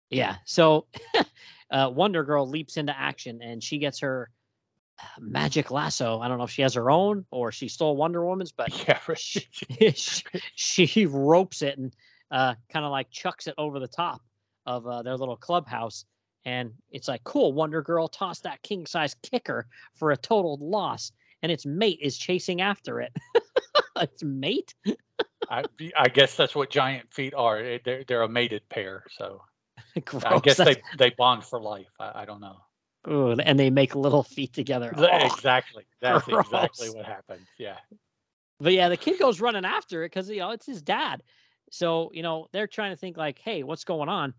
Yeah. 0.10 0.36
So 0.46 0.88
uh, 1.72 1.92
Wonder 1.94 2.24
Girl 2.24 2.48
leaps 2.48 2.78
into 2.78 2.98
action 2.98 3.42
and 3.42 3.64
she 3.64 3.78
gets 3.78 4.00
her 4.00 4.30
uh, 5.02 5.06
magic 5.20 5.72
lasso. 5.72 6.20
I 6.20 6.28
don't 6.28 6.38
know 6.38 6.44
if 6.44 6.52
she 6.52 6.62
has 6.62 6.74
her 6.74 6.92
own 6.92 7.26
or 7.32 7.52
she 7.52 7.70
stole 7.70 7.96
Wonder 7.96 8.26
Woman's, 8.26 8.52
but 8.52 8.88
yeah, 8.88 9.00
she, 9.16 9.48
she, 9.96 10.24
she 10.56 11.06
ropes 11.06 11.62
it 11.62 11.78
and 11.78 11.96
uh, 12.32 12.56
kind 12.72 12.86
of 12.86 12.92
like 12.92 13.10
chucks 13.12 13.48
it 13.48 13.56
over 13.58 13.80
the 13.80 13.88
top 13.88 14.22
of 14.66 14.88
uh, 14.88 15.02
their 15.02 15.18
little 15.18 15.38
clubhouse. 15.38 16.06
And 16.46 16.72
it's 16.92 17.08
like, 17.08 17.24
cool, 17.24 17.54
Wonder 17.54 17.82
Girl 17.82 18.08
tossed 18.08 18.44
that 18.44 18.62
king 18.62 18.86
size 18.86 19.16
kicker 19.24 19.68
for 19.96 20.12
a 20.12 20.18
total 20.18 20.58
loss. 20.62 21.12
And 21.42 21.52
its 21.52 21.66
mate 21.66 22.00
is 22.02 22.18
chasing 22.18 22.62
after 22.62 23.02
it. 23.02 23.16
its 24.02 24.24
mate? 24.24 24.74
I, 25.50 25.64
I 25.96 26.08
guess 26.08 26.36
that's 26.36 26.56
what 26.56 26.70
giant 26.70 27.12
feet 27.14 27.34
are. 27.36 27.80
They're, 27.84 28.04
they're 28.04 28.22
a 28.24 28.30
mated 28.30 28.68
pair. 28.70 29.04
So 29.18 29.42
I 30.26 30.40
guess 30.40 30.58
they, 30.58 30.76
they 30.98 31.12
bond 31.12 31.44
for 31.44 31.60
life. 31.60 31.92
I, 32.00 32.22
I 32.22 32.26
don't 32.26 32.42
know. 32.42 32.58
Ooh, 33.08 33.32
and 33.32 33.60
they 33.60 33.70
make 33.70 33.94
little 33.94 34.24
feet 34.24 34.54
together. 34.54 34.92
Oh, 34.96 35.06
exactly. 35.06 35.86
That's 36.02 36.26
gross. 36.26 36.46
exactly 36.46 36.90
what 36.90 37.06
happens. 37.06 37.48
Yeah. 37.60 37.78
But 38.60 38.74
yeah, 38.74 38.90
the 38.90 38.98
kid 38.98 39.20
goes 39.20 39.40
running 39.40 39.66
after 39.66 40.04
it 40.04 40.08
because 40.08 40.30
you 40.30 40.40
know 40.40 40.52
it's 40.52 40.66
his 40.66 40.82
dad. 40.82 41.22
So, 41.72 42.12
you 42.14 42.24
know, 42.24 42.48
they're 42.52 42.68
trying 42.68 42.92
to 42.92 42.98
think 42.98 43.18
like, 43.18 43.40
hey, 43.40 43.64
what's 43.64 43.84
going 43.84 44.10
on? 44.10 44.34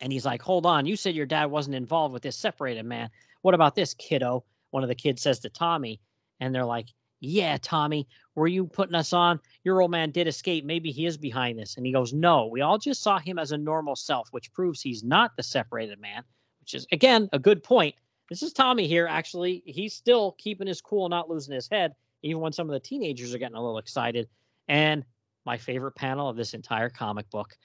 And 0.00 0.12
he's 0.12 0.26
like, 0.26 0.42
hold 0.42 0.66
on, 0.66 0.86
you 0.86 0.96
said 0.96 1.14
your 1.14 1.26
dad 1.26 1.46
wasn't 1.46 1.76
involved 1.76 2.12
with 2.12 2.22
this 2.22 2.36
separated 2.36 2.84
man. 2.84 3.10
What 3.42 3.54
about 3.54 3.74
this 3.74 3.94
kiddo? 3.94 4.44
One 4.70 4.82
of 4.82 4.88
the 4.88 4.94
kids 4.94 5.22
says 5.22 5.38
to 5.40 5.48
Tommy, 5.48 6.00
and 6.40 6.54
they're 6.54 6.64
like, 6.64 6.88
yeah, 7.20 7.56
Tommy, 7.62 8.06
were 8.34 8.48
you 8.48 8.66
putting 8.66 8.96
us 8.96 9.12
on? 9.12 9.40
Your 9.62 9.80
old 9.80 9.90
man 9.90 10.10
did 10.10 10.26
escape. 10.26 10.64
Maybe 10.64 10.90
he 10.90 11.06
is 11.06 11.16
behind 11.16 11.58
this. 11.58 11.76
And 11.76 11.86
he 11.86 11.92
goes, 11.92 12.12
no, 12.12 12.46
we 12.46 12.60
all 12.60 12.76
just 12.76 13.02
saw 13.02 13.18
him 13.18 13.38
as 13.38 13.52
a 13.52 13.56
normal 13.56 13.96
self, 13.96 14.28
which 14.32 14.52
proves 14.52 14.82
he's 14.82 15.02
not 15.02 15.36
the 15.36 15.42
separated 15.42 16.00
man, 16.00 16.22
which 16.60 16.74
is, 16.74 16.86
again, 16.92 17.28
a 17.32 17.38
good 17.38 17.62
point. 17.62 17.94
This 18.28 18.42
is 18.42 18.52
Tommy 18.52 18.86
here. 18.86 19.06
Actually, 19.06 19.62
he's 19.64 19.94
still 19.94 20.32
keeping 20.32 20.66
his 20.66 20.80
cool, 20.80 21.08
not 21.08 21.30
losing 21.30 21.54
his 21.54 21.68
head, 21.68 21.94
even 22.22 22.42
when 22.42 22.52
some 22.52 22.68
of 22.68 22.74
the 22.74 22.80
teenagers 22.80 23.34
are 23.34 23.38
getting 23.38 23.56
a 23.56 23.62
little 23.62 23.78
excited. 23.78 24.28
And 24.68 25.04
my 25.44 25.56
favorite 25.56 25.94
panel 25.94 26.28
of 26.28 26.36
this 26.36 26.54
entire 26.54 26.90
comic 26.90 27.30
book. 27.30 27.56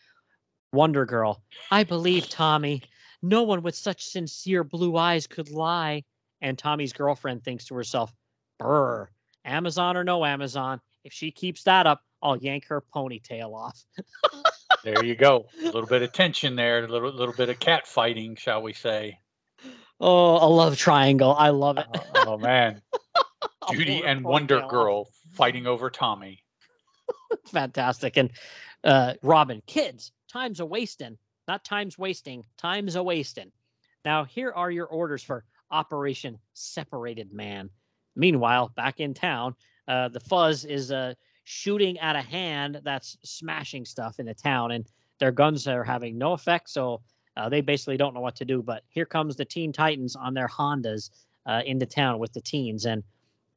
Wonder 0.74 1.06
Girl. 1.06 1.42
I 1.72 1.84
believe 1.84 2.30
Tommy. 2.30 2.84
No 3.22 3.44
one 3.44 3.64
with 3.64 3.76
such 3.76 4.06
sincere 4.06 4.64
blue 4.64 4.96
eyes 4.98 5.28
could 5.28 5.50
lie. 5.50 6.04
And 6.42 6.58
Tommy's 6.58 6.94
girlfriend 6.94 7.44
thinks 7.44 7.66
to 7.66 7.76
herself, 7.76 8.14
Brr, 8.60 9.10
Amazon 9.44 9.98
or 9.98 10.04
no 10.04 10.24
Amazon, 10.24 10.80
if 11.04 11.14
she 11.14 11.32
keeps 11.32 11.64
that 11.64 11.88
up, 11.88 12.04
I'll 12.22 12.38
yank 12.38 12.66
her 12.68 12.84
ponytail 12.94 13.54
off. 13.54 13.84
there 14.84 15.04
you 15.04 15.16
go. 15.16 15.48
A 15.62 15.66
little 15.66 15.86
bit 15.86 16.02
of 16.02 16.12
tension 16.12 16.56
there, 16.56 16.84
a 16.84 16.88
little 16.88 17.12
little 17.12 17.34
bit 17.34 17.50
of 17.50 17.60
cat 17.60 17.88
fighting, 17.88 18.36
shall 18.36 18.62
we 18.62 18.74
say. 18.74 19.20
Oh, 20.00 20.46
a 20.46 20.48
love 20.48 20.78
triangle. 20.78 21.36
I 21.38 21.50
love 21.50 21.78
it. 21.78 21.88
oh, 21.94 22.24
oh 22.28 22.38
man. 22.38 22.82
Judy 23.72 24.04
and 24.04 24.24
Wonder 24.24 24.66
Girl 24.70 25.02
off. 25.02 25.08
fighting 25.34 25.68
over 25.68 25.90
Tommy. 25.90 26.44
Fantastic. 27.48 28.18
And 28.18 28.32
uh, 28.84 29.14
Robin, 29.22 29.62
kids, 29.68 30.12
time's 30.32 30.60
a 30.60 30.66
wasting, 30.66 31.18
not 31.48 31.64
time's 31.64 31.98
wasting, 31.98 32.46
time's 32.58 32.96
a 32.96 33.04
wasting. 33.04 33.52
Now, 34.06 34.24
here 34.24 34.52
are 34.52 34.72
your 34.72 34.88
orders 34.88 35.24
for 35.24 35.44
Operation 35.72 36.38
Separated 36.54 37.34
Man. 37.34 37.70
Meanwhile, 38.16 38.72
back 38.76 39.00
in 39.00 39.14
town, 39.14 39.56
uh, 39.88 40.08
the 40.10 40.20
Fuzz 40.20 40.66
is 40.66 40.92
uh, 40.92 41.14
shooting 41.44 41.98
at 42.00 42.16
a 42.16 42.22
hand 42.22 42.82
that's 42.84 43.18
smashing 43.24 43.86
stuff 43.86 44.20
in 44.20 44.26
the 44.26 44.34
town, 44.34 44.72
and 44.72 44.86
their 45.20 45.32
guns 45.32 45.68
are 45.68 45.84
having 45.84 46.18
no 46.18 46.34
effect. 46.34 46.70
So 46.70 47.02
uh, 47.38 47.50
they 47.50 47.62
basically 47.62 47.98
don't 47.98 48.14
know 48.14 48.22
what 48.22 48.36
to 48.38 48.46
do. 48.46 48.62
But 48.62 48.84
here 48.90 49.06
comes 49.06 49.36
the 49.36 49.46
Teen 49.46 49.72
Titans 49.72 50.16
on 50.16 50.34
their 50.34 50.48
Hondas 50.48 51.10
uh, 51.46 51.62
into 51.66 51.86
town 51.86 52.20
with 52.20 52.34
the 52.34 52.42
teens, 52.42 52.86
and 52.86 53.04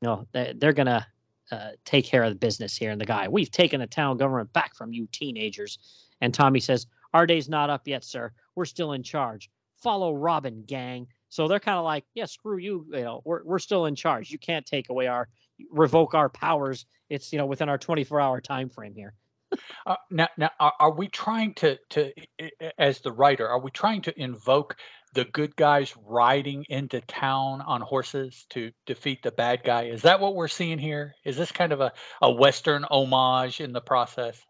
you 0.00 0.08
know 0.08 0.26
they, 0.32 0.54
they're 0.56 0.72
gonna 0.72 1.06
uh, 1.50 1.70
take 1.84 2.04
care 2.04 2.22
of 2.22 2.30
the 2.30 2.38
business 2.38 2.76
here. 2.76 2.90
And 2.90 3.00
the 3.00 3.06
guy, 3.06 3.28
we've 3.28 3.50
taken 3.50 3.80
the 3.80 3.86
town 3.86 4.16
government 4.16 4.52
back 4.52 4.74
from 4.74 4.92
you 4.92 5.06
teenagers. 5.12 5.78
And 6.20 6.32
Tommy 6.32 6.60
says, 6.60 6.86
Our 7.12 7.26
day's 7.26 7.48
not 7.48 7.70
up 7.70 7.86
yet, 7.86 8.04
sir. 8.04 8.32
We're 8.54 8.64
still 8.64 8.92
in 8.92 9.02
charge. 9.02 9.50
Follow 9.82 10.14
Robin, 10.14 10.62
gang. 10.66 11.08
So 11.28 11.48
they're 11.48 11.60
kind 11.60 11.78
of 11.78 11.84
like, 11.84 12.04
Yeah, 12.14 12.26
screw 12.26 12.58
you. 12.58 12.86
You 12.90 13.02
know, 13.02 13.22
we're, 13.24 13.42
we're 13.44 13.58
still 13.58 13.86
in 13.86 13.94
charge. 13.94 14.30
You 14.30 14.38
can't 14.38 14.66
take 14.66 14.88
away 14.88 15.06
our, 15.08 15.28
revoke 15.70 16.14
our 16.14 16.28
powers. 16.28 16.86
It's, 17.10 17.32
you 17.32 17.38
know, 17.38 17.46
within 17.46 17.68
our 17.68 17.78
24 17.78 18.20
hour 18.20 18.40
time 18.40 18.68
frame 18.68 18.94
here. 18.94 19.14
Uh, 19.84 19.96
now, 20.10 20.28
now, 20.38 20.50
are, 20.60 20.72
are 20.80 20.92
we 20.92 21.08
trying 21.08 21.52
to, 21.52 21.76
to, 21.90 22.10
as 22.78 23.00
the 23.00 23.12
writer, 23.12 23.46
are 23.46 23.60
we 23.60 23.70
trying 23.70 24.00
to 24.00 24.18
invoke 24.18 24.76
the 25.14 25.24
good 25.26 25.54
guys 25.56 25.94
riding 26.06 26.64
into 26.68 27.00
town 27.02 27.60
on 27.60 27.80
horses 27.80 28.46
to 28.50 28.72
defeat 28.86 29.22
the 29.22 29.30
bad 29.30 29.62
guy. 29.62 29.84
Is 29.84 30.02
that 30.02 30.20
what 30.20 30.34
we're 30.34 30.48
seeing 30.48 30.78
here? 30.78 31.14
Is 31.24 31.36
this 31.36 31.52
kind 31.52 31.72
of 31.72 31.80
a, 31.80 31.92
a 32.22 32.30
Western 32.30 32.84
homage 32.84 33.60
in 33.60 33.72
the 33.72 33.80
process? 33.80 34.40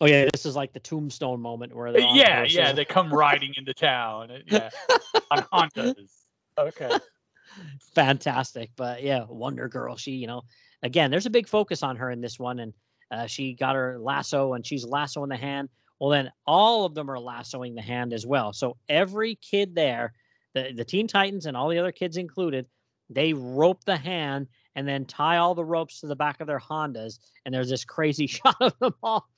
Oh 0.00 0.06
yeah, 0.06 0.26
this 0.32 0.46
is 0.46 0.56
like 0.56 0.72
the 0.72 0.80
tombstone 0.80 1.40
moment 1.42 1.74
where 1.76 1.92
they 1.92 2.00
Yeah, 2.00 2.44
yeah, 2.44 2.72
they 2.72 2.86
come 2.86 3.12
riding 3.12 3.52
into 3.56 3.74
town. 3.74 4.30
Uh, 4.30 4.38
yeah. 4.46 4.70
on 5.30 5.42
Hondas. 5.52 6.10
Okay. 6.56 6.90
Fantastic. 7.94 8.70
But 8.76 9.02
yeah, 9.02 9.24
Wonder 9.28 9.68
Girl, 9.68 9.96
she, 9.96 10.12
you 10.12 10.26
know, 10.26 10.42
again, 10.82 11.10
there's 11.10 11.26
a 11.26 11.30
big 11.30 11.48
focus 11.48 11.82
on 11.82 11.96
her 11.96 12.10
in 12.10 12.22
this 12.22 12.38
one 12.38 12.60
and 12.60 12.72
uh, 13.10 13.26
she 13.26 13.52
got 13.54 13.74
her 13.74 13.98
lasso 13.98 14.54
and 14.54 14.64
she's 14.64 14.84
lasso 14.86 15.22
in 15.22 15.28
the 15.28 15.36
hand 15.36 15.68
well, 16.00 16.10
then 16.10 16.32
all 16.46 16.86
of 16.86 16.94
them 16.94 17.10
are 17.10 17.20
lassoing 17.20 17.74
the 17.74 17.82
hand 17.82 18.14
as 18.14 18.26
well. 18.26 18.52
So 18.54 18.78
every 18.88 19.34
kid 19.36 19.74
there, 19.74 20.14
the, 20.54 20.72
the 20.74 20.84
Teen 20.84 21.06
Titans 21.06 21.44
and 21.44 21.56
all 21.56 21.68
the 21.68 21.78
other 21.78 21.92
kids 21.92 22.16
included, 22.16 22.66
they 23.10 23.34
rope 23.34 23.84
the 23.84 23.98
hand 23.98 24.48
and 24.74 24.88
then 24.88 25.04
tie 25.04 25.36
all 25.36 25.54
the 25.54 25.64
ropes 25.64 26.00
to 26.00 26.06
the 26.06 26.16
back 26.16 26.40
of 26.40 26.46
their 26.46 26.58
Hondas. 26.58 27.18
And 27.44 27.54
there's 27.54 27.68
this 27.68 27.84
crazy 27.84 28.26
shot 28.28 28.56
of 28.60 28.78
them 28.78 28.94
all 29.02 29.28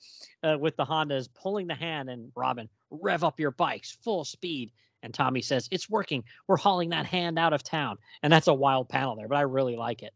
uh, 0.45 0.57
with 0.59 0.77
the 0.77 0.85
Hondas 0.85 1.29
pulling 1.35 1.67
the 1.67 1.75
hand. 1.75 2.09
And 2.09 2.31
Robin, 2.37 2.69
rev 2.91 3.25
up 3.25 3.41
your 3.41 3.51
bikes, 3.51 3.99
full 4.03 4.25
speed. 4.25 4.71
And 5.03 5.13
Tommy 5.13 5.43
says, 5.43 5.69
It's 5.73 5.91
working. 5.91 6.23
We're 6.47 6.59
hauling 6.59 6.91
that 6.91 7.07
hand 7.07 7.41
out 7.41 7.53
of 7.53 7.65
town. 7.65 7.99
And 8.23 8.33
that's 8.33 8.47
a 8.47 8.55
wild 8.55 8.89
panel 8.89 9.17
there, 9.17 9.27
but 9.27 9.37
I 9.37 9.43
really 9.43 9.75
like 9.75 10.03
it. 10.03 10.15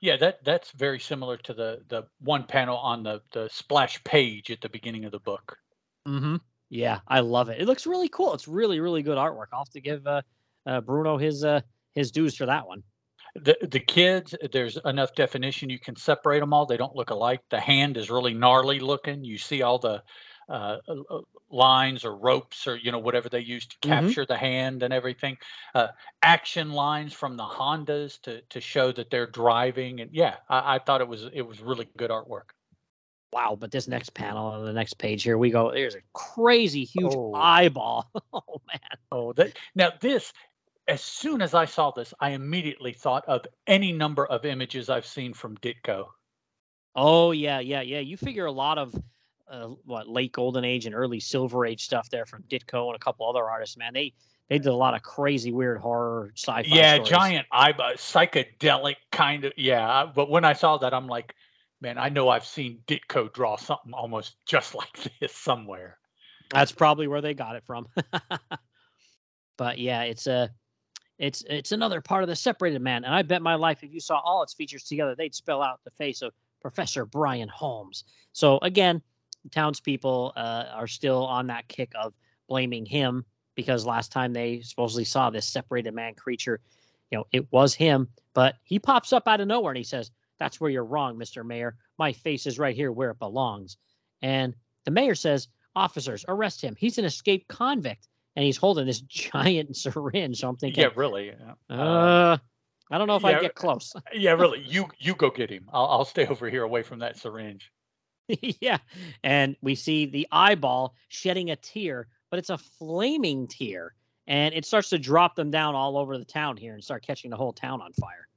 Yeah, 0.00 0.16
that 0.18 0.44
that's 0.44 0.70
very 0.72 1.00
similar 1.00 1.38
to 1.38 1.54
the 1.54 1.82
the 1.88 2.04
one 2.20 2.44
panel 2.44 2.76
on 2.76 3.02
the 3.02 3.20
the 3.32 3.48
splash 3.50 4.02
page 4.04 4.48
at 4.50 4.60
the 4.60 4.68
beginning 4.68 5.04
of 5.06 5.12
the 5.12 5.18
book. 5.18 5.58
Mm-hmm. 6.06 6.36
Yeah, 6.70 7.00
I 7.08 7.20
love 7.20 7.48
it. 7.48 7.60
It 7.60 7.66
looks 7.66 7.86
really 7.86 8.08
cool. 8.08 8.34
It's 8.34 8.48
really, 8.48 8.80
really 8.80 9.02
good 9.02 9.16
artwork. 9.16 9.46
I'll 9.52 9.60
have 9.60 9.70
to 9.70 9.80
give 9.80 10.06
uh, 10.06 10.22
uh, 10.66 10.80
Bruno 10.80 11.16
his 11.16 11.44
uh, 11.44 11.60
his 11.94 12.10
dues 12.10 12.36
for 12.36 12.46
that 12.46 12.66
one. 12.66 12.82
The 13.36 13.56
the 13.62 13.80
kids, 13.80 14.34
there's 14.52 14.78
enough 14.84 15.14
definition 15.14 15.70
you 15.70 15.78
can 15.78 15.96
separate 15.96 16.40
them 16.40 16.52
all. 16.52 16.66
They 16.66 16.76
don't 16.76 16.94
look 16.94 17.10
alike. 17.10 17.40
The 17.50 17.60
hand 17.60 17.96
is 17.96 18.10
really 18.10 18.34
gnarly 18.34 18.80
looking. 18.80 19.24
You 19.24 19.38
see 19.38 19.62
all 19.62 19.78
the 19.78 20.02
uh, 20.48 20.78
uh, 20.88 20.94
uh 21.10 21.20
lines 21.50 22.04
or 22.04 22.16
ropes 22.16 22.66
or 22.66 22.76
you 22.76 22.92
know 22.92 22.98
whatever 22.98 23.30
they 23.30 23.40
use 23.40 23.66
to 23.66 23.76
mm-hmm. 23.78 24.06
capture 24.06 24.22
mm-hmm. 24.22 24.32
the 24.32 24.38
hand 24.38 24.82
and 24.82 24.92
everything. 24.92 25.38
Uh, 25.74 25.88
action 26.22 26.72
lines 26.72 27.14
from 27.14 27.38
the 27.38 27.44
Hondas 27.44 28.20
to 28.22 28.42
to 28.50 28.60
show 28.60 28.92
that 28.92 29.08
they're 29.10 29.26
driving. 29.26 30.00
And 30.00 30.10
yeah, 30.12 30.36
I, 30.50 30.74
I 30.74 30.78
thought 30.80 31.00
it 31.00 31.08
was 31.08 31.28
it 31.32 31.42
was 31.42 31.60
really 31.62 31.88
good 31.96 32.10
artwork 32.10 32.50
wow, 33.32 33.56
but 33.58 33.70
this 33.70 33.88
next 33.88 34.14
panel 34.14 34.46
on 34.46 34.64
the 34.64 34.72
next 34.72 34.94
page 34.94 35.22
here, 35.22 35.38
we 35.38 35.50
go, 35.50 35.70
there's 35.72 35.94
a 35.94 36.02
crazy 36.12 36.84
huge 36.84 37.14
oh. 37.14 37.34
eyeball. 37.34 38.10
oh 38.32 38.60
man. 38.66 38.98
Oh, 39.12 39.32
that 39.34 39.56
now 39.74 39.90
this 40.00 40.32
as 40.88 41.02
soon 41.02 41.42
as 41.42 41.52
I 41.52 41.66
saw 41.66 41.90
this, 41.90 42.14
I 42.18 42.30
immediately 42.30 42.92
thought 42.92 43.24
of 43.26 43.46
any 43.66 43.92
number 43.92 44.26
of 44.26 44.46
images 44.46 44.88
I've 44.88 45.06
seen 45.06 45.34
from 45.34 45.56
Ditko. 45.58 46.06
Oh 46.96 47.30
yeah, 47.32 47.60
yeah, 47.60 47.82
yeah. 47.82 48.00
You 48.00 48.16
figure 48.16 48.46
a 48.46 48.52
lot 48.52 48.78
of 48.78 48.94
uh, 49.50 49.68
what 49.84 50.08
late 50.08 50.32
golden 50.32 50.64
age 50.64 50.86
and 50.86 50.94
early 50.94 51.20
silver 51.20 51.66
age 51.66 51.84
stuff 51.84 52.08
there 52.10 52.26
from 52.26 52.42
Ditko 52.44 52.86
and 52.86 52.96
a 52.96 52.98
couple 52.98 53.28
other 53.28 53.44
artists, 53.44 53.76
man. 53.76 53.92
They 53.92 54.14
they 54.48 54.58
did 54.58 54.68
a 54.68 54.74
lot 54.74 54.94
of 54.94 55.02
crazy, 55.02 55.52
weird 55.52 55.78
horror 55.78 56.32
sci-fi. 56.34 56.62
Yeah, 56.66 56.94
stories. 56.94 57.10
giant 57.10 57.46
eyeball, 57.52 57.92
psychedelic 57.92 58.96
kind 59.12 59.44
of. 59.44 59.52
Yeah, 59.56 60.06
but 60.12 60.30
when 60.30 60.44
I 60.44 60.54
saw 60.54 60.78
that, 60.78 60.94
I'm 60.94 61.06
like, 61.06 61.34
man, 61.80 61.98
I 61.98 62.08
know 62.08 62.28
I've 62.28 62.44
seen 62.44 62.80
Ditko 62.86 63.32
draw 63.32 63.56
something 63.56 63.92
almost 63.92 64.36
just 64.46 64.74
like 64.74 65.10
this 65.20 65.34
somewhere. 65.34 65.98
That's 66.50 66.72
probably 66.72 67.08
where 67.08 67.20
they 67.20 67.34
got 67.34 67.56
it 67.56 67.64
from. 67.66 67.86
but 69.56 69.78
yeah, 69.78 70.02
it's 70.02 70.26
a 70.26 70.50
it's 71.18 71.44
it's 71.48 71.72
another 71.72 72.00
part 72.00 72.22
of 72.22 72.28
the 72.28 72.36
separated 72.36 72.80
man. 72.80 73.04
And 73.04 73.14
I 73.14 73.22
bet 73.22 73.42
my 73.42 73.54
life 73.54 73.82
if 73.82 73.92
you 73.92 74.00
saw 74.00 74.20
all 74.20 74.42
its 74.42 74.54
features 74.54 74.84
together, 74.84 75.14
they'd 75.14 75.34
spell 75.34 75.62
out 75.62 75.80
the 75.84 75.90
face 75.90 76.22
of 76.22 76.32
Professor 76.60 77.04
Brian 77.04 77.48
Holmes. 77.48 78.04
So 78.32 78.58
again, 78.62 79.02
townspeople 79.50 80.32
uh, 80.36 80.64
are 80.72 80.86
still 80.86 81.26
on 81.26 81.46
that 81.48 81.68
kick 81.68 81.92
of 82.00 82.14
blaming 82.48 82.86
him 82.86 83.24
because 83.54 83.84
last 83.84 84.12
time 84.12 84.32
they 84.32 84.60
supposedly 84.62 85.04
saw 85.04 85.30
this 85.30 85.46
separated 85.46 85.92
man 85.92 86.14
creature, 86.14 86.60
you 87.10 87.18
know, 87.18 87.26
it 87.32 87.50
was 87.50 87.74
him, 87.74 88.08
but 88.32 88.56
he 88.62 88.78
pops 88.78 89.12
up 89.12 89.26
out 89.26 89.40
of 89.40 89.48
nowhere 89.48 89.72
and 89.72 89.78
he 89.78 89.84
says, 89.84 90.10
That's 90.38 90.60
where 90.60 90.70
you're 90.70 90.84
wrong, 90.84 91.16
Mr. 91.16 91.44
Mayor. 91.44 91.76
My 91.98 92.12
face 92.12 92.46
is 92.46 92.58
right 92.58 92.76
here 92.76 92.92
where 92.92 93.10
it 93.10 93.18
belongs. 93.18 93.76
And 94.22 94.54
the 94.84 94.90
mayor 94.90 95.14
says, 95.14 95.48
Officers, 95.76 96.24
arrest 96.26 96.60
him. 96.60 96.74
He's 96.76 96.98
an 96.98 97.04
escaped 97.04 97.46
convict 97.46 98.08
and 98.34 98.44
he's 98.44 98.56
holding 98.56 98.86
this 98.86 99.00
giant 99.08 99.76
syringe. 99.76 100.40
So 100.40 100.48
I'm 100.48 100.56
thinking, 100.56 100.82
yeah, 100.82 100.90
really. 100.96 101.32
Uh, 101.70 101.72
uh, 101.72 102.36
I 102.90 102.98
don't 102.98 103.06
know 103.06 103.16
if 103.16 103.22
yeah, 103.22 103.28
I 103.28 103.40
get 103.40 103.54
close. 103.54 103.92
yeah, 104.12 104.32
really. 104.32 104.60
You 104.66 104.88
you 104.98 105.14
go 105.14 105.30
get 105.30 105.50
him. 105.50 105.68
I'll 105.72 105.86
I'll 105.86 106.04
stay 106.04 106.26
over 106.26 106.48
here 106.48 106.62
away 106.62 106.82
from 106.82 107.00
that 107.00 107.16
syringe. 107.16 107.70
yeah, 108.28 108.78
and 109.22 109.56
we 109.62 109.74
see 109.74 110.06
the 110.06 110.26
eyeball 110.30 110.94
shedding 111.08 111.50
a 111.50 111.56
tear, 111.56 112.08
but 112.30 112.38
it's 112.38 112.50
a 112.50 112.58
flaming 112.58 113.46
tear, 113.46 113.94
and 114.26 114.54
it 114.54 114.64
starts 114.64 114.90
to 114.90 114.98
drop 114.98 115.34
them 115.34 115.50
down 115.50 115.74
all 115.74 115.96
over 115.96 116.18
the 116.18 116.24
town 116.24 116.56
here 116.56 116.74
and 116.74 116.84
start 116.84 117.06
catching 117.06 117.30
the 117.30 117.36
whole 117.36 117.52
town 117.52 117.80
on 117.80 117.92
fire. 117.92 118.28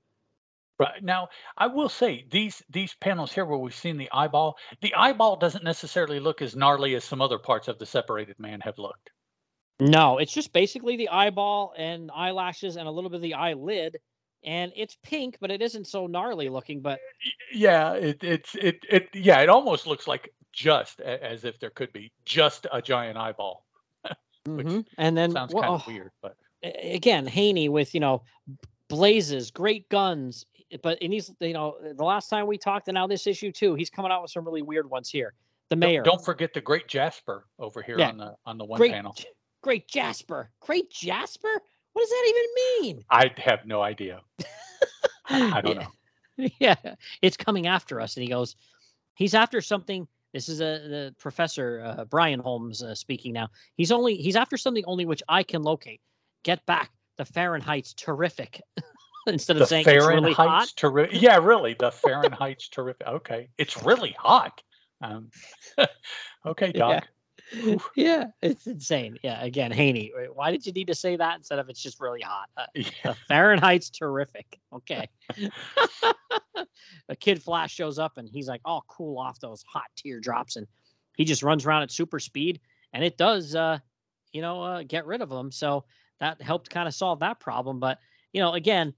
Right 0.82 1.04
now, 1.04 1.30
I 1.60 1.68
will 1.68 1.90
say 1.90 2.26
these 2.32 2.64
these 2.72 2.96
panels 2.96 3.32
here 3.32 3.46
where 3.46 3.60
we've 3.60 3.76
seen 3.76 3.98
the 3.98 4.10
eyeball, 4.12 4.58
the 4.82 4.96
eyeball 4.96 5.36
doesn't 5.36 5.64
necessarily 5.64 6.20
look 6.20 6.42
as 6.42 6.56
gnarly 6.56 6.96
as 6.96 7.04
some 7.04 7.22
other 7.22 7.38
parts 7.38 7.68
of 7.68 7.78
the 7.78 7.86
separated 7.86 8.40
man 8.40 8.60
have 8.62 8.80
looked. 8.80 9.12
No, 9.80 10.18
it's 10.18 10.34
just 10.34 10.54
basically 10.54 10.98
the 10.98 11.10
eyeball 11.10 11.76
and 11.78 12.10
eyelashes 12.16 12.78
and 12.78 12.88
a 12.88 12.92
little 12.92 13.12
bit 13.12 13.18
of 13.18 13.22
the 13.22 13.36
eyelid, 13.36 14.00
and 14.44 14.72
it's 14.76 14.98
pink, 15.04 15.38
but 15.40 15.52
it 15.52 15.62
isn't 15.62 15.86
so 15.86 16.08
gnarly 16.08 16.50
looking. 16.50 16.82
But 16.82 17.00
yeah, 17.54 17.94
it, 17.94 18.24
it's 18.24 18.56
it 18.56 18.84
it 18.90 19.10
yeah, 19.14 19.40
it 19.42 19.50
almost 19.50 19.86
looks 19.86 20.08
like 20.08 20.34
just 20.52 21.00
as 21.00 21.46
if 21.46 21.60
there 21.60 21.70
could 21.70 21.94
be 21.94 22.12
just 22.26 22.66
a 22.74 22.82
giant 22.82 23.20
eyeball. 23.20 23.68
mm-hmm. 24.48 24.80
And 24.98 25.16
then 25.16 25.30
sounds 25.30 25.54
well, 25.54 25.62
kind 25.62 25.76
of 25.76 25.86
weird, 25.86 26.12
but 26.24 26.38
again, 26.64 27.28
Haney 27.28 27.70
with 27.70 27.94
you 27.94 28.00
know 28.00 28.24
blazes, 28.88 29.52
great 29.52 29.88
guns, 29.90 30.46
but 30.82 30.98
and 31.02 31.14
he's 31.14 31.32
you 31.40 31.54
know 31.54 31.76
the 31.96 32.04
last 32.04 32.30
time 32.30 32.48
we 32.48 32.58
talked 32.58 32.88
and 32.88 32.96
now 32.96 33.08
this 33.08 33.28
issue 33.28 33.52
too, 33.52 33.76
he's 33.76 33.90
coming 33.90 34.12
out 34.12 34.22
with 34.22 34.32
some 34.32 34.46
really 34.46 34.62
weird 34.62 34.90
ones 34.90 35.10
here. 35.10 35.34
The 35.70 35.76
mayor. 35.76 36.04
Don't, 36.04 36.16
don't 36.16 36.26
forget 36.26 36.54
the 36.54 36.62
great 36.62 36.88
Jasper 36.88 37.48
over 37.60 37.82
here 37.82 37.98
yeah. 37.98 38.10
on 38.10 38.18
the 38.18 38.36
on 38.46 38.58
the 38.58 38.66
one 38.66 38.78
great, 38.78 38.92
panel. 38.92 39.16
Great 39.62 39.88
Jasper. 39.88 40.50
Great 40.60 40.90
Jasper? 40.90 41.62
What 41.94 42.02
does 42.02 42.10
that 42.10 42.26
even 42.30 42.88
mean? 42.96 43.06
I 43.10 43.32
have 43.38 43.66
no 43.66 43.82
idea. 43.82 44.22
I 45.30 45.62
don't 45.62 45.76
yeah. 45.76 45.82
know. 45.82 45.88
Yeah, 46.60 46.76
it's 47.22 47.38
coming 47.38 47.68
after 47.68 48.02
us, 48.02 48.16
and 48.16 48.24
he 48.24 48.30
goes, 48.30 48.56
he's 49.14 49.36
after 49.36 49.62
something. 49.62 50.08
This 50.34 50.50
is 50.50 50.60
a 50.60 50.64
the 50.88 51.16
professor 51.20 51.84
uh, 51.86 52.06
Brian 52.06 52.40
Holmes 52.40 52.82
uh, 52.82 52.96
speaking 52.96 53.32
now. 53.32 53.50
He's 53.76 53.92
only 53.92 54.16
he's 54.16 54.36
after 54.36 54.58
something 54.58 54.84
only 54.88 55.06
which 55.06 55.22
I 55.30 55.44
can 55.44 55.62
locate. 55.62 56.02
Get 56.44 56.66
back 56.66 56.92
the 57.18 57.26
Fahrenheit's 57.26 57.94
terrific. 57.94 58.62
instead 59.28 59.56
of 59.56 59.62
the 59.62 59.66
saying 59.66 59.86
Fahrenheit's 59.86 60.22
really 60.22 60.34
hot. 60.34 60.72
Terrific. 60.76 61.22
Yeah, 61.22 61.38
really, 61.38 61.74
the 61.74 61.92
Fahrenheit's 61.92 62.70
terrific. 62.70 63.08
Okay, 63.08 63.50
it's 63.58 63.84
really 63.84 64.16
hot. 64.18 64.62
Um, 65.02 65.30
okay, 66.46 66.72
Doc. 66.74 67.08
Yeah. 67.54 67.76
yeah. 67.96 68.26
it's 68.42 68.66
insane. 68.68 69.18
Yeah, 69.24 69.44
again, 69.44 69.72
Haney, 69.72 70.12
why 70.34 70.52
did 70.52 70.66
you 70.66 70.72
need 70.72 70.88
to 70.88 70.96
say 70.96 71.18
that 71.18 71.36
instead 71.36 71.60
of 71.60 71.70
it's 71.70 71.82
just 71.82 72.00
really 72.00 72.22
hot? 72.22 72.50
Uh, 72.56 72.66
yeah. 72.76 73.14
Fahrenheit's 73.30 73.90
terrific. 73.90 74.60
Okay. 74.74 75.10
a 77.10 77.16
kid 77.16 77.44
Flash 77.44 77.74
shows 77.74 78.00
up 78.00 78.18
and 78.18 78.30
he's 78.30 78.48
like, 78.48 78.62
"Oh, 78.64 78.82
cool 78.88 79.18
off 79.20 79.40
those 79.40 79.64
hot 79.68 79.88
teardrops," 79.98 80.56
and 80.56 80.66
he 81.18 81.26
just 81.26 81.44
runs 81.44 81.66
around 81.66 81.84
at 81.84 81.92
super 81.92 82.20
speed, 82.20 82.62
and 82.94 83.04
it 83.04 83.18
does, 83.18 83.54
uh, 83.54 83.80
you 84.32 84.42
know, 84.42 84.62
uh, 84.64 84.84
get 84.84 85.06
rid 85.06 85.22
of 85.22 85.30
them. 85.30 85.52
So 85.52 85.84
that 86.20 86.42
helped 86.42 86.70
kind 86.70 86.88
of 86.88 86.94
solve 86.94 87.20
that 87.20 87.40
problem. 87.40 87.80
But 87.80 88.00
you 88.32 88.42
know, 88.42 88.54
again, 88.54 88.94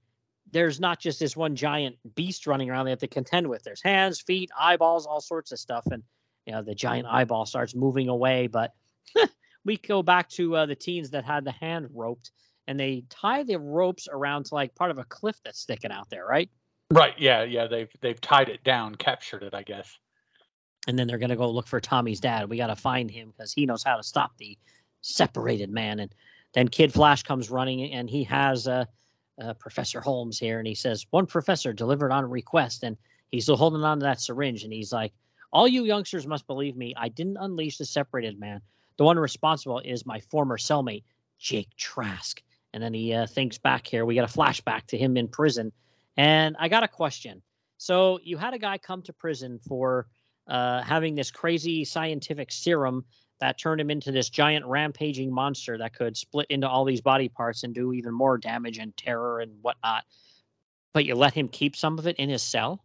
there's 0.50 0.80
not 0.80 1.00
just 1.00 1.18
this 1.18 1.36
one 1.36 1.56
giant 1.56 1.96
beast 2.14 2.46
running 2.46 2.70
around 2.70 2.84
they 2.84 2.90
have 2.90 3.00
to 3.00 3.08
contend 3.08 3.48
with. 3.48 3.62
There's 3.62 3.82
hands, 3.82 4.20
feet, 4.20 4.50
eyeballs, 4.58 5.06
all 5.06 5.20
sorts 5.20 5.52
of 5.52 5.58
stuff. 5.58 5.86
And, 5.90 6.02
you 6.46 6.52
know, 6.52 6.62
the 6.62 6.74
giant 6.74 7.06
eyeball 7.08 7.46
starts 7.46 7.74
moving 7.74 8.08
away. 8.08 8.46
But 8.46 8.72
we 9.64 9.76
go 9.78 10.02
back 10.02 10.28
to 10.30 10.56
uh, 10.56 10.66
the 10.66 10.74
teens 10.74 11.10
that 11.10 11.24
had 11.24 11.44
the 11.44 11.52
hand 11.52 11.88
roped 11.92 12.30
and 12.66 12.78
they 12.78 13.04
tie 13.10 13.42
the 13.42 13.58
ropes 13.58 14.08
around 14.10 14.46
to 14.46 14.54
like 14.54 14.74
part 14.74 14.90
of 14.90 14.98
a 14.98 15.04
cliff 15.04 15.36
that's 15.44 15.60
sticking 15.60 15.90
out 15.90 16.08
there, 16.10 16.26
right? 16.26 16.48
Right. 16.90 17.14
Yeah. 17.18 17.42
Yeah. 17.42 17.66
They've, 17.66 17.90
they've 18.00 18.20
tied 18.20 18.48
it 18.48 18.62
down, 18.64 18.94
captured 18.94 19.42
it, 19.42 19.54
I 19.54 19.62
guess. 19.62 19.98
And 20.86 20.98
then 20.98 21.06
they're 21.06 21.18
going 21.18 21.30
to 21.30 21.36
go 21.36 21.50
look 21.50 21.66
for 21.66 21.80
Tommy's 21.80 22.20
dad. 22.20 22.48
We 22.48 22.58
got 22.58 22.66
to 22.66 22.76
find 22.76 23.10
him 23.10 23.32
because 23.36 23.52
he 23.52 23.64
knows 23.64 23.82
how 23.82 23.96
to 23.96 24.02
stop 24.02 24.36
the 24.36 24.58
separated 25.00 25.70
man. 25.70 25.98
And 25.98 26.14
then 26.52 26.68
Kid 26.68 26.92
Flash 26.92 27.22
comes 27.22 27.50
running 27.50 27.90
and 27.92 28.08
he 28.08 28.22
has, 28.24 28.68
uh, 28.68 28.84
uh, 29.42 29.54
Professor 29.54 30.00
Holmes 30.00 30.38
here, 30.38 30.58
and 30.58 30.66
he 30.66 30.74
says, 30.74 31.06
One 31.10 31.26
professor 31.26 31.72
delivered 31.72 32.12
on 32.12 32.28
request. 32.28 32.82
And 32.82 32.96
he's 33.30 33.44
still 33.44 33.56
holding 33.56 33.82
on 33.82 34.00
to 34.00 34.04
that 34.04 34.20
syringe. 34.20 34.64
And 34.64 34.72
he's 34.72 34.92
like, 34.92 35.12
All 35.52 35.68
you 35.68 35.84
youngsters 35.84 36.26
must 36.26 36.46
believe 36.46 36.76
me. 36.76 36.94
I 36.96 37.08
didn't 37.08 37.38
unleash 37.38 37.78
the 37.78 37.84
separated 37.84 38.38
man. 38.38 38.60
The 38.96 39.04
one 39.04 39.18
responsible 39.18 39.80
is 39.80 40.06
my 40.06 40.20
former 40.20 40.56
cellmate, 40.56 41.04
Jake 41.38 41.74
Trask. 41.76 42.42
And 42.72 42.82
then 42.82 42.94
he 42.94 43.12
uh, 43.12 43.26
thinks 43.26 43.58
back 43.58 43.86
here. 43.86 44.04
We 44.04 44.14
got 44.14 44.28
a 44.28 44.38
flashback 44.38 44.86
to 44.88 44.98
him 44.98 45.16
in 45.16 45.28
prison. 45.28 45.72
And 46.16 46.56
I 46.58 46.68
got 46.68 46.82
a 46.82 46.88
question. 46.88 47.42
So 47.78 48.18
you 48.22 48.36
had 48.36 48.54
a 48.54 48.58
guy 48.58 48.78
come 48.78 49.02
to 49.02 49.12
prison 49.12 49.58
for 49.58 50.06
uh, 50.46 50.82
having 50.82 51.14
this 51.14 51.30
crazy 51.30 51.84
scientific 51.84 52.52
serum 52.52 53.04
that 53.40 53.58
turned 53.58 53.80
him 53.80 53.90
into 53.90 54.12
this 54.12 54.30
giant 54.30 54.64
rampaging 54.66 55.32
monster 55.32 55.78
that 55.78 55.94
could 55.94 56.16
split 56.16 56.46
into 56.50 56.68
all 56.68 56.84
these 56.84 57.00
body 57.00 57.28
parts 57.28 57.64
and 57.64 57.74
do 57.74 57.92
even 57.92 58.12
more 58.12 58.38
damage 58.38 58.78
and 58.78 58.96
terror 58.96 59.40
and 59.40 59.52
whatnot. 59.62 60.04
But 60.92 61.04
you 61.04 61.14
let 61.14 61.34
him 61.34 61.48
keep 61.48 61.76
some 61.76 61.98
of 61.98 62.06
it 62.06 62.16
in 62.16 62.28
his 62.28 62.42
cell? 62.42 62.84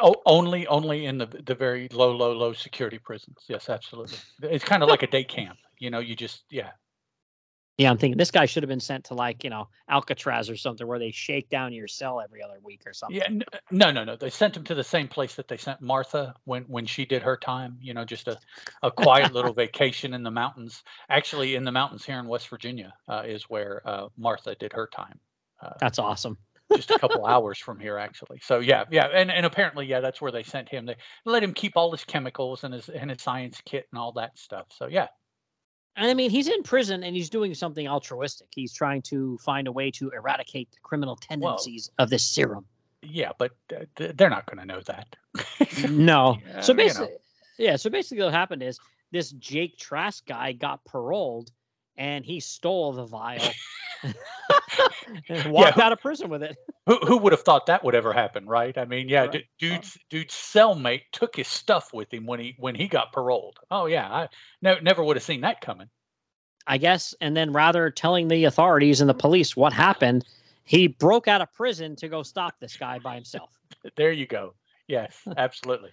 Oh, 0.00 0.16
only, 0.26 0.66
only 0.66 1.06
in 1.06 1.18
the 1.18 1.26
the 1.26 1.54
very 1.54 1.88
low, 1.92 2.10
low, 2.10 2.32
low 2.32 2.52
security 2.52 2.98
prisons. 2.98 3.38
Yes, 3.48 3.68
absolutely. 3.68 4.18
It's 4.42 4.64
kind 4.64 4.82
of 4.82 4.88
like 4.88 5.02
a 5.02 5.06
day 5.06 5.24
camp. 5.24 5.58
You 5.78 5.90
know, 5.90 6.00
you 6.00 6.16
just 6.16 6.44
yeah, 6.50 6.70
yeah, 7.78 7.90
I'm 7.90 7.96
thinking 7.96 8.18
this 8.18 8.30
guy 8.30 8.44
should 8.44 8.62
have 8.62 8.68
been 8.68 8.80
sent 8.80 9.04
to 9.06 9.14
like 9.14 9.44
you 9.44 9.50
know 9.50 9.68
Alcatraz 9.88 10.50
or 10.50 10.56
something 10.56 10.86
where 10.86 10.98
they 10.98 11.10
shake 11.10 11.48
down 11.48 11.72
your 11.72 11.88
cell 11.88 12.20
every 12.20 12.42
other 12.42 12.58
week 12.62 12.82
or 12.86 12.92
something. 12.92 13.16
Yeah, 13.16 13.44
no, 13.70 13.90
no, 13.90 14.04
no. 14.04 14.14
They 14.16 14.30
sent 14.30 14.56
him 14.56 14.64
to 14.64 14.74
the 14.74 14.84
same 14.84 15.08
place 15.08 15.34
that 15.36 15.48
they 15.48 15.56
sent 15.56 15.80
Martha 15.80 16.34
when 16.44 16.64
when 16.64 16.84
she 16.84 17.06
did 17.06 17.22
her 17.22 17.36
time. 17.36 17.78
You 17.80 17.94
know, 17.94 18.04
just 18.04 18.28
a 18.28 18.38
a 18.82 18.90
quiet 18.90 19.32
little 19.32 19.52
vacation 19.54 20.12
in 20.12 20.22
the 20.22 20.30
mountains. 20.30 20.82
Actually, 21.08 21.54
in 21.54 21.64
the 21.64 21.72
mountains 21.72 22.04
here 22.04 22.18
in 22.18 22.26
West 22.26 22.48
Virginia 22.48 22.92
uh, 23.08 23.22
is 23.24 23.44
where 23.44 23.82
uh, 23.86 24.08
Martha 24.18 24.54
did 24.54 24.72
her 24.74 24.88
time. 24.94 25.18
Uh, 25.60 25.70
That's 25.80 25.98
awesome. 25.98 26.36
just 26.76 26.90
a 26.90 26.98
couple 26.98 27.24
hours 27.26 27.58
from 27.58 27.80
here, 27.80 27.96
actually. 27.96 28.40
So 28.42 28.58
yeah, 28.58 28.84
yeah, 28.90 29.06
and 29.06 29.30
and 29.30 29.46
apparently, 29.46 29.86
yeah, 29.86 30.00
that's 30.00 30.20
where 30.20 30.32
they 30.32 30.42
sent 30.42 30.68
him. 30.68 30.84
They 30.84 30.96
let 31.24 31.42
him 31.42 31.54
keep 31.54 31.72
all 31.76 31.90
his 31.90 32.04
chemicals 32.04 32.64
and 32.64 32.74
his 32.74 32.90
and 32.90 33.10
his 33.10 33.22
science 33.22 33.62
kit 33.64 33.86
and 33.92 33.98
all 33.98 34.12
that 34.12 34.36
stuff. 34.38 34.66
So 34.76 34.88
yeah, 34.88 35.06
and 35.96 36.06
I 36.06 36.14
mean, 36.14 36.30
he's 36.30 36.48
in 36.48 36.62
prison 36.62 37.04
and 37.04 37.14
he's 37.14 37.28
doing 37.28 37.54
something 37.54 37.86
altruistic. 37.86 38.48
He's 38.54 38.72
trying 38.72 39.02
to 39.02 39.38
find 39.38 39.68
a 39.68 39.72
way 39.72 39.90
to 39.92 40.10
eradicate 40.10 40.70
the 40.72 40.78
criminal 40.82 41.16
tendencies 41.16 41.90
well, 41.98 42.04
of 42.04 42.10
this 42.10 42.24
serum. 42.24 42.64
Yeah, 43.02 43.32
but 43.36 43.52
uh, 43.76 43.84
they're 44.14 44.30
not 44.30 44.46
going 44.46 44.58
to 44.58 44.64
know 44.64 44.80
that. 44.82 45.16
no. 45.90 46.38
Yeah, 46.46 46.60
so 46.60 46.72
basically, 46.72 47.06
you 47.06 47.12
know. 47.12 47.18
yeah. 47.70 47.76
So 47.76 47.90
basically, 47.90 48.24
what 48.24 48.32
happened 48.32 48.62
is 48.62 48.78
this 49.10 49.32
Jake 49.32 49.76
Trask 49.76 50.24
guy 50.24 50.52
got 50.52 50.84
paroled, 50.84 51.50
and 51.96 52.24
he 52.24 52.40
stole 52.40 52.92
the 52.92 53.04
vial 53.04 53.50
walked 55.46 55.76
yeah, 55.76 55.84
out 55.84 55.92
of 55.92 56.00
prison 56.00 56.28
with 56.28 56.42
it. 56.42 56.56
who 56.86 56.96
who 56.98 57.16
would 57.18 57.32
have 57.32 57.42
thought 57.42 57.66
that 57.66 57.84
would 57.84 57.94
ever 57.94 58.12
happen, 58.12 58.46
right? 58.46 58.76
I 58.76 58.84
mean, 58.84 59.08
yeah, 59.08 59.26
right. 59.26 59.44
dude's 59.58 59.98
dude's 60.10 60.34
cellmate 60.34 61.02
took 61.12 61.36
his 61.36 61.48
stuff 61.48 61.92
with 61.92 62.12
him 62.12 62.26
when 62.26 62.40
he 62.40 62.54
when 62.58 62.74
he 62.74 62.88
got 62.88 63.12
paroled. 63.12 63.58
Oh 63.70 63.86
yeah, 63.86 64.08
I 64.08 64.28
no, 64.60 64.76
never 64.82 65.02
would 65.02 65.16
have 65.16 65.22
seen 65.22 65.42
that 65.42 65.60
coming. 65.60 65.88
I 66.66 66.78
guess, 66.78 67.14
and 67.20 67.36
then 67.36 67.52
rather 67.52 67.90
telling 67.90 68.28
the 68.28 68.44
authorities 68.44 69.00
and 69.00 69.10
the 69.10 69.14
police 69.14 69.56
what 69.56 69.72
happened, 69.72 70.24
he 70.64 70.86
broke 70.86 71.26
out 71.26 71.40
of 71.40 71.52
prison 71.52 71.96
to 71.96 72.08
go 72.08 72.22
stop 72.22 72.60
this 72.60 72.76
guy 72.76 72.98
by 73.00 73.16
himself. 73.16 73.50
there 73.96 74.12
you 74.12 74.26
go. 74.26 74.54
Yes, 74.86 75.16
absolutely. 75.36 75.90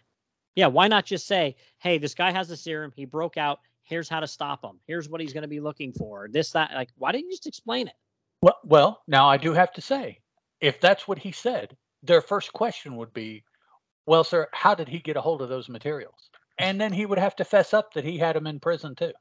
yeah, 0.56 0.68
why 0.68 0.88
not 0.88 1.06
just 1.06 1.28
say, 1.28 1.56
"Hey, 1.80 1.98
this 1.98 2.14
guy 2.14 2.32
has 2.32 2.52
a 2.52 2.58
serum. 2.58 2.92
He 2.96 3.06
broke 3.06 3.38
out 3.38 3.60
here's 3.90 4.08
how 4.08 4.20
to 4.20 4.28
stop 4.28 4.64
him. 4.64 4.80
Here's 4.86 5.10
what 5.10 5.20
he's 5.20 5.34
going 5.34 5.42
to 5.42 5.50
be 5.50 5.60
looking 5.60 5.92
for. 5.92 6.30
This, 6.32 6.52
that. 6.52 6.72
Like, 6.74 6.90
why 6.98 7.12
didn't 7.12 7.26
you 7.26 7.32
just 7.32 7.48
explain 7.48 7.88
it? 7.88 7.96
Well, 8.42 8.58
well, 8.64 9.02
now 9.08 9.28
I 9.28 9.38
do 9.38 9.54
have 9.54 9.74
to 9.74 9.82
say, 9.82 10.20
if 10.62 10.80
that's 10.80 11.08
what 11.08 11.20
he 11.20 11.32
said, 11.32 11.76
their 12.04 12.22
first 12.22 12.54
question 12.54 12.96
would 12.96 13.14
be, 13.14 13.44
"Well, 14.06 14.24
sir, 14.24 14.48
how 14.54 14.76
did 14.76 14.88
he 14.88 15.00
get 15.00 15.18
a 15.18 15.22
hold 15.22 15.42
of 15.42 15.50
those 15.50 15.70
materials?" 15.70 16.30
And 16.58 16.80
then 16.80 16.94
he 16.94 17.06
would 17.06 17.20
have 17.20 17.36
to 17.38 17.46
fess 17.46 17.74
up 17.74 17.94
that 17.94 18.06
he 18.06 18.18
had 18.18 18.36
them 18.36 18.48
in 18.48 18.60
prison 18.60 18.96
too. 18.96 19.14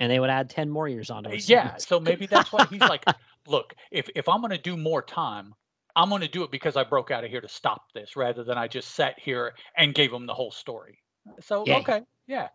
And 0.00 0.10
they 0.10 0.20
would 0.20 0.30
add 0.30 0.50
ten 0.50 0.70
more 0.70 0.88
years 0.88 1.10
onto 1.10 1.30
it. 1.30 1.48
Yeah, 1.48 1.76
so 1.76 2.00
maybe 2.00 2.26
that's 2.26 2.52
why 2.52 2.66
he's 2.66 2.80
like, 2.80 3.04
"Look, 3.46 3.74
if 3.90 4.08
if 4.14 4.28
I'm 4.28 4.40
going 4.40 4.50
to 4.50 4.58
do 4.58 4.76
more 4.76 5.02
time, 5.02 5.54
I'm 5.96 6.08
going 6.08 6.22
to 6.22 6.28
do 6.28 6.44
it 6.44 6.50
because 6.50 6.76
I 6.76 6.84
broke 6.84 7.10
out 7.10 7.24
of 7.24 7.30
here 7.30 7.40
to 7.40 7.48
stop 7.48 7.92
this, 7.94 8.16
rather 8.16 8.44
than 8.44 8.58
I 8.58 8.68
just 8.68 8.94
sat 8.94 9.18
here 9.18 9.54
and 9.76 9.94
gave 9.94 10.12
him 10.12 10.26
the 10.26 10.34
whole 10.34 10.52
story." 10.52 11.02
So 11.40 11.64
yeah. 11.66 11.76
okay, 11.78 12.02
yeah. 12.26 12.48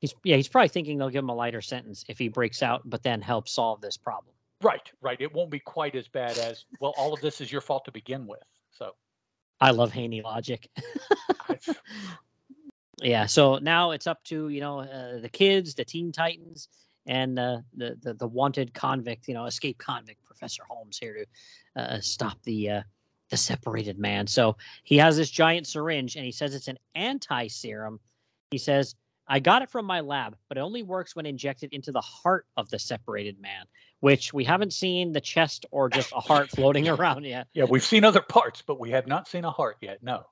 He's 0.00 0.14
yeah, 0.24 0.36
he's 0.36 0.48
probably 0.48 0.68
thinking 0.68 0.98
they'll 0.98 1.10
give 1.10 1.24
him 1.24 1.30
a 1.30 1.34
lighter 1.34 1.60
sentence 1.60 2.04
if 2.08 2.18
he 2.18 2.28
breaks 2.28 2.62
out, 2.62 2.82
but 2.84 3.02
then 3.02 3.20
help 3.20 3.48
solve 3.48 3.80
this 3.80 3.96
problem. 3.96 4.34
Right, 4.62 4.90
right. 5.00 5.20
It 5.20 5.32
won't 5.32 5.50
be 5.50 5.58
quite 5.58 5.94
as 5.96 6.06
bad 6.08 6.36
as 6.38 6.64
well. 6.80 6.94
All 6.98 7.14
of 7.14 7.20
this 7.20 7.40
is 7.40 7.50
your 7.50 7.62
fault 7.62 7.84
to 7.86 7.92
begin 7.92 8.26
with. 8.26 8.42
So, 8.70 8.94
I 9.60 9.70
love 9.70 9.90
Haney 9.92 10.22
logic. 10.22 10.68
yeah. 13.02 13.26
So 13.26 13.56
now 13.56 13.92
it's 13.92 14.06
up 14.06 14.22
to 14.24 14.48
you 14.48 14.60
know 14.60 14.80
uh, 14.80 15.20
the 15.20 15.28
kids, 15.30 15.74
the 15.74 15.84
Teen 15.84 16.12
Titans, 16.12 16.68
and 17.06 17.38
uh, 17.38 17.58
the, 17.76 17.96
the 18.02 18.14
the 18.14 18.26
wanted 18.26 18.74
convict, 18.74 19.28
you 19.28 19.34
know, 19.34 19.46
escape 19.46 19.78
convict, 19.78 20.22
Professor 20.24 20.62
Holmes 20.68 20.98
here 20.98 21.24
to 21.74 21.82
uh, 21.82 22.00
stop 22.00 22.42
the 22.44 22.70
uh, 22.70 22.82
the 23.30 23.36
separated 23.36 23.98
man. 23.98 24.26
So 24.26 24.56
he 24.84 24.96
has 24.98 25.16
this 25.16 25.30
giant 25.30 25.66
syringe, 25.66 26.16
and 26.16 26.24
he 26.24 26.32
says 26.32 26.54
it's 26.54 26.68
an 26.68 26.78
anti 26.94 27.46
serum. 27.48 27.98
He 28.50 28.58
says 28.58 28.94
I 29.30 29.38
got 29.38 29.62
it 29.62 29.70
from 29.70 29.84
my 29.86 30.00
lab, 30.00 30.36
but 30.48 30.58
it 30.58 30.60
only 30.60 30.82
works 30.82 31.14
when 31.14 31.24
injected 31.24 31.72
into 31.72 31.92
the 31.92 32.00
heart 32.00 32.46
of 32.56 32.68
the 32.68 32.80
separated 32.80 33.40
man, 33.40 33.64
which 34.00 34.34
we 34.34 34.42
haven't 34.42 34.72
seen 34.72 35.12
the 35.12 35.20
chest 35.20 35.64
or 35.70 35.88
just 35.88 36.10
a 36.12 36.18
heart 36.18 36.50
floating 36.56 36.88
around 36.88 37.24
yet. 37.24 37.46
Yeah, 37.52 37.64
we've 37.70 37.84
seen 37.84 38.02
other 38.02 38.22
parts, 38.22 38.60
but 38.60 38.80
we 38.80 38.90
have 38.90 39.06
not 39.06 39.28
seen 39.28 39.44
a 39.44 39.50
heart 39.52 39.76
yet. 39.80 40.02
No. 40.02 40.24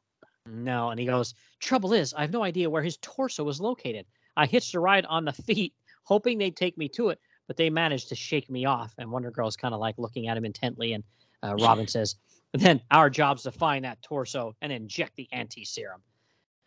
No. 0.47 0.91
And 0.91 0.99
he 0.99 1.07
goes, 1.07 1.35
Trouble 1.61 1.93
is, 1.93 2.13
I 2.13 2.23
have 2.23 2.33
no 2.33 2.43
idea 2.43 2.69
where 2.69 2.83
his 2.83 2.97
torso 2.97 3.49
is 3.49 3.61
located. 3.61 4.05
I 4.37 4.47
hitched 4.47 4.75
a 4.75 4.81
ride 4.81 5.07
on 5.07 5.25
the 5.25 5.33
feet, 5.33 5.75
hoping 6.03 6.37
they'd 6.37 6.57
take 6.57 6.77
me 6.77 6.89
to 6.89 7.11
it, 7.11 7.21
but 7.47 7.57
they 7.57 7.71
managed 7.71 8.09
to 8.09 8.17
shake 8.17 8.51
me 8.51 8.65
off. 8.65 8.93
And 8.99 9.13
Wonder 9.13 9.31
Girl's 9.31 9.57
kind 9.57 9.75
of 9.75 9.81
like 9.81 9.95
looking 9.97 10.27
at 10.27 10.37
him 10.37 10.45
intently. 10.45 10.95
And 10.95 11.05
uh, 11.45 11.55
Robin 11.55 11.87
says, 11.87 12.17
Then 12.53 12.81
our 12.91 13.11
job's 13.11 13.45
to 13.45 13.53
find 13.53 13.85
that 13.85 14.03
torso 14.03 14.57
and 14.61 14.73
inject 14.73 15.15
the 15.15 15.29
anti 15.31 15.65
serum. 15.65 16.03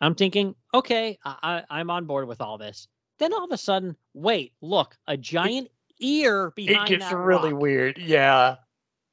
I'm 0.02 0.16
thinking, 0.16 0.56
okay, 0.74 1.16
I, 1.24 1.62
I'm 1.70 1.88
on 1.88 2.06
board 2.06 2.26
with 2.26 2.40
all 2.40 2.58
this. 2.58 2.88
Then 3.20 3.32
all 3.32 3.44
of 3.44 3.52
a 3.52 3.56
sudden, 3.56 3.96
wait, 4.14 4.52
look, 4.60 4.96
a 5.06 5.16
giant 5.16 5.68
it, 5.68 6.04
ear 6.04 6.50
behind 6.56 6.90
It 6.90 6.98
gets 6.98 7.12
really 7.12 7.52
rock. 7.52 7.62
weird. 7.62 7.98
Yeah. 7.98 8.56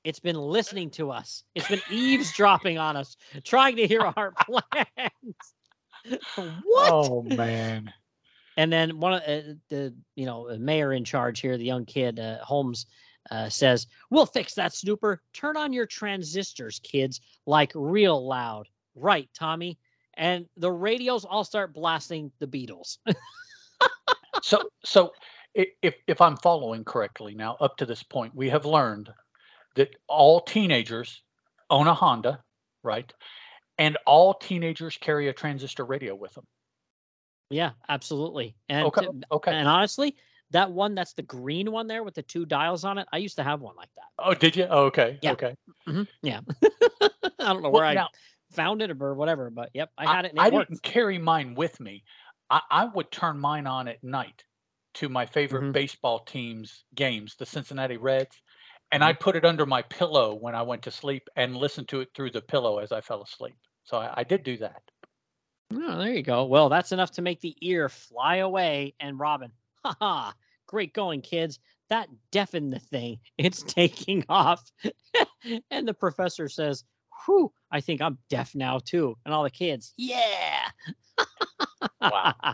It's 0.04 0.20
been 0.20 0.36
listening 0.36 0.90
to 0.92 1.12
us. 1.12 1.44
It's 1.54 1.68
been 1.68 1.82
eavesdropping 1.92 2.80
on 2.80 2.98
us, 2.98 3.16
trying 3.44 3.76
to 3.76 3.86
hear 3.86 4.02
our 4.02 4.32
plans. 4.46 5.54
what? 6.36 6.92
Oh 6.92 7.22
man. 7.22 7.94
And 8.58 8.74
then 8.74 9.00
one 9.00 9.14
of 9.14 9.22
uh, 9.22 9.54
the 9.70 9.94
you 10.16 10.26
know 10.26 10.58
mayor 10.58 10.94
in 10.94 11.04
charge 11.06 11.40
here, 11.42 11.58
the 11.58 11.66
young 11.66 11.86
kid 11.86 12.20
uh, 12.20 12.44
Holmes, 12.44 12.88
uh, 13.30 13.50
says, 13.50 13.88
"We'll 14.10 14.26
fix 14.26 14.56
that 14.56 14.74
snooper. 14.74 15.22
Turn 15.34 15.56
on 15.56 15.72
your 15.74 15.86
transistors, 15.86 16.80
kids, 16.80 17.22
like 17.46 17.72
real 17.76 18.26
loud." 18.26 18.68
Right, 18.96 19.30
Tommy 19.34 19.78
and 20.20 20.46
the 20.58 20.72
radios 20.72 21.26
all 21.26 21.46
start 21.46 21.74
blasting 21.74 22.32
the 22.40 22.46
Beatles. 22.46 22.98
so, 24.44 24.70
so 24.84 25.14
if 25.56 25.96
if 26.08 26.22
I'm 26.22 26.38
following 26.38 26.84
correctly 26.84 27.34
now, 27.34 27.58
up 27.60 27.78
to 27.78 27.86
this 27.86 28.04
point, 28.04 28.36
we 28.36 28.50
have 28.50 28.66
learned 28.66 29.10
that 29.76 29.96
all 30.08 30.42
teenagers 30.42 31.24
own 31.70 31.88
a 31.88 31.94
Honda, 31.94 32.44
right? 32.84 33.12
And 33.78 33.98
all 34.06 34.34
teenagers 34.34 34.98
carry 34.98 35.30
a 35.30 35.34
transistor 35.34 35.86
radio 35.86 36.14
with 36.14 36.34
them. 36.34 36.46
Yeah, 37.50 37.72
absolutely. 37.88 38.56
And 38.68 38.88
okay, 38.88 39.08
okay. 39.32 39.52
And 39.54 39.68
honestly, 39.68 40.18
that 40.52 40.70
one 40.70 40.96
that's 40.96 41.14
the 41.14 41.22
green 41.22 41.72
one 41.72 41.88
there 41.88 42.04
with 42.04 42.16
the 42.16 42.24
two 42.24 42.46
dials 42.46 42.84
on 42.84 42.98
it, 42.98 43.08
I 43.14 43.18
used 43.18 43.38
to 43.38 43.44
have 43.44 43.62
one 43.62 43.76
like 43.78 43.90
that. 43.96 44.04
Oh, 44.20 44.34
did 44.34 44.58
you? 44.58 44.68
Oh, 44.70 44.86
okay. 44.86 45.18
Yeah. 45.22 45.32
Okay. 45.32 45.56
Mm-hmm. 45.88 46.04
Yeah. 46.24 46.42
I 47.02 47.54
don't 47.54 47.64
know 47.64 47.70
well, 47.70 47.82
where 47.82 47.86
I 47.86 47.94
now, 47.94 48.10
found 48.52 48.82
it 48.82 48.92
or 48.92 49.14
whatever. 49.14 49.50
But 49.50 49.70
yep, 49.74 49.92
I 49.98 50.06
had 50.14 50.26
it. 50.26 50.34
I, 50.38 50.48
it 50.48 50.54
I 50.54 50.58
didn't 50.58 50.84
carry 50.84 51.18
mine 51.18 51.56
with 51.56 51.80
me. 51.80 52.04
I, 52.50 52.62
I, 52.70 52.86
would 52.86 53.12
turn 53.12 53.40
mine 53.40 53.68
on 53.68 53.88
at 53.88 54.04
night 54.04 54.44
to 54.96 55.10
my 55.10 55.26
favorite 55.26 55.62
mm-hmm. 55.64 55.72
baseball 55.72 56.20
team's 56.20 56.84
games, 56.96 57.36
the 57.38 57.46
Cincinnati 57.46 57.98
Reds, 57.98 58.42
and 58.92 59.02
mm-hmm. 59.02 59.10
I'd 59.10 59.20
put 59.20 59.36
it 59.36 59.46
under 59.46 59.66
my 59.66 59.84
pillow 59.84 60.34
when 60.34 60.56
I 60.56 60.64
went 60.64 60.82
to 60.84 60.92
sleep 60.92 61.30
and 61.36 61.56
listen 61.56 61.86
to 61.88 62.02
it 62.02 62.10
through 62.16 62.32
the 62.32 62.42
pillow 62.42 62.80
as 62.80 62.92
I 62.92 63.02
fell 63.02 63.22
asleep. 63.22 63.56
So 63.84 63.98
I, 63.98 64.14
I 64.18 64.24
did 64.24 64.44
do 64.44 64.58
that. 64.58 64.82
Oh, 65.74 65.98
there 66.00 66.14
you 66.14 66.24
go. 66.24 66.46
Well, 66.46 66.70
that's 66.70 66.92
enough 66.92 67.12
to 67.12 67.22
make 67.22 67.42
the 67.42 67.56
ear 67.62 67.90
fly 67.90 68.38
away. 68.38 68.96
And 69.00 69.20
Robin, 69.20 69.52
ha 69.86 69.96
ha, 70.00 70.34
great 70.68 70.94
going, 70.94 71.22
kids. 71.22 71.60
That 71.90 72.10
deafened 72.32 72.74
the 72.74 72.80
thing. 72.80 73.20
It's 73.38 73.64
taking 73.68 74.26
off. 74.30 74.72
and 75.72 75.88
the 75.88 75.94
professor 75.94 76.50
says, 76.50 76.84
whew, 77.26 77.52
I 77.72 77.82
think 77.82 78.02
I'm 78.02 78.18
deaf 78.30 78.56
now 78.56 78.80
too. 78.80 79.18
And 79.26 79.34
all 79.34 79.44
the 79.44 79.50
kids, 79.50 79.94
yeah. 79.98 80.70
wow. 82.02 82.34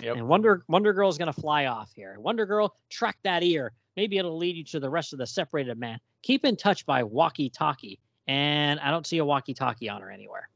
Yep. 0.00 0.16
And 0.16 0.28
Wonder 0.28 0.64
Wonder 0.68 0.92
Girl's 0.92 1.16
gonna 1.18 1.32
fly 1.32 1.66
off 1.66 1.92
here. 1.94 2.16
Wonder 2.18 2.44
Girl, 2.46 2.74
track 2.90 3.16
that 3.22 3.42
ear. 3.42 3.72
Maybe 3.96 4.18
it'll 4.18 4.36
lead 4.36 4.56
you 4.56 4.64
to 4.64 4.80
the 4.80 4.90
rest 4.90 5.12
of 5.12 5.18
the 5.18 5.26
separated 5.26 5.78
man. 5.78 5.98
Keep 6.22 6.44
in 6.44 6.56
touch 6.56 6.84
by 6.84 7.04
walkie-talkie. 7.04 8.00
And 8.26 8.80
I 8.80 8.90
don't 8.90 9.06
see 9.06 9.18
a 9.18 9.24
walkie-talkie 9.24 9.88
on 9.88 10.02
her 10.02 10.10
anywhere. 10.10 10.48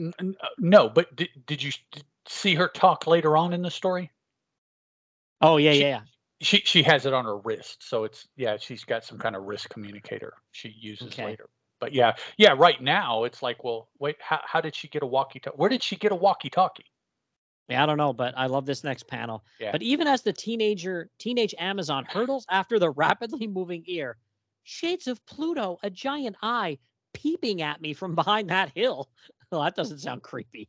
Uh, 0.00 0.32
no, 0.58 0.88
but 0.88 1.14
did, 1.16 1.28
did 1.46 1.62
you 1.62 1.72
see 2.28 2.54
her 2.54 2.68
talk 2.68 3.06
later 3.06 3.36
on 3.36 3.52
in 3.52 3.60
the 3.60 3.70
story? 3.70 4.10
Oh 5.40 5.56
yeah, 5.56 5.72
she, 5.72 5.80
yeah. 5.80 6.00
She 6.40 6.58
she 6.58 6.82
has 6.84 7.06
it 7.06 7.12
on 7.12 7.24
her 7.24 7.38
wrist, 7.38 7.86
so 7.86 8.04
it's 8.04 8.28
yeah. 8.36 8.56
She's 8.58 8.84
got 8.84 9.04
some 9.04 9.18
kind 9.18 9.34
of 9.34 9.42
wrist 9.42 9.68
communicator 9.68 10.34
she 10.52 10.74
uses 10.78 11.08
okay. 11.08 11.26
later 11.26 11.48
but 11.80 11.92
yeah, 11.92 12.14
yeah. 12.36 12.54
Right 12.56 12.80
now, 12.80 13.24
it's 13.24 13.42
like, 13.42 13.64
well, 13.64 13.88
wait, 13.98 14.16
how, 14.20 14.40
how 14.44 14.60
did 14.60 14.74
she 14.74 14.88
get 14.88 15.02
a 15.02 15.06
walkie-talkie? 15.06 15.56
Where 15.56 15.68
did 15.68 15.82
she 15.82 15.96
get 15.96 16.12
a 16.12 16.16
walkie-talkie? 16.16 16.84
Yeah, 17.68 17.82
I 17.82 17.86
don't 17.86 17.98
know, 17.98 18.12
but 18.12 18.34
I 18.36 18.46
love 18.46 18.66
this 18.66 18.84
next 18.84 19.06
panel. 19.06 19.44
Yeah. 19.60 19.72
But 19.72 19.82
even 19.82 20.06
as 20.06 20.22
the 20.22 20.32
teenager, 20.32 21.08
teenage 21.18 21.54
Amazon 21.58 22.04
hurdles 22.08 22.44
after 22.50 22.78
the 22.78 22.90
rapidly 23.04 23.46
moving 23.46 23.84
ear, 23.86 24.16
shades 24.64 25.06
of 25.06 25.24
Pluto, 25.26 25.78
a 25.82 25.90
giant 25.90 26.36
eye, 26.42 26.78
peeping 27.14 27.62
at 27.62 27.80
me 27.80 27.94
from 27.94 28.14
behind 28.14 28.50
that 28.50 28.70
hill. 28.74 29.08
Well, 29.52 29.64
that 29.64 29.74
doesn't 29.74 29.98
sound 29.98 30.22
creepy. 30.22 30.68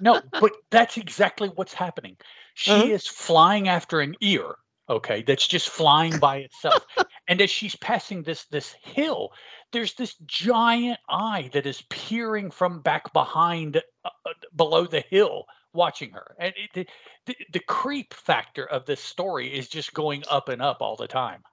no, 0.00 0.22
but 0.40 0.52
that's 0.70 0.96
exactly 0.96 1.48
what's 1.48 1.74
happening. 1.74 2.16
She 2.54 2.70
uh-huh. 2.70 2.84
is 2.86 3.06
flying 3.06 3.68
after 3.68 4.00
an 4.00 4.14
ear, 4.22 4.54
okay, 4.90 5.22
that's 5.22 5.46
just 5.46 5.68
flying 5.68 6.18
by 6.18 6.38
itself. 6.38 6.84
and 7.30 7.40
as 7.40 7.48
she's 7.48 7.76
passing 7.76 8.24
this 8.24 8.44
this 8.46 8.74
hill, 8.82 9.32
there's 9.72 9.94
this 9.94 10.16
giant 10.26 10.98
eye 11.08 11.48
that 11.52 11.64
is 11.64 11.82
peering 11.88 12.50
from 12.50 12.82
back 12.82 13.12
behind 13.12 13.76
uh, 14.04 14.10
uh 14.26 14.32
below 14.56 14.84
the 14.84 15.00
hill 15.00 15.46
watching 15.72 16.10
her. 16.10 16.34
And 16.40 16.52
it, 16.74 16.88
the, 17.26 17.36
the 17.52 17.60
creep 17.60 18.12
factor 18.12 18.66
of 18.66 18.84
this 18.84 19.00
story 19.00 19.46
is 19.46 19.68
just 19.68 19.94
going 19.94 20.24
up 20.28 20.48
and 20.48 20.60
up 20.60 20.78
all 20.80 20.96
the 20.96 21.06
time. 21.06 21.44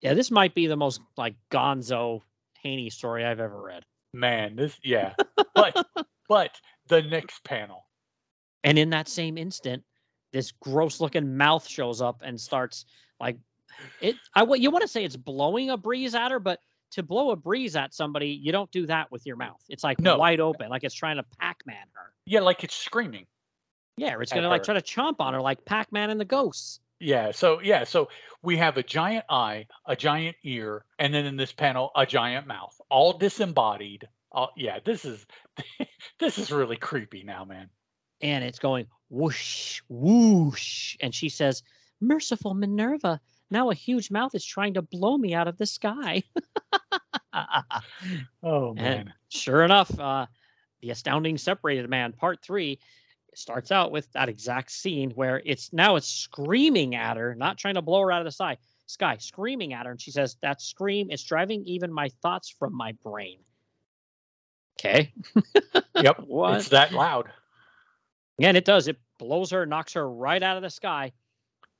Yeah 0.00 0.14
this 0.14 0.30
might 0.30 0.54
be 0.54 0.68
the 0.68 0.76
most 0.76 1.00
like 1.16 1.34
gonzo 1.50 2.22
haney 2.62 2.88
story 2.88 3.24
i've 3.24 3.40
ever 3.40 3.60
read. 3.60 3.84
Man 4.14 4.54
this 4.54 4.78
yeah. 4.84 5.14
But 5.56 5.84
but 6.28 6.60
the 6.86 7.02
next 7.02 7.42
panel. 7.42 7.84
And 8.62 8.78
in 8.78 8.90
that 8.90 9.08
same 9.08 9.36
instant 9.36 9.82
this 10.32 10.52
gross 10.52 11.00
looking 11.00 11.36
mouth 11.36 11.66
shows 11.66 12.00
up 12.00 12.22
and 12.24 12.40
starts 12.40 12.84
like 13.18 13.36
it 14.00 14.16
i 14.34 14.44
you 14.54 14.70
want 14.70 14.82
to 14.82 14.88
say 14.88 15.04
it's 15.04 15.16
blowing 15.16 15.70
a 15.70 15.76
breeze 15.76 16.14
at 16.14 16.30
her 16.30 16.40
but 16.40 16.60
to 16.92 17.02
blow 17.02 17.30
a 17.30 17.36
breeze 17.36 17.76
at 17.76 17.94
somebody, 17.94 18.28
you 18.28 18.52
don't 18.52 18.70
do 18.70 18.86
that 18.86 19.10
with 19.10 19.26
your 19.26 19.36
mouth. 19.36 19.62
It's 19.68 19.84
like 19.84 20.00
no. 20.00 20.18
wide 20.18 20.40
open, 20.40 20.68
like 20.68 20.84
it's 20.84 20.94
trying 20.94 21.16
to 21.16 21.24
Pac-Man 21.38 21.76
her. 21.94 22.12
Yeah, 22.26 22.40
like 22.40 22.64
it's 22.64 22.74
screaming. 22.74 23.26
Yeah, 23.96 24.16
it's 24.20 24.32
gonna 24.32 24.48
like 24.48 24.62
try 24.62 24.74
to 24.74 24.82
chomp 24.82 25.16
on 25.20 25.34
her, 25.34 25.40
like 25.40 25.64
Pac-Man 25.64 26.10
and 26.10 26.20
the 26.20 26.24
ghosts. 26.24 26.80
Yeah. 26.98 27.32
So 27.32 27.60
yeah. 27.60 27.84
So 27.84 28.08
we 28.42 28.56
have 28.56 28.76
a 28.76 28.82
giant 28.82 29.24
eye, 29.28 29.66
a 29.86 29.94
giant 29.94 30.36
ear, 30.42 30.84
and 30.98 31.12
then 31.12 31.26
in 31.26 31.36
this 31.36 31.52
panel, 31.52 31.90
a 31.94 32.06
giant 32.06 32.46
mouth, 32.46 32.78
all 32.88 33.12
disembodied. 33.12 34.08
Uh, 34.32 34.46
yeah. 34.56 34.78
This 34.84 35.04
is 35.04 35.26
this 36.18 36.38
is 36.38 36.50
really 36.50 36.76
creepy 36.76 37.22
now, 37.22 37.44
man. 37.44 37.68
And 38.22 38.44
it's 38.44 38.58
going 38.58 38.86
whoosh, 39.08 39.80
whoosh, 39.88 40.96
and 41.00 41.14
she 41.14 41.28
says, 41.28 41.62
"Merciful 42.00 42.54
Minerva, 42.54 43.20
now 43.50 43.70
a 43.70 43.74
huge 43.74 44.10
mouth 44.10 44.34
is 44.34 44.44
trying 44.44 44.74
to 44.74 44.82
blow 44.82 45.16
me 45.16 45.34
out 45.34 45.48
of 45.48 45.58
the 45.58 45.66
sky." 45.66 46.22
oh 48.42 48.74
man! 48.74 48.98
And 48.98 49.12
sure 49.28 49.62
enough, 49.64 49.98
uh, 49.98 50.26
the 50.80 50.90
astounding 50.90 51.38
separated 51.38 51.88
man, 51.88 52.12
part 52.12 52.42
three. 52.42 52.78
starts 53.34 53.70
out 53.70 53.92
with 53.92 54.10
that 54.12 54.28
exact 54.28 54.70
scene 54.70 55.10
where 55.12 55.40
it's 55.44 55.72
now 55.72 55.96
it's 55.96 56.08
screaming 56.08 56.94
at 56.94 57.16
her, 57.16 57.34
not 57.34 57.58
trying 57.58 57.74
to 57.74 57.82
blow 57.82 58.00
her 58.00 58.12
out 58.12 58.20
of 58.20 58.24
the 58.24 58.32
sky, 58.32 58.56
sky, 58.86 59.16
screaming 59.18 59.72
at 59.72 59.86
her, 59.86 59.92
and 59.92 60.00
she 60.00 60.10
says, 60.10 60.36
"That 60.42 60.60
scream 60.60 61.10
is 61.10 61.22
driving 61.22 61.64
even 61.64 61.92
my 61.92 62.08
thoughts 62.22 62.50
from 62.50 62.74
my 62.74 62.92
brain." 63.04 63.40
Okay. 64.80 65.12
yep. 65.94 66.18
what? 66.26 66.58
It's 66.58 66.68
that 66.70 66.92
loud. 66.92 67.30
And 68.40 68.56
it 68.56 68.64
does. 68.64 68.88
It 68.88 68.98
blows 69.18 69.50
her, 69.50 69.66
knocks 69.66 69.92
her 69.92 70.10
right 70.10 70.42
out 70.42 70.56
of 70.56 70.62
the 70.62 70.70
sky, 70.70 71.12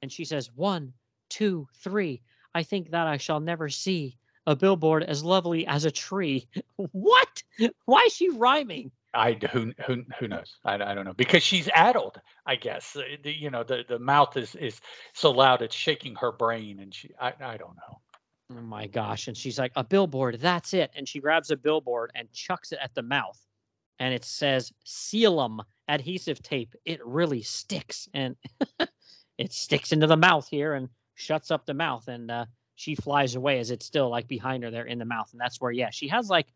and 0.03 0.13
she 0.13 0.25
says, 0.25 0.51
"One, 0.55 0.93
two, 1.31 1.67
three. 1.77 2.23
I 2.55 2.63
think 2.63 2.91
that 2.91 3.07
I 3.07 3.17
shall 3.17 3.41
never 3.41 3.69
see 3.69 4.19
a 4.47 4.55
billboard 4.57 5.05
as 5.05 5.25
lovely 5.25 5.67
as 5.67 5.85
a 5.87 5.91
tree." 5.91 6.49
what? 6.77 7.43
Why 7.87 8.03
is 8.07 8.13
she 8.13 8.29
rhyming? 8.29 8.91
I 9.15 9.39
who 9.51 9.73
who 9.87 10.05
who 10.19 10.29
knows? 10.29 10.57
I, 10.65 10.75
I 10.75 10.95
don't 10.95 11.05
know 11.05 11.15
because 11.15 11.43
she's 11.43 11.69
addled. 11.75 12.21
I 12.47 12.57
guess 12.57 12.95
uh, 12.97 13.03
the, 13.23 13.33
you 13.33 13.51
know 13.51 13.65
the 13.65 13.85
the 13.89 13.99
mouth 13.99 14.37
is 14.37 14.55
is 14.55 14.81
so 15.15 15.31
loud 15.31 15.63
it's 15.63 15.75
shaking 15.75 16.15
her 16.17 16.33
brain, 16.33 16.81
and 16.81 16.95
she 16.95 17.11
I 17.21 17.33
I 17.41 17.57
don't 17.57 17.77
know. 17.77 18.01
Oh 18.53 18.63
my 18.63 18.87
gosh! 18.87 19.29
And 19.29 19.37
she's 19.37 19.59
like 19.59 19.73
a 19.77 19.85
billboard. 19.85 20.41
That's 20.41 20.75
it. 20.75 20.91
And 20.95 21.09
she 21.09 21.21
grabs 21.21 21.51
a 21.51 21.57
billboard 21.57 22.13
and 22.15 22.33
chucks 22.33 22.73
it 22.73 22.79
at 22.83 22.95
the 22.95 23.03
mouth, 23.03 23.39
and 23.99 24.15
it 24.15 24.25
says 24.25 24.73
"Sealum 24.87 25.61
adhesive 25.89 26.43
tape. 26.43 26.75
It 26.85 27.05
really 27.05 27.43
sticks, 27.43 28.09
and 28.15 28.37
it 29.39 29.53
sticks 29.53 29.93
into 29.93 30.07
the 30.07 30.17
mouth 30.17 30.49
here 30.49 30.75
and 30.75 30.89
shuts 31.21 31.51
up 31.51 31.67
the 31.67 31.75
mouth. 31.75 32.09
And 32.09 32.31
uh, 32.31 32.47
she 32.75 32.95
flies 32.95 33.35
away 33.35 33.59
as 33.59 33.71
it's 33.71 33.87
still 33.87 34.09
like 34.09 34.27
behind 34.27 34.65
her 34.65 34.71
there 34.71 34.87
in 34.87 34.99
the 34.99 35.05
mouth. 35.05 35.29
And 35.33 35.41
that's 35.41 35.61
where 35.61 35.71
yeah 35.71 35.91
she 35.91 36.09
has 36.09 36.29
like 36.29 36.47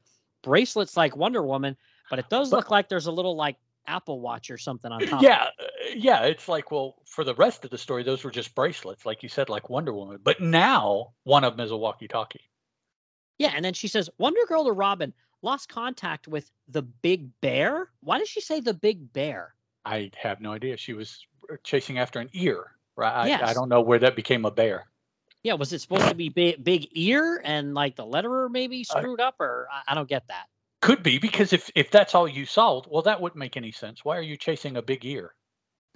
bracelets 0.43 0.97
like 0.97 1.17
Wonder 1.17 1.43
Woman 1.43 1.77
but 2.11 2.19
it 2.19 2.29
does 2.29 2.53
look 2.53 2.71
like 2.71 2.89
there's 2.89 3.07
a 3.07 3.13
little 3.13 3.37
like 3.37 3.57
Apple 3.87 4.21
Watch 4.21 4.51
or 4.51 4.59
something 4.59 4.91
on 4.91 5.01
top. 5.07 5.23
Yeah, 5.23 5.45
uh, 5.59 5.67
yeah. 5.95 6.23
It's 6.25 6.49
like 6.49 6.71
well, 6.71 6.97
for 7.07 7.25
the 7.25 7.35
rest 7.35 7.65
of 7.65 7.71
the 7.71 7.79
story, 7.79 8.03
those 8.03 8.25
were 8.25 8.31
just 8.31 8.55
bracelets, 8.55 9.05
like 9.05 9.23
you 9.23 9.29
said, 9.29 9.49
like 9.49 9.69
Wonder 9.69 9.93
Woman. 9.93 10.19
But 10.23 10.41
now 10.41 11.13
one 11.25 11.45
of 11.45 11.57
them 11.57 11.65
is 11.65 11.71
a 11.71 11.77
walkie-talkie. 11.77 12.51
Yeah, 13.39 13.53
and 13.55 13.65
then 13.65 13.75
she 13.75 13.89
says 13.89 14.09
Wonder 14.19 14.41
Girl 14.47 14.65
to 14.65 14.73
Robin 14.73 15.13
lost 15.43 15.69
contact 15.69 16.27
with 16.29 16.51
the 16.69 16.83
Big 16.83 17.29
Bear. 17.41 17.91
Why 18.01 18.19
does 18.19 18.29
she 18.29 18.41
say 18.41 18.61
the 18.61 18.75
Big 18.75 19.13
Bear? 19.13 19.55
I 19.85 20.11
have 20.17 20.41
no 20.41 20.53
idea. 20.53 20.77
She 20.77 20.95
was 20.95 21.27
uh, 21.53 21.57
chasing 21.63 21.99
after 21.99 22.21
an 22.21 22.31
ear. 22.33 22.71
Right. 22.97 23.29
Yes. 23.29 23.43
I, 23.43 23.51
I 23.51 23.55
don't 23.55 23.69
know 23.69 23.81
where 23.81 23.99
that 23.99 24.17
became 24.17 24.45
a 24.45 24.51
bear. 24.51 24.87
Yeah, 25.43 25.55
was 25.55 25.73
it 25.73 25.81
supposed 25.81 26.09
to 26.09 26.15
be 26.15 26.31
big, 26.31 26.65
big 26.65 26.89
ear 26.93 27.41
and 27.45 27.75
like 27.75 27.97
the 27.97 28.07
letterer 28.07 28.51
maybe 28.51 28.83
screwed 28.83 29.21
uh, 29.21 29.25
up, 29.25 29.37
or 29.41 29.69
I, 29.71 29.93
I 29.93 29.95
don't 29.95 30.09
get 30.09 30.27
that. 30.29 30.47
Could 30.81 31.03
be 31.03 31.19
because 31.19 31.53
if 31.53 31.71
if 31.75 31.91
that's 31.91 32.15
all 32.15 32.27
you 32.27 32.47
solved, 32.47 32.89
well, 32.91 33.03
that 33.03 33.21
wouldn't 33.21 33.39
make 33.39 33.57
any 33.57 33.71
sense. 33.71 34.05
Why 34.05 34.17
are 34.17 34.23
you 34.23 34.39
chasing 34.39 34.77
a 34.77 34.83
big 34.83 35.05
ear? 35.05 35.35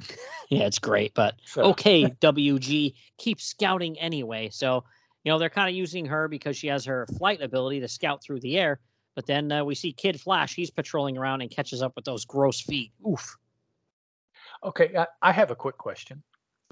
yeah, 0.50 0.66
it's 0.66 0.78
great, 0.78 1.14
but 1.14 1.36
so. 1.44 1.62
okay, 1.62 2.04
WG, 2.04 2.94
keep 3.16 3.40
scouting 3.40 3.98
anyway. 3.98 4.50
So 4.52 4.84
you 5.24 5.32
know 5.32 5.38
they're 5.38 5.50
kind 5.50 5.68
of 5.68 5.74
using 5.74 6.04
her 6.06 6.28
because 6.28 6.56
she 6.56 6.66
has 6.66 6.84
her 6.84 7.06
flight 7.16 7.40
ability 7.40 7.80
to 7.80 7.88
scout 7.88 8.22
through 8.22 8.40
the 8.40 8.58
air. 8.58 8.80
But 9.14 9.26
then 9.26 9.50
uh, 9.50 9.64
we 9.64 9.74
see 9.74 9.92
Kid 9.92 10.20
Flash. 10.20 10.54
He's 10.54 10.70
patrolling 10.70 11.18
around 11.18 11.40
and 11.40 11.50
catches 11.50 11.82
up 11.82 11.96
with 11.96 12.04
those 12.04 12.24
gross 12.24 12.60
feet. 12.60 12.92
Oof. 13.06 13.36
Okay, 14.62 14.94
I, 14.96 15.06
I 15.22 15.32
have 15.32 15.50
a 15.50 15.56
quick 15.56 15.76
question. 15.78 16.22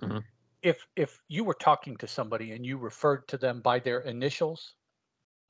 Mm-hmm. 0.02 0.18
If 0.62 0.86
if 0.96 1.20
you 1.28 1.44
were 1.44 1.54
talking 1.54 1.96
to 1.98 2.06
somebody 2.06 2.52
and 2.52 2.64
you 2.64 2.76
referred 2.78 3.28
to 3.28 3.38
them 3.38 3.60
by 3.60 3.78
their 3.78 4.00
initials, 4.00 4.74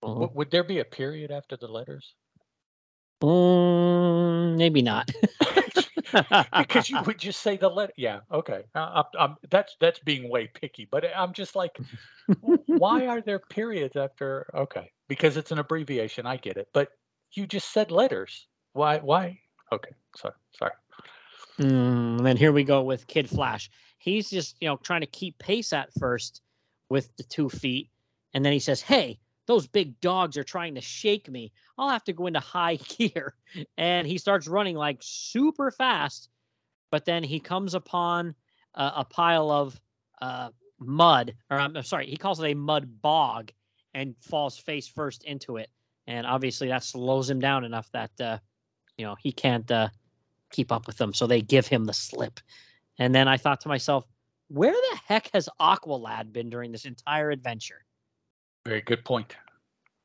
mm-hmm. 0.03 0.21
w- 0.21 0.31
would 0.35 0.51
there 0.51 0.65
be 0.65 0.81
a 0.81 0.85
period 0.85 1.31
after 1.31 1.57
the 1.57 1.69
letters? 1.69 2.15
Mm, 3.23 4.57
maybe 4.57 4.83
not. 4.83 5.11
because 6.59 6.91
you 6.91 7.01
would 7.07 7.19
just 7.19 7.41
say 7.41 7.57
the 7.57 7.69
letter. 7.69 7.93
Yeah, 7.97 8.21
okay. 8.31 8.65
Uh, 8.75 9.03
I'm, 9.19 9.37
that's 9.51 9.77
that's 9.81 9.99
being 10.01 10.29
way 10.29 10.49
picky, 10.53 10.87
but 10.91 11.05
I'm 11.17 11.33
just 11.33 11.57
like, 11.57 11.79
why 12.67 13.07
are 13.07 13.21
there 13.21 13.39
periods 13.39 13.97
after? 13.97 14.47
Okay, 14.55 14.91
because 15.09 15.37
it's 15.37 15.51
an 15.51 15.59
abbreviation. 15.59 16.27
I 16.27 16.37
get 16.37 16.57
it, 16.57 16.69
but 16.73 16.91
you 17.33 17.47
just 17.47 17.73
said 17.73 17.91
letters. 17.91 18.47
Why? 18.73 18.99
Why? 18.99 19.39
Okay, 19.73 19.91
sorry, 20.17 20.35
sorry. 20.59 20.73
Mm, 21.59 22.19
and 22.19 22.27
then 22.27 22.37
here 22.37 22.53
we 22.53 22.65
go 22.65 22.83
with 22.83 23.07
Kid 23.07 23.29
Flash. 23.29 23.71
He's 23.99 24.31
just 24.31 24.57
you 24.61 24.69
know 24.69 24.77
trying 24.77 25.03
to 25.03 25.07
keep 25.07 25.39
pace 25.39 25.73
at 25.73 25.93
first 25.99 26.43
with 26.89 27.15
the 27.17 27.25
two 27.25 27.49
feet, 27.49 27.91
and 28.35 28.45
then 28.45 28.53
he 28.53 28.59
says, 28.59 28.81
"Hey, 28.81 29.19
those 29.47 29.67
big 29.67 30.01
dogs 30.01 30.37
are 30.37 30.45
trying 30.45 30.75
to 30.75 30.81
shake 30.81 31.31
me. 31.31 31.53
I'll 31.79 31.89
have 31.89 32.05
to 32.05 32.13
go 32.13 32.27
into 32.27 32.41
high 32.41 32.77
gear. 32.99 33.35
And 33.77 34.07
he 34.07 34.19
starts 34.19 34.49
running 34.49 34.77
like 34.77 34.99
super 35.01 35.71
fast. 35.71 36.29
But 36.91 37.05
then 37.05 37.23
he 37.23 37.41
comes 37.41 37.75
upon 37.75 38.35
uh, 38.75 38.93
a 38.97 39.05
pile 39.05 39.51
of 39.51 39.81
uh, 40.21 40.51
mud, 40.79 41.35
or 41.51 41.59
I'm 41.59 41.83
sorry, 41.83 42.07
he 42.07 42.17
calls 42.17 42.41
it 42.41 42.51
a 42.51 42.55
mud 42.55 43.03
bog 43.03 43.53
and 43.95 44.15
falls 44.21 44.59
face 44.59 44.87
first 44.87 45.25
into 45.25 45.57
it. 45.57 45.71
And 46.07 46.27
obviously 46.27 46.69
that 46.69 46.85
slows 46.85 47.29
him 47.29 47.41
down 47.41 47.65
enough 47.65 47.91
that, 47.93 48.13
uh, 48.21 48.39
you 48.97 49.05
know, 49.05 49.17
he 49.19 49.33
can't 49.33 49.69
uh, 49.71 49.89
keep 50.51 50.71
up 50.71 50.87
with 50.87 50.97
them. 50.97 51.13
So 51.13 51.27
they 51.27 51.43
give 51.43 51.67
him 51.67 51.85
the 51.85 51.93
slip. 51.93 52.39
And 52.99 53.15
then 53.15 53.29
I 53.29 53.37
thought 53.37 53.61
to 53.63 53.69
myself, 53.69 54.05
where 54.49 54.73
the 54.73 54.99
heck 55.07 55.31
has 55.35 55.49
Aqualad 55.61 56.33
been 56.33 56.51
during 56.51 56.73
this 56.73 56.85
entire 56.85 57.31
adventure? 57.31 57.85
Very 58.65 58.81
good 58.81 59.05
point. 59.05 59.37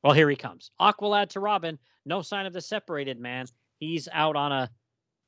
Well, 0.04 0.14
here 0.14 0.30
he 0.30 0.36
comes. 0.36 0.72
Aqualad 0.80 1.30
to 1.30 1.40
Robin. 1.40 1.78
No 2.06 2.22
sign 2.22 2.46
of 2.46 2.54
the 2.54 2.62
separated 2.62 3.20
man. 3.20 3.46
He's 3.80 4.08
out 4.12 4.36
on 4.36 4.52
a. 4.52 4.70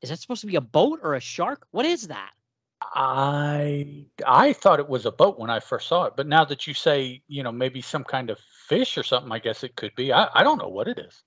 Is 0.01 0.09
that 0.09 0.19
supposed 0.19 0.41
to 0.41 0.47
be 0.47 0.55
a 0.55 0.61
boat 0.61 0.99
or 1.03 1.15
a 1.15 1.19
shark? 1.19 1.67
What 1.71 1.85
is 1.85 2.07
that? 2.07 2.31
I 2.81 4.05
I 4.27 4.53
thought 4.53 4.79
it 4.79 4.89
was 4.89 5.05
a 5.05 5.11
boat 5.11 5.39
when 5.39 5.49
I 5.49 5.59
first 5.59 5.87
saw 5.87 6.05
it, 6.05 6.13
but 6.17 6.27
now 6.27 6.43
that 6.45 6.67
you 6.67 6.73
say, 6.73 7.21
you 7.27 7.43
know, 7.43 7.51
maybe 7.51 7.81
some 7.81 8.03
kind 8.03 8.29
of 8.29 8.39
fish 8.67 8.97
or 8.97 9.03
something, 9.03 9.31
I 9.31 9.39
guess 9.39 9.63
it 9.63 9.75
could 9.75 9.95
be. 9.95 10.11
I, 10.11 10.27
I 10.33 10.43
don't 10.43 10.57
know 10.57 10.67
what 10.67 10.87
it 10.87 10.99
is. 10.99 11.23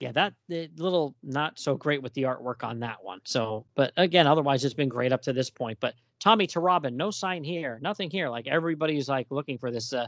Yeah, 0.00 0.12
that 0.12 0.32
little 0.48 1.14
not 1.22 1.58
so 1.58 1.76
great 1.76 2.02
with 2.02 2.14
the 2.14 2.22
artwork 2.22 2.64
on 2.64 2.80
that 2.80 3.04
one. 3.04 3.20
So, 3.24 3.66
but 3.74 3.92
again, 3.98 4.26
otherwise 4.26 4.64
it's 4.64 4.74
been 4.74 4.88
great 4.88 5.12
up 5.12 5.20
to 5.22 5.34
this 5.34 5.50
point. 5.50 5.78
But 5.78 5.94
Tommy 6.20 6.46
to 6.48 6.60
Robin, 6.60 6.96
no 6.96 7.10
sign 7.10 7.44
here, 7.44 7.78
nothing 7.82 8.10
here. 8.10 8.30
Like 8.30 8.46
everybody's 8.46 9.10
like 9.10 9.26
looking 9.30 9.58
for 9.58 9.70
this 9.70 9.92
uh, 9.92 10.06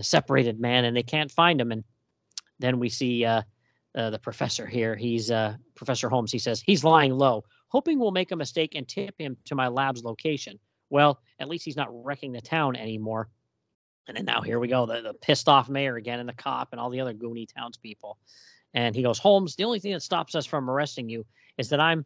separated 0.00 0.58
man 0.58 0.84
and 0.84 0.96
they 0.96 1.04
can't 1.04 1.30
find 1.30 1.60
him. 1.60 1.70
And 1.70 1.84
then 2.58 2.80
we 2.80 2.88
see 2.88 3.24
uh, 3.24 3.42
uh, 3.94 4.10
the 4.10 4.18
professor 4.18 4.66
here. 4.66 4.96
He's 4.96 5.30
uh, 5.30 5.54
Professor 5.76 6.08
Holmes. 6.08 6.32
He 6.32 6.40
says 6.40 6.60
he's 6.60 6.82
lying 6.82 7.12
low, 7.12 7.44
hoping 7.68 8.00
we'll 8.00 8.10
make 8.10 8.32
a 8.32 8.36
mistake 8.36 8.74
and 8.74 8.88
tip 8.88 9.14
him 9.16 9.36
to 9.44 9.54
my 9.54 9.68
lab's 9.68 10.02
location. 10.02 10.58
Well, 10.90 11.20
at 11.38 11.48
least 11.48 11.64
he's 11.64 11.76
not 11.76 12.04
wrecking 12.04 12.32
the 12.32 12.40
town 12.40 12.74
anymore. 12.74 13.28
And 14.08 14.16
then 14.16 14.24
now 14.24 14.42
here 14.42 14.58
we 14.58 14.68
go, 14.68 14.86
the, 14.86 15.00
the 15.00 15.14
pissed 15.14 15.48
off 15.48 15.68
mayor 15.68 15.96
again, 15.96 16.20
and 16.20 16.28
the 16.28 16.34
cop, 16.34 16.68
and 16.72 16.80
all 16.80 16.90
the 16.90 17.00
other 17.00 17.14
goony 17.14 17.46
townspeople. 17.52 18.18
And 18.74 18.94
he 18.94 19.02
goes, 19.02 19.18
Holmes, 19.18 19.56
the 19.56 19.64
only 19.64 19.78
thing 19.78 19.92
that 19.92 20.02
stops 20.02 20.34
us 20.34 20.46
from 20.46 20.68
arresting 20.68 21.08
you 21.08 21.24
is 21.58 21.68
that 21.68 21.80
I'm 21.80 22.04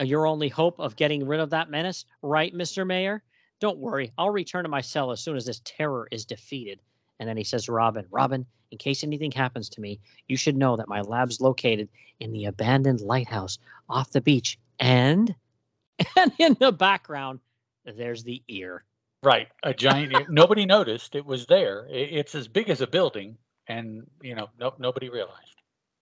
uh, 0.00 0.04
your 0.04 0.26
only 0.26 0.48
hope 0.48 0.78
of 0.80 0.96
getting 0.96 1.26
rid 1.26 1.40
of 1.40 1.50
that 1.50 1.70
menace, 1.70 2.04
right, 2.22 2.54
Mr. 2.54 2.86
Mayor? 2.86 3.22
Don't 3.60 3.78
worry, 3.78 4.12
I'll 4.18 4.30
return 4.30 4.64
to 4.64 4.68
my 4.68 4.80
cell 4.80 5.12
as 5.12 5.20
soon 5.20 5.36
as 5.36 5.46
this 5.46 5.62
terror 5.64 6.08
is 6.10 6.24
defeated. 6.24 6.80
And 7.20 7.28
then 7.28 7.36
he 7.36 7.44
says 7.44 7.68
Robin, 7.68 8.04
Robin, 8.10 8.44
in 8.72 8.78
case 8.78 9.04
anything 9.04 9.30
happens 9.30 9.68
to 9.68 9.80
me, 9.80 10.00
you 10.26 10.36
should 10.36 10.56
know 10.56 10.76
that 10.76 10.88
my 10.88 11.02
lab's 11.02 11.40
located 11.40 11.88
in 12.18 12.32
the 12.32 12.46
abandoned 12.46 13.00
lighthouse 13.00 13.58
off 13.88 14.10
the 14.10 14.20
beach. 14.20 14.58
And 14.80 15.32
and 16.16 16.32
in 16.38 16.56
the 16.58 16.72
background, 16.72 17.38
there's 17.84 18.24
the 18.24 18.42
ear. 18.48 18.84
Right, 19.22 19.48
a 19.62 19.72
giant 19.72 20.12
ear. 20.12 20.26
Nobody 20.30 20.66
noticed 20.66 21.14
it 21.14 21.24
was 21.24 21.46
there. 21.46 21.86
It's 21.88 22.34
as 22.34 22.48
big 22.48 22.70
as 22.70 22.80
a 22.80 22.86
building, 22.86 23.36
and 23.68 24.04
you 24.20 24.34
know, 24.34 24.48
no, 24.58 24.74
nobody 24.78 25.08
realized. 25.08 25.61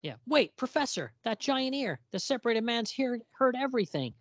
Yeah. 0.07 0.13
Wait, 0.25 0.55
Professor, 0.55 1.11
that 1.25 1.41
giant 1.41 1.75
ear. 1.75 1.99
The 2.11 2.19
separated 2.19 2.63
man's 2.63 2.89
here 2.89 3.19
heard 3.37 3.57
everything. 3.59 4.13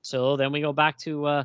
So 0.00 0.38
then 0.38 0.50
we 0.52 0.62
go 0.62 0.72
back 0.72 0.96
to 1.00 1.26
uh, 1.26 1.44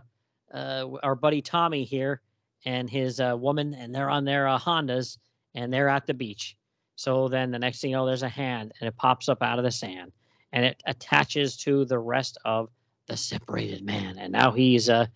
uh, 0.53 0.85
our 1.03 1.15
buddy 1.15 1.41
Tommy 1.41 1.83
here, 1.83 2.21
and 2.63 2.89
his 2.89 3.19
uh, 3.19 3.35
woman, 3.37 3.73
and 3.73 3.93
they're 3.93 4.09
on 4.09 4.23
their 4.23 4.47
uh, 4.47 4.57
Hondas, 4.57 5.17
and 5.53 5.73
they're 5.73 5.89
at 5.89 6.07
the 6.07 6.13
beach. 6.13 6.55
So 6.95 7.27
then 7.27 7.51
the 7.51 7.59
next 7.59 7.81
thing 7.81 7.89
you 7.89 7.97
know, 7.97 8.05
there's 8.05 8.23
a 8.23 8.29
hand, 8.29 8.71
and 8.79 8.87
it 8.87 8.95
pops 8.95 9.27
up 9.27 9.43
out 9.43 9.59
of 9.59 9.65
the 9.65 9.71
sand, 9.71 10.13
and 10.53 10.63
it 10.63 10.81
attaches 10.85 11.57
to 11.57 11.83
the 11.83 11.99
rest 11.99 12.37
of 12.45 12.69
the 13.07 13.17
separated 13.17 13.83
man, 13.83 14.17
and 14.17 14.31
now 14.31 14.49
he's 14.49 14.89
uh 14.89 15.07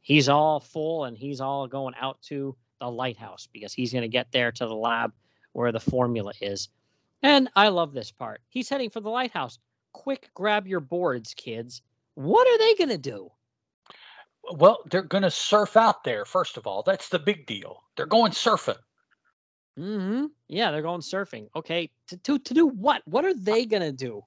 he's 0.00 0.30
all 0.30 0.60
full, 0.60 1.04
and 1.04 1.18
he's 1.18 1.42
all 1.42 1.66
going 1.66 1.94
out 2.00 2.22
to 2.22 2.56
the 2.80 2.90
lighthouse 2.90 3.48
because 3.52 3.74
he's 3.74 3.92
going 3.92 4.00
to 4.00 4.08
get 4.08 4.32
there 4.32 4.50
to 4.50 4.64
the 4.64 4.74
lab 4.74 5.12
where 5.52 5.72
the 5.72 5.80
formula 5.80 6.32
is. 6.40 6.70
And 7.22 7.48
I 7.54 7.68
love 7.68 7.92
this 7.92 8.10
part. 8.10 8.40
He's 8.48 8.68
heading 8.68 8.90
for 8.90 9.00
the 9.00 9.10
lighthouse. 9.10 9.58
Quick, 9.92 10.30
grab 10.34 10.66
your 10.66 10.80
boards, 10.80 11.34
kids. 11.34 11.82
What 12.14 12.46
are 12.46 12.58
they 12.58 12.74
going 12.74 12.90
to 12.90 12.98
do? 12.98 13.30
Well, 14.52 14.78
they're 14.90 15.02
going 15.02 15.22
to 15.22 15.30
surf 15.30 15.76
out 15.76 16.02
there, 16.04 16.24
first 16.24 16.56
of 16.56 16.66
all. 16.66 16.82
That's 16.82 17.08
the 17.08 17.18
big 17.18 17.46
deal. 17.46 17.82
They're 17.96 18.06
going 18.06 18.32
surfing. 18.32 18.78
Mm-hmm. 19.78 20.26
Yeah, 20.48 20.70
they're 20.70 20.82
going 20.82 21.00
surfing. 21.00 21.48
Okay. 21.54 21.90
To, 22.08 22.16
to, 22.18 22.38
to 22.38 22.54
do 22.54 22.66
what? 22.66 23.02
What 23.04 23.24
are 23.24 23.34
they 23.34 23.66
going 23.66 23.82
to 23.82 23.92
do? 23.92 24.22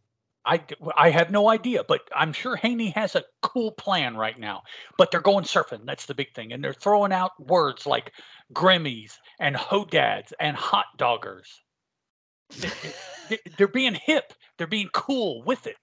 I, 0.45 0.61
I 0.97 1.09
have 1.09 1.31
no 1.31 1.49
idea, 1.49 1.83
but 1.87 2.01
I'm 2.13 2.33
sure 2.33 2.55
Haney 2.57 2.89
has 2.91 3.15
a 3.15 3.23
cool 3.41 3.71
plan 3.71 4.17
right 4.17 4.37
now. 4.37 4.63
But 4.97 5.09
they're 5.09 5.21
going 5.21 5.45
surfing. 5.45 5.85
That's 5.85 6.05
the 6.05 6.13
big 6.13 6.33
thing. 6.33 6.51
And 6.51 6.63
they're 6.63 6.73
throwing 6.73 7.13
out 7.13 7.31
words 7.39 7.85
like 7.85 8.11
Grimmies 8.53 9.17
and 9.39 9.55
Hodads 9.55 10.33
and 10.39 10.55
hot 10.57 10.85
doggers. 10.97 11.61
they're 13.57 13.67
being 13.67 13.95
hip. 13.95 14.33
They're 14.57 14.67
being 14.67 14.89
cool 14.93 15.43
with 15.43 15.67
it. 15.67 15.77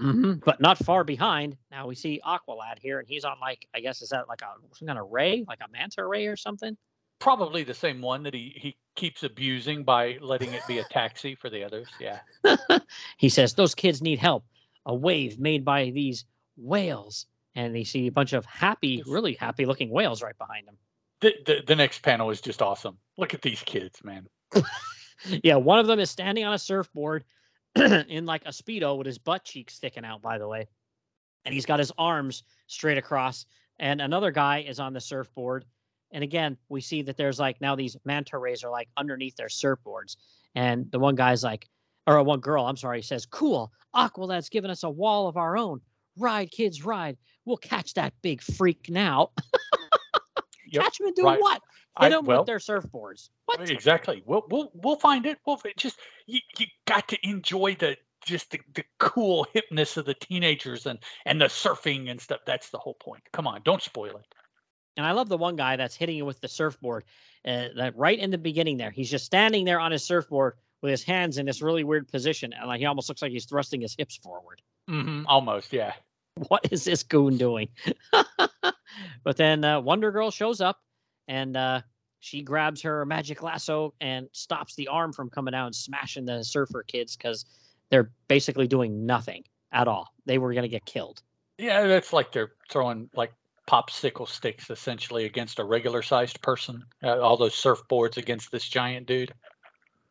Mm-hmm. 0.00 0.34
But 0.44 0.60
not 0.60 0.78
far 0.78 1.04
behind. 1.04 1.56
Now 1.70 1.86
we 1.86 1.94
see 1.94 2.20
Aqualad 2.26 2.78
here, 2.80 2.98
and 2.98 3.08
he's 3.08 3.24
on 3.24 3.36
like 3.40 3.66
I 3.74 3.80
guess 3.80 4.02
is 4.02 4.08
that 4.08 4.28
like 4.28 4.42
a 4.42 4.48
some 4.74 4.88
kind 4.88 4.98
of 4.98 5.10
ray, 5.10 5.44
like 5.46 5.60
a 5.64 5.70
manta 5.70 6.04
ray 6.04 6.26
or 6.26 6.36
something? 6.36 6.76
Probably 7.20 7.62
the 7.62 7.74
same 7.74 8.00
one 8.00 8.22
that 8.24 8.34
he 8.34 8.52
he 8.56 8.76
keeps 8.96 9.22
abusing 9.22 9.84
by 9.84 10.18
letting 10.20 10.52
it 10.52 10.66
be 10.66 10.78
a 10.78 10.84
taxi 10.84 11.34
for 11.34 11.50
the 11.50 11.62
others. 11.62 11.88
Yeah. 12.00 12.20
he 13.16 13.28
says 13.28 13.54
those 13.54 13.74
kids 13.74 14.02
need 14.02 14.18
help. 14.18 14.44
A 14.86 14.94
wave 14.94 15.38
made 15.38 15.64
by 15.64 15.90
these 15.90 16.24
whales, 16.56 17.26
and 17.54 17.74
they 17.74 17.84
see 17.84 18.08
a 18.08 18.12
bunch 18.12 18.32
of 18.32 18.44
happy, 18.44 19.02
really 19.06 19.34
happy 19.34 19.66
looking 19.66 19.90
whales 19.90 20.22
right 20.22 20.36
behind 20.36 20.66
them. 20.66 20.76
The, 21.20 21.34
the, 21.46 21.62
the 21.68 21.76
next 21.76 22.02
panel 22.02 22.30
is 22.30 22.40
just 22.40 22.60
awesome. 22.60 22.98
Look 23.16 23.32
at 23.32 23.42
these 23.42 23.62
kids, 23.62 24.02
man. 24.02 24.26
yeah, 25.42 25.56
one 25.56 25.78
of 25.78 25.86
them 25.86 26.00
is 26.00 26.10
standing 26.10 26.44
on 26.44 26.54
a 26.54 26.58
surfboard 26.58 27.24
in 27.76 28.26
like 28.26 28.42
a 28.46 28.50
speedo 28.50 28.96
with 28.96 29.06
his 29.06 29.18
butt 29.18 29.44
cheeks 29.44 29.74
sticking 29.74 30.04
out. 30.04 30.22
By 30.22 30.38
the 30.38 30.48
way, 30.48 30.68
and 31.44 31.54
he's 31.54 31.66
got 31.66 31.78
his 31.78 31.92
arms 31.98 32.44
straight 32.66 32.98
across. 32.98 33.46
And 33.78 34.00
another 34.00 34.30
guy 34.30 34.64
is 34.66 34.78
on 34.78 34.92
the 34.92 35.00
surfboard. 35.00 35.64
And 36.12 36.22
again, 36.22 36.56
we 36.68 36.80
see 36.80 37.02
that 37.02 37.16
there's 37.16 37.40
like 37.40 37.60
now 37.60 37.74
these 37.74 37.96
manta 38.04 38.38
rays 38.38 38.62
are 38.62 38.70
like 38.70 38.88
underneath 38.96 39.36
their 39.36 39.48
surfboards. 39.48 40.16
And 40.54 40.90
the 40.92 40.98
one 40.98 41.14
guy's 41.14 41.42
like, 41.42 41.68
or 42.06 42.16
a 42.16 42.22
one 42.22 42.40
girl, 42.40 42.66
I'm 42.66 42.76
sorry, 42.76 43.02
says, 43.02 43.26
Cool, 43.26 43.72
Aqualad's 43.94 44.48
given 44.48 44.70
us 44.70 44.82
a 44.82 44.90
wall 44.90 45.28
of 45.28 45.36
our 45.36 45.56
own. 45.56 45.80
Ride, 46.18 46.50
kids, 46.50 46.84
ride. 46.84 47.16
We'll 47.44 47.56
catch 47.56 47.94
that 47.94 48.12
big 48.22 48.42
freak 48.42 48.90
now. 48.90 49.30
yep, 50.66 50.84
catch 50.84 51.00
him 51.00 51.06
and 51.06 51.16
do 51.16 51.24
right. 51.24 51.40
what? 51.40 51.62
Hit 52.00 52.10
them 52.10 52.24
well, 52.24 52.38
with 52.38 52.46
their 52.46 52.58
surfboards. 52.58 53.28
What? 53.46 53.68
Exactly. 53.70 54.22
We'll 54.24 54.44
we'll 54.48 54.70
we'll 54.74 54.96
find 54.96 55.26
it. 55.26 55.38
We'll 55.46 55.60
just 55.76 55.98
you, 56.26 56.40
you 56.58 56.66
got 56.86 57.06
to 57.08 57.18
enjoy 57.28 57.76
the 57.78 57.96
just 58.24 58.50
the, 58.50 58.60
the 58.74 58.84
cool 58.98 59.46
hipness 59.54 59.96
of 59.96 60.06
the 60.06 60.14
teenagers 60.14 60.86
and 60.86 60.98
and 61.26 61.40
the 61.40 61.46
surfing 61.46 62.10
and 62.10 62.20
stuff. 62.20 62.40
That's 62.46 62.70
the 62.70 62.78
whole 62.78 62.94
point. 62.94 63.22
Come 63.32 63.46
on, 63.46 63.60
don't 63.64 63.82
spoil 63.82 64.16
it. 64.16 64.34
And 64.96 65.06
I 65.06 65.12
love 65.12 65.28
the 65.28 65.38
one 65.38 65.56
guy 65.56 65.76
that's 65.76 65.96
hitting 65.96 66.18
it 66.18 66.26
with 66.26 66.40
the 66.40 66.48
surfboard. 66.48 67.04
Uh, 67.46 67.68
that 67.76 67.96
right 67.96 68.18
in 68.18 68.30
the 68.30 68.38
beginning 68.38 68.76
there, 68.76 68.90
he's 68.90 69.10
just 69.10 69.24
standing 69.24 69.64
there 69.64 69.80
on 69.80 69.90
his 69.90 70.04
surfboard 70.04 70.54
with 70.80 70.90
his 70.90 71.02
hands 71.02 71.38
in 71.38 71.46
this 71.46 71.60
really 71.60 71.84
weird 71.84 72.08
position, 72.08 72.52
and 72.52 72.68
like 72.68 72.80
he 72.80 72.86
almost 72.86 73.08
looks 73.08 73.22
like 73.22 73.32
he's 73.32 73.46
thrusting 73.46 73.80
his 73.80 73.94
hips 73.98 74.16
forward. 74.16 74.62
Mm-hmm, 74.88 75.26
almost, 75.26 75.72
yeah. 75.72 75.92
What 76.48 76.66
is 76.70 76.84
this 76.84 77.02
goon 77.02 77.36
doing? 77.36 77.68
but 79.24 79.36
then 79.36 79.64
uh, 79.64 79.80
Wonder 79.80 80.10
Girl 80.10 80.30
shows 80.30 80.60
up, 80.60 80.78
and 81.32 81.56
uh, 81.56 81.80
she 82.20 82.42
grabs 82.42 82.82
her 82.82 83.06
magic 83.06 83.42
lasso 83.42 83.94
and 84.02 84.28
stops 84.32 84.74
the 84.74 84.86
arm 84.86 85.14
from 85.14 85.30
coming 85.30 85.54
out 85.54 85.66
and 85.66 85.74
smashing 85.74 86.26
the 86.26 86.44
surfer 86.44 86.82
kids 86.82 87.16
because 87.16 87.46
they're 87.90 88.10
basically 88.28 88.66
doing 88.68 89.06
nothing 89.06 89.42
at 89.72 89.88
all. 89.88 90.12
They 90.26 90.36
were 90.36 90.52
going 90.52 90.64
to 90.64 90.68
get 90.68 90.84
killed. 90.84 91.22
Yeah, 91.56 91.84
it's 91.86 92.12
like 92.12 92.32
they're 92.32 92.52
throwing 92.70 93.08
like 93.14 93.32
popsicle 93.66 94.28
sticks 94.28 94.68
essentially 94.68 95.24
against 95.24 95.58
a 95.58 95.64
regular 95.64 96.02
sized 96.02 96.42
person. 96.42 96.82
Uh, 97.02 97.18
all 97.18 97.38
those 97.38 97.54
surfboards 97.54 98.18
against 98.18 98.52
this 98.52 98.68
giant 98.68 99.06
dude. 99.06 99.32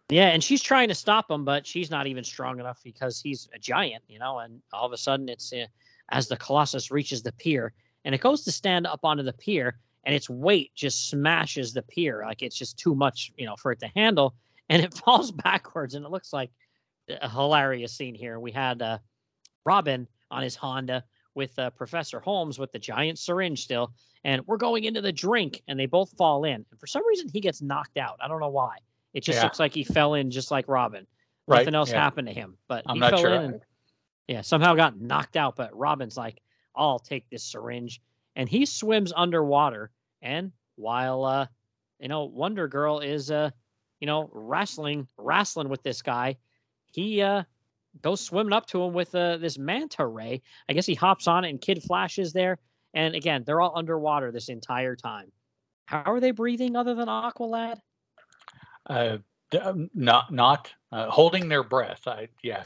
Yeah, 0.09 0.29
and 0.29 0.43
she's 0.43 0.63
trying 0.63 0.87
to 0.87 0.95
stop 0.95 1.29
him, 1.29 1.45
but 1.45 1.67
she's 1.67 1.91
not 1.91 2.07
even 2.07 2.23
strong 2.23 2.59
enough 2.59 2.79
because 2.83 3.21
he's 3.21 3.47
a 3.53 3.59
giant, 3.59 4.03
you 4.07 4.17
know. 4.17 4.39
And 4.39 4.59
all 4.73 4.87
of 4.87 4.91
a 4.91 4.97
sudden, 4.97 5.29
it's 5.29 5.53
uh, 5.53 5.67
as 6.09 6.27
the 6.27 6.37
Colossus 6.37 6.89
reaches 6.89 7.21
the 7.21 7.31
pier, 7.31 7.73
and 8.05 8.15
it 8.15 8.21
goes 8.21 8.43
to 8.45 8.51
stand 8.51 8.87
up 8.87 9.01
onto 9.03 9.23
the 9.23 9.33
pier, 9.33 9.77
and 10.03 10.15
its 10.15 10.29
weight 10.29 10.71
just 10.75 11.09
smashes 11.09 11.73
the 11.73 11.81
pier, 11.83 12.23
like 12.25 12.41
it's 12.41 12.57
just 12.57 12.77
too 12.77 12.95
much, 12.95 13.31
you 13.37 13.45
know, 13.45 13.55
for 13.55 13.71
it 13.71 13.79
to 13.79 13.91
handle, 13.95 14.35
and 14.69 14.81
it 14.81 14.93
falls 14.93 15.31
backwards, 15.31 15.95
and 15.95 16.05
it 16.05 16.11
looks 16.11 16.33
like 16.33 16.49
a 17.09 17.29
hilarious 17.29 17.93
scene 17.93 18.15
here. 18.15 18.39
We 18.39 18.51
had 18.51 18.81
uh, 18.81 18.99
Robin 19.65 20.07
on 20.29 20.43
his 20.43 20.55
Honda 20.55 21.03
with 21.35 21.57
uh, 21.59 21.69
Professor 21.71 22.19
Holmes 22.19 22.59
with 22.59 22.71
the 22.71 22.79
giant 22.79 23.19
syringe 23.19 23.63
still, 23.63 23.93
and 24.23 24.45
we're 24.47 24.57
going 24.57 24.83
into 24.83 25.01
the 25.01 25.11
drink, 25.11 25.61
and 25.67 25.79
they 25.79 25.85
both 25.85 26.11
fall 26.17 26.43
in. 26.45 26.65
And 26.69 26.79
for 26.79 26.87
some 26.87 27.05
reason, 27.07 27.29
he 27.29 27.39
gets 27.39 27.61
knocked 27.61 27.97
out. 27.97 28.17
I 28.21 28.27
don't 28.27 28.39
know 28.39 28.49
why. 28.49 28.77
It 29.13 29.23
just 29.23 29.37
yeah. 29.37 29.43
looks 29.43 29.59
like 29.59 29.73
he 29.73 29.83
fell 29.83 30.13
in 30.13 30.31
just 30.31 30.51
like 30.51 30.67
Robin. 30.67 31.05
Right. 31.47 31.59
Nothing 31.59 31.75
else 31.75 31.91
yeah. 31.91 32.01
happened 32.01 32.27
to 32.27 32.33
him, 32.33 32.57
but 32.67 32.83
I'm 32.85 32.95
he 32.95 33.01
fell 33.01 33.19
sure. 33.19 33.33
in 33.33 33.41
and 33.41 33.61
yeah, 34.27 34.41
somehow 34.41 34.75
got 34.75 34.99
knocked 34.99 35.35
out. 35.35 35.55
But 35.55 35.75
Robin's 35.75 36.15
like, 36.15 36.39
I'll 36.75 36.99
take 36.99 37.29
this 37.29 37.43
syringe, 37.43 38.01
and 38.35 38.47
he 38.49 38.65
swims 38.65 39.13
underwater. 39.15 39.91
And 40.21 40.51
while 40.75 41.23
uh, 41.23 41.47
you 41.99 42.07
know, 42.07 42.25
Wonder 42.25 42.67
Girl 42.67 42.99
is 42.99 43.31
uh, 43.31 43.51
you 43.99 44.07
know, 44.07 44.29
wrestling 44.33 45.07
wrestling 45.17 45.69
with 45.69 45.83
this 45.83 46.01
guy, 46.01 46.37
he 46.91 47.21
uh 47.21 47.43
goes 48.01 48.21
swimming 48.21 48.53
up 48.53 48.65
to 48.67 48.81
him 48.81 48.93
with 48.93 49.13
uh, 49.15 49.37
this 49.37 49.57
manta 49.57 50.05
ray. 50.05 50.41
I 50.69 50.73
guess 50.73 50.85
he 50.85 50.95
hops 50.95 51.27
on 51.27 51.45
it, 51.45 51.49
and 51.49 51.61
Kid 51.61 51.83
Flash 51.83 52.19
is 52.19 52.33
there. 52.33 52.57
And 52.93 53.15
again, 53.15 53.43
they're 53.45 53.61
all 53.61 53.77
underwater 53.77 54.31
this 54.31 54.49
entire 54.49 54.95
time. 54.95 55.31
How 55.85 56.11
are 56.11 56.19
they 56.19 56.31
breathing 56.31 56.75
other 56.75 56.95
than 56.95 57.07
Aqualad? 57.07 57.79
Uh, 58.89 59.17
um, 59.61 59.89
not 59.93 60.31
not 60.31 60.71
uh, 60.91 61.09
holding 61.09 61.49
their 61.49 61.63
breath. 61.63 62.07
I 62.07 62.29
yeah. 62.43 62.63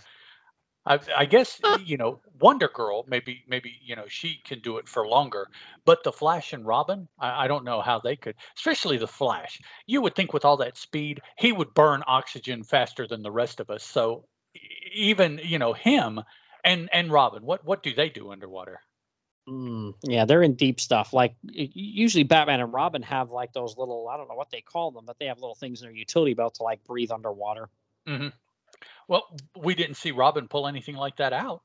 I, 0.86 1.00
I 1.16 1.26
guess 1.26 1.60
you 1.84 1.98
know 1.98 2.20
Wonder 2.40 2.70
Girl. 2.74 3.06
Maybe 3.08 3.44
maybe 3.48 3.76
you 3.84 3.96
know 3.96 4.06
she 4.08 4.40
can 4.46 4.60
do 4.60 4.78
it 4.78 4.88
for 4.88 5.08
longer, 5.08 5.48
but 5.86 6.04
the 6.04 6.12
Flash 6.12 6.54
and 6.54 6.66
Robin, 6.66 7.08
I, 7.20 7.46
I 7.46 7.48
don't 7.48 7.66
know 7.66 7.82
how 7.82 8.00
they 8.00 8.16
could. 8.16 8.36
Especially 8.56 8.98
the 8.98 9.08
Flash. 9.08 9.62
You 9.88 10.02
would 10.02 10.16
think 10.16 10.34
with 10.34 10.46
all 10.46 10.58
that 10.58 10.78
speed, 10.78 11.22
he 11.38 11.52
would 11.52 11.74
burn 11.74 12.04
oxygen 12.08 12.64
faster 12.64 13.08
than 13.08 13.24
the 13.24 13.32
rest 13.32 13.60
of 13.60 13.70
us. 13.70 13.84
So 13.84 14.26
even 14.94 15.40
you 15.44 15.60
know 15.60 15.74
him 15.74 16.22
and 16.64 16.90
and 16.92 17.12
Robin. 17.12 17.44
What 17.44 17.66
what 17.66 17.84
do 17.84 17.94
they 17.94 18.10
do 18.10 18.32
underwater? 18.32 18.82
Mm, 19.48 19.94
yeah, 20.04 20.26
they're 20.26 20.42
in 20.42 20.56
deep 20.56 20.80
stuff. 20.80 21.14
Like 21.14 21.36
usually, 21.44 22.24
Batman 22.24 22.62
and 22.62 22.74
Robin 22.74 23.04
have 23.04 23.30
like 23.30 23.54
those 23.54 23.78
little 23.78 24.10
I 24.10 24.18
don't 24.18 24.28
know 24.28 24.36
what 24.36 24.50
they 24.50 24.62
call 24.62 24.92
them, 24.92 25.06
but 25.06 25.20
they 25.20 25.28
have 25.28 25.40
little 25.40 25.56
things 25.56 25.82
in 25.82 25.88
their 25.88 25.96
utility 25.96 26.34
belt 26.34 26.56
to 26.56 26.64
like 26.64 26.84
breathe 26.84 27.12
underwater. 27.12 27.70
Mm-hmm. 28.08 28.30
Well, 29.08 29.28
we 29.58 29.76
didn't 29.76 29.95
see 29.95 30.12
Robin 30.12 30.47
pull 30.47 30.68
anything 30.68 30.95
like 30.95 31.18
that 31.18 31.34
out. 31.34 31.62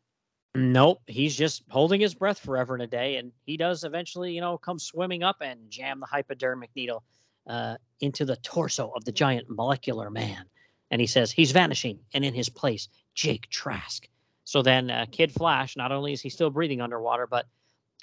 Nope, 0.54 1.00
he's 1.06 1.36
just 1.36 1.62
holding 1.70 2.00
his 2.00 2.14
breath 2.14 2.40
forever 2.40 2.74
and 2.74 2.82
a 2.82 2.86
day, 2.86 3.16
and 3.16 3.30
he 3.46 3.56
does 3.56 3.84
eventually, 3.84 4.32
you 4.32 4.40
know, 4.40 4.58
come 4.58 4.78
swimming 4.78 5.22
up 5.22 5.36
and 5.40 5.70
jam 5.70 6.00
the 6.00 6.06
hypodermic 6.06 6.70
needle 6.74 7.04
uh, 7.46 7.76
into 8.00 8.24
the 8.24 8.36
torso 8.36 8.92
of 8.96 9.04
the 9.04 9.12
giant 9.12 9.48
molecular 9.48 10.10
man. 10.10 10.44
And 10.90 11.00
he 11.00 11.06
says 11.06 11.30
he's 11.30 11.52
vanishing, 11.52 12.00
and 12.14 12.24
in 12.24 12.34
his 12.34 12.48
place, 12.48 12.88
Jake 13.14 13.48
Trask. 13.48 14.08
So 14.42 14.60
then, 14.60 14.90
uh, 14.90 15.06
Kid 15.12 15.30
Flash, 15.30 15.76
not 15.76 15.92
only 15.92 16.12
is 16.12 16.20
he 16.20 16.28
still 16.28 16.50
breathing 16.50 16.80
underwater, 16.80 17.28
but 17.28 17.46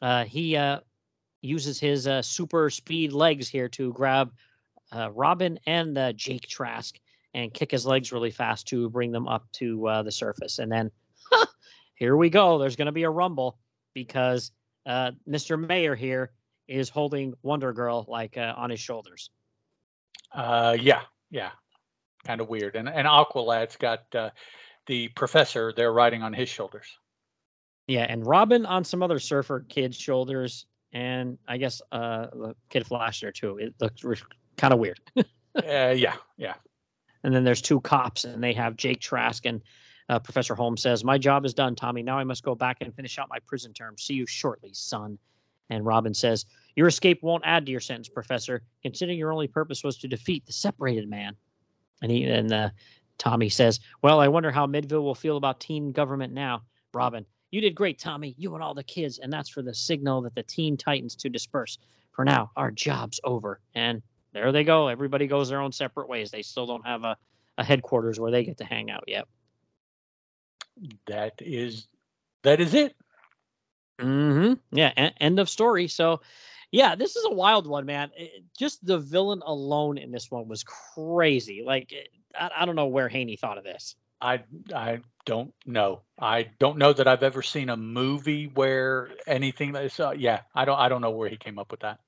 uh, 0.01 0.23
he 0.23 0.55
uh, 0.55 0.79
uses 1.41 1.79
his 1.79 2.07
uh, 2.07 2.21
super 2.21 2.69
speed 2.69 3.11
legs 3.11 3.49
here 3.49 3.67
to 3.69 3.91
grab 3.91 4.31
uh, 4.93 5.11
Robin 5.11 5.59
and 5.65 6.15
Jake 6.15 6.47
Trask 6.47 6.97
and 7.33 7.53
kick 7.53 7.71
his 7.71 7.85
legs 7.85 8.11
really 8.11 8.31
fast 8.31 8.67
to 8.67 8.89
bring 8.89 9.11
them 9.11 9.27
up 9.27 9.51
to 9.53 9.87
uh, 9.87 10.03
the 10.03 10.11
surface. 10.11 10.59
And 10.59 10.71
then, 10.71 10.91
here 11.95 12.15
we 12.17 12.29
go. 12.29 12.57
There's 12.57 12.75
going 12.75 12.87
to 12.87 12.91
be 12.91 13.03
a 13.03 13.09
rumble 13.09 13.57
because 13.93 14.51
uh, 14.85 15.11
Mr. 15.29 15.59
Mayor 15.59 15.95
here 15.95 16.31
is 16.67 16.89
holding 16.89 17.33
Wonder 17.43 17.73
Girl 17.73 18.05
like 18.07 18.37
uh, 18.37 18.53
on 18.57 18.69
his 18.69 18.79
shoulders. 18.79 19.29
yeah, 20.35 21.01
yeah, 21.29 21.51
kind 22.25 22.41
of 22.41 22.49
weird. 22.49 22.75
And 22.75 22.89
and 22.89 23.07
Aqualad's 23.07 23.75
got 23.75 24.11
the 24.87 25.07
professor 25.09 25.73
there 25.75 25.93
riding 25.93 26.23
on 26.23 26.33
his 26.33 26.49
shoulders. 26.49 26.87
Yeah, 27.87 28.05
and 28.09 28.25
Robin 28.25 28.65
on 28.65 28.83
some 28.83 29.01
other 29.01 29.19
surfer 29.19 29.65
kid's 29.69 29.97
shoulders, 29.97 30.65
and 30.91 31.37
I 31.47 31.57
guess 31.57 31.81
uh, 31.91 32.27
the 32.33 32.55
Kid 32.69 32.85
Flash 32.85 33.21
there 33.21 33.31
too. 33.31 33.57
It 33.57 33.73
looks 33.79 34.23
kind 34.57 34.73
of 34.73 34.79
weird. 34.79 34.99
uh, 35.17 35.23
yeah, 35.95 36.15
yeah. 36.37 36.55
And 37.23 37.33
then 37.33 37.43
there's 37.43 37.61
two 37.61 37.81
cops, 37.81 38.23
and 38.23 38.43
they 38.43 38.53
have 38.53 38.75
Jake 38.75 38.99
Trask 38.99 39.45
and 39.45 39.61
uh, 40.09 40.19
Professor 40.19 40.55
Holmes 40.55 40.81
says, 40.81 41.03
"My 41.03 41.17
job 41.17 41.45
is 41.45 41.53
done, 41.53 41.75
Tommy. 41.75 42.01
Now 42.01 42.17
I 42.17 42.23
must 42.23 42.43
go 42.43 42.55
back 42.55 42.77
and 42.79 42.95
finish 42.95 43.19
out 43.19 43.27
my 43.29 43.39
prison 43.39 43.73
term. 43.73 43.97
See 43.97 44.13
you 44.13 44.25
shortly, 44.25 44.71
son." 44.73 45.17
And 45.69 45.85
Robin 45.85 46.13
says, 46.13 46.45
"Your 46.75 46.87
escape 46.87 47.21
won't 47.23 47.43
add 47.45 47.65
to 47.65 47.71
your 47.71 47.81
sentence, 47.81 48.07
Professor, 48.07 48.61
considering 48.81 49.17
your 49.17 49.33
only 49.33 49.47
purpose 49.47 49.83
was 49.83 49.97
to 49.97 50.07
defeat 50.07 50.45
the 50.45 50.53
separated 50.53 51.09
man." 51.09 51.35
And 52.01 52.11
he 52.11 52.23
and 52.23 52.53
uh, 52.53 52.69
Tommy 53.17 53.49
says, 53.49 53.79
Well, 54.01 54.19
I 54.19 54.27
wonder 54.27 54.51
how 54.51 54.67
Midville 54.67 55.03
will 55.03 55.15
feel 55.15 55.37
about 55.37 55.59
teen 55.59 55.91
government 55.91 56.33
now. 56.33 56.63
Robin, 56.93 57.25
you 57.51 57.61
did 57.61 57.75
great, 57.75 57.99
Tommy, 57.99 58.35
you 58.37 58.53
and 58.53 58.63
all 58.63 58.73
the 58.73 58.83
kids, 58.83 59.19
and 59.19 59.31
that's 59.31 59.49
for 59.49 59.61
the 59.61 59.73
signal 59.73 60.21
that 60.21 60.35
the 60.35 60.43
teen 60.43 60.77
titans 60.77 61.15
to 61.17 61.29
disperse. 61.29 61.77
For 62.11 62.25
now, 62.25 62.51
our 62.55 62.71
job's 62.71 63.19
over. 63.23 63.59
And 63.75 64.01
there 64.37 64.51
they 64.51 64.63
go. 64.63 64.87
Everybody 64.87 65.25
goes 65.25 65.49
their 65.49 65.61
own 65.61 65.71
separate 65.71 66.07
ways. 66.07 66.29
They 66.29 66.43
still 66.43 66.67
don't 66.67 66.85
have 66.85 67.03
a, 67.03 67.17
a 67.57 67.63
headquarters 67.63 68.19
where 68.19 68.29
they 68.29 68.43
get 68.43 68.57
to 68.57 68.65
hang 68.65 68.91
out 68.91 69.05
yet. 69.07 69.27
that 71.07 71.33
is 71.39 71.87
that 72.43 72.61
is 72.61 72.75
it. 72.75 72.95
Mm-hmm. 73.99 74.53
Yeah. 74.77 74.93
A- 74.95 75.23
end 75.23 75.39
of 75.39 75.49
story. 75.49 75.87
So, 75.87 76.21
yeah, 76.71 76.93
this 76.93 77.15
is 77.15 77.25
a 77.25 77.33
wild 77.33 77.65
one, 77.65 77.87
man. 77.87 78.11
It, 78.15 78.43
just 78.57 78.85
the 78.85 78.99
villain 78.99 79.41
alone 79.43 79.97
in 79.97 80.11
this 80.11 80.29
one 80.29 80.47
was 80.47 80.63
crazy. 80.63 81.63
Like, 81.65 81.91
I, 82.39 82.51
I 82.59 82.65
don't 82.65 82.75
know 82.75 82.85
where 82.85 83.09
Haney 83.09 83.37
thought 83.37 83.57
of 83.57 83.63
this. 83.63 83.95
I 84.21 84.43
I 84.73 85.01
don't 85.25 85.53
know. 85.65 86.01
I 86.19 86.49
don't 86.59 86.77
know 86.77 86.93
that 86.93 87.07
I've 87.07 87.23
ever 87.23 87.41
seen 87.41 87.69
a 87.69 87.77
movie 87.77 88.45
where 88.45 89.09
anything 89.25 89.75
yeah. 90.17 90.41
I 90.53 90.65
don't 90.65 90.79
I 90.79 90.89
don't 90.89 91.01
know 91.01 91.11
where 91.11 91.29
he 91.29 91.37
came 91.37 91.57
up 91.57 91.71
with 91.71 91.79
that. 91.81 91.99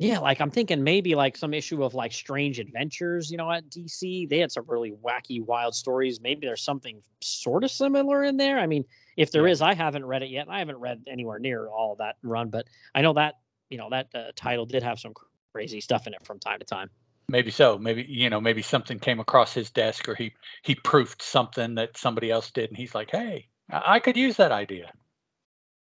Yeah, 0.00 0.18
like 0.18 0.40
I'm 0.40 0.50
thinking 0.50 0.82
maybe 0.82 1.14
like 1.14 1.36
some 1.36 1.52
issue 1.52 1.84
of 1.84 1.92
like 1.92 2.10
strange 2.10 2.58
adventures, 2.58 3.30
you 3.30 3.36
know, 3.36 3.52
at 3.52 3.68
DC. 3.68 4.26
They 4.30 4.38
had 4.38 4.50
some 4.50 4.64
really 4.66 4.92
wacky, 4.92 5.44
wild 5.44 5.74
stories. 5.74 6.22
Maybe 6.22 6.46
there's 6.46 6.62
something 6.62 7.02
sort 7.20 7.64
of 7.64 7.70
similar 7.70 8.24
in 8.24 8.38
there. 8.38 8.58
I 8.58 8.66
mean, 8.66 8.86
if 9.18 9.30
there 9.30 9.46
yeah. 9.46 9.52
is, 9.52 9.60
I 9.60 9.74
haven't 9.74 10.06
read 10.06 10.22
it 10.22 10.30
yet. 10.30 10.46
I 10.48 10.58
haven't 10.58 10.78
read 10.78 11.02
anywhere 11.06 11.38
near 11.38 11.68
all 11.68 11.96
that 11.96 12.16
run, 12.22 12.48
but 12.48 12.66
I 12.94 13.02
know 13.02 13.12
that 13.12 13.40
you 13.68 13.76
know 13.76 13.90
that 13.90 14.08
uh, 14.14 14.32
title 14.36 14.64
did 14.64 14.82
have 14.82 14.98
some 14.98 15.12
crazy 15.52 15.82
stuff 15.82 16.06
in 16.06 16.14
it 16.14 16.24
from 16.24 16.38
time 16.38 16.60
to 16.60 16.64
time. 16.64 16.88
Maybe 17.28 17.50
so. 17.50 17.76
Maybe 17.76 18.06
you 18.08 18.30
know, 18.30 18.40
maybe 18.40 18.62
something 18.62 18.98
came 18.98 19.20
across 19.20 19.52
his 19.52 19.70
desk, 19.70 20.08
or 20.08 20.14
he 20.14 20.32
he 20.62 20.76
proofed 20.76 21.20
something 21.20 21.74
that 21.74 21.98
somebody 21.98 22.30
else 22.30 22.50
did, 22.50 22.70
and 22.70 22.76
he's 22.78 22.94
like, 22.94 23.10
"Hey, 23.10 23.48
I, 23.70 23.96
I 23.96 23.98
could 23.98 24.16
use 24.16 24.38
that 24.38 24.50
idea." 24.50 24.92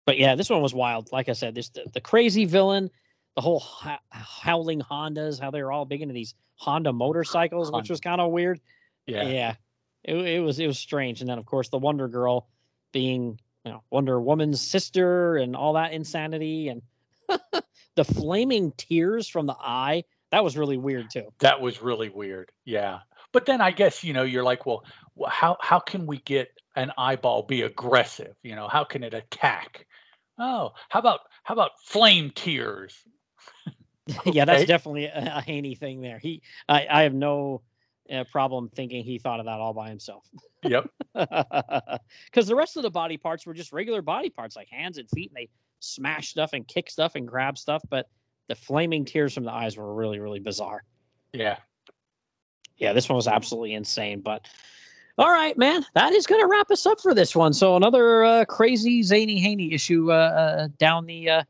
But 0.06 0.16
yeah, 0.16 0.36
this 0.36 0.48
one 0.48 0.62
was 0.62 0.72
wild. 0.72 1.12
Like 1.12 1.28
I 1.28 1.34
said, 1.34 1.54
this 1.54 1.68
the, 1.68 1.84
the 1.92 2.00
crazy 2.00 2.46
villain 2.46 2.90
the 3.36 3.40
whole 3.40 3.62
howling 4.10 4.80
Hondas, 4.80 5.40
how 5.40 5.50
they 5.50 5.62
were 5.62 5.72
all 5.72 5.84
big 5.84 6.02
into 6.02 6.14
these 6.14 6.34
Honda 6.56 6.92
motorcycles, 6.92 7.68
Honda. 7.68 7.78
which 7.78 7.90
was 7.90 8.00
kind 8.00 8.20
of 8.20 8.32
weird. 8.32 8.60
Yeah, 9.06 9.28
yeah, 9.28 9.54
it, 10.04 10.14
it 10.14 10.40
was 10.40 10.58
it 10.58 10.66
was 10.66 10.78
strange. 10.78 11.20
And 11.20 11.28
then 11.28 11.38
of 11.38 11.46
course 11.46 11.68
the 11.68 11.78
Wonder 11.78 12.08
Girl 12.08 12.48
being 12.92 13.40
you 13.64 13.72
know 13.72 13.82
Wonder 13.90 14.20
Woman's 14.20 14.60
sister 14.60 15.36
and 15.36 15.56
all 15.56 15.74
that 15.74 15.92
insanity 15.92 16.68
and 16.68 16.82
the 17.96 18.04
flaming 18.04 18.72
tears 18.76 19.28
from 19.28 19.46
the 19.46 19.56
eye. 19.58 20.04
That 20.30 20.44
was 20.44 20.56
really 20.56 20.76
weird 20.76 21.10
too. 21.10 21.32
That 21.40 21.60
was 21.60 21.82
really 21.82 22.08
weird. 22.08 22.52
Yeah. 22.64 23.00
But 23.32 23.46
then 23.46 23.60
I 23.60 23.70
guess 23.70 24.04
you 24.04 24.12
know 24.12 24.22
you're 24.22 24.44
like, 24.44 24.66
well, 24.66 24.84
how 25.28 25.56
how 25.60 25.78
can 25.78 26.06
we 26.06 26.18
get 26.18 26.50
an 26.76 26.92
eyeball 26.98 27.44
be 27.44 27.62
aggressive? 27.62 28.34
You 28.42 28.56
know, 28.56 28.68
how 28.68 28.84
can 28.84 29.02
it 29.02 29.14
attack? 29.14 29.86
Oh, 30.38 30.72
how 30.88 31.00
about 31.00 31.20
how 31.42 31.54
about 31.54 31.72
flame 31.84 32.32
tears? 32.34 32.94
yeah, 34.26 34.44
that's 34.44 34.64
definitely 34.64 35.06
a, 35.06 35.34
a 35.36 35.40
Haney 35.40 35.74
thing 35.74 36.00
there. 36.00 36.18
He, 36.18 36.42
I, 36.68 36.86
I 36.90 37.02
have 37.02 37.14
no 37.14 37.62
uh, 38.12 38.24
problem 38.24 38.68
thinking 38.74 39.04
he 39.04 39.18
thought 39.18 39.40
of 39.40 39.46
that 39.46 39.60
all 39.60 39.72
by 39.72 39.88
himself. 39.88 40.28
Yep. 40.62 40.90
Because 42.26 42.46
the 42.46 42.54
rest 42.54 42.76
of 42.76 42.82
the 42.84 42.90
body 42.90 43.16
parts 43.16 43.44
were 43.44 43.54
just 43.54 43.72
regular 43.72 44.00
body 44.02 44.30
parts, 44.30 44.54
like 44.54 44.68
hands 44.68 44.98
and 44.98 45.10
feet, 45.10 45.30
and 45.30 45.36
they 45.36 45.48
smash 45.80 46.28
stuff 46.28 46.52
and 46.52 46.66
kick 46.68 46.88
stuff 46.88 47.16
and 47.16 47.26
grab 47.26 47.58
stuff. 47.58 47.82
But 47.90 48.08
the 48.48 48.54
flaming 48.54 49.04
tears 49.04 49.34
from 49.34 49.44
the 49.44 49.50
eyes 49.50 49.76
were 49.76 49.94
really, 49.94 50.20
really 50.20 50.38
bizarre. 50.38 50.84
Yeah. 51.32 51.56
Yeah, 52.78 52.92
this 52.92 53.08
one 53.08 53.16
was 53.16 53.26
absolutely 53.26 53.74
insane. 53.74 54.20
But 54.20 54.46
all 55.18 55.30
right, 55.30 55.56
man, 55.58 55.84
that 55.94 56.12
is 56.12 56.26
going 56.26 56.40
to 56.40 56.46
wrap 56.46 56.70
us 56.70 56.86
up 56.86 57.00
for 57.00 57.14
this 57.14 57.36
one. 57.36 57.52
So 57.52 57.76
another 57.76 58.24
uh, 58.24 58.44
crazy 58.46 59.02
zany 59.02 59.38
Haney 59.40 59.72
issue 59.72 60.10
uh, 60.10 60.14
uh, 60.14 60.68
down 60.78 61.06
the 61.06 61.28
uh, 61.28 61.42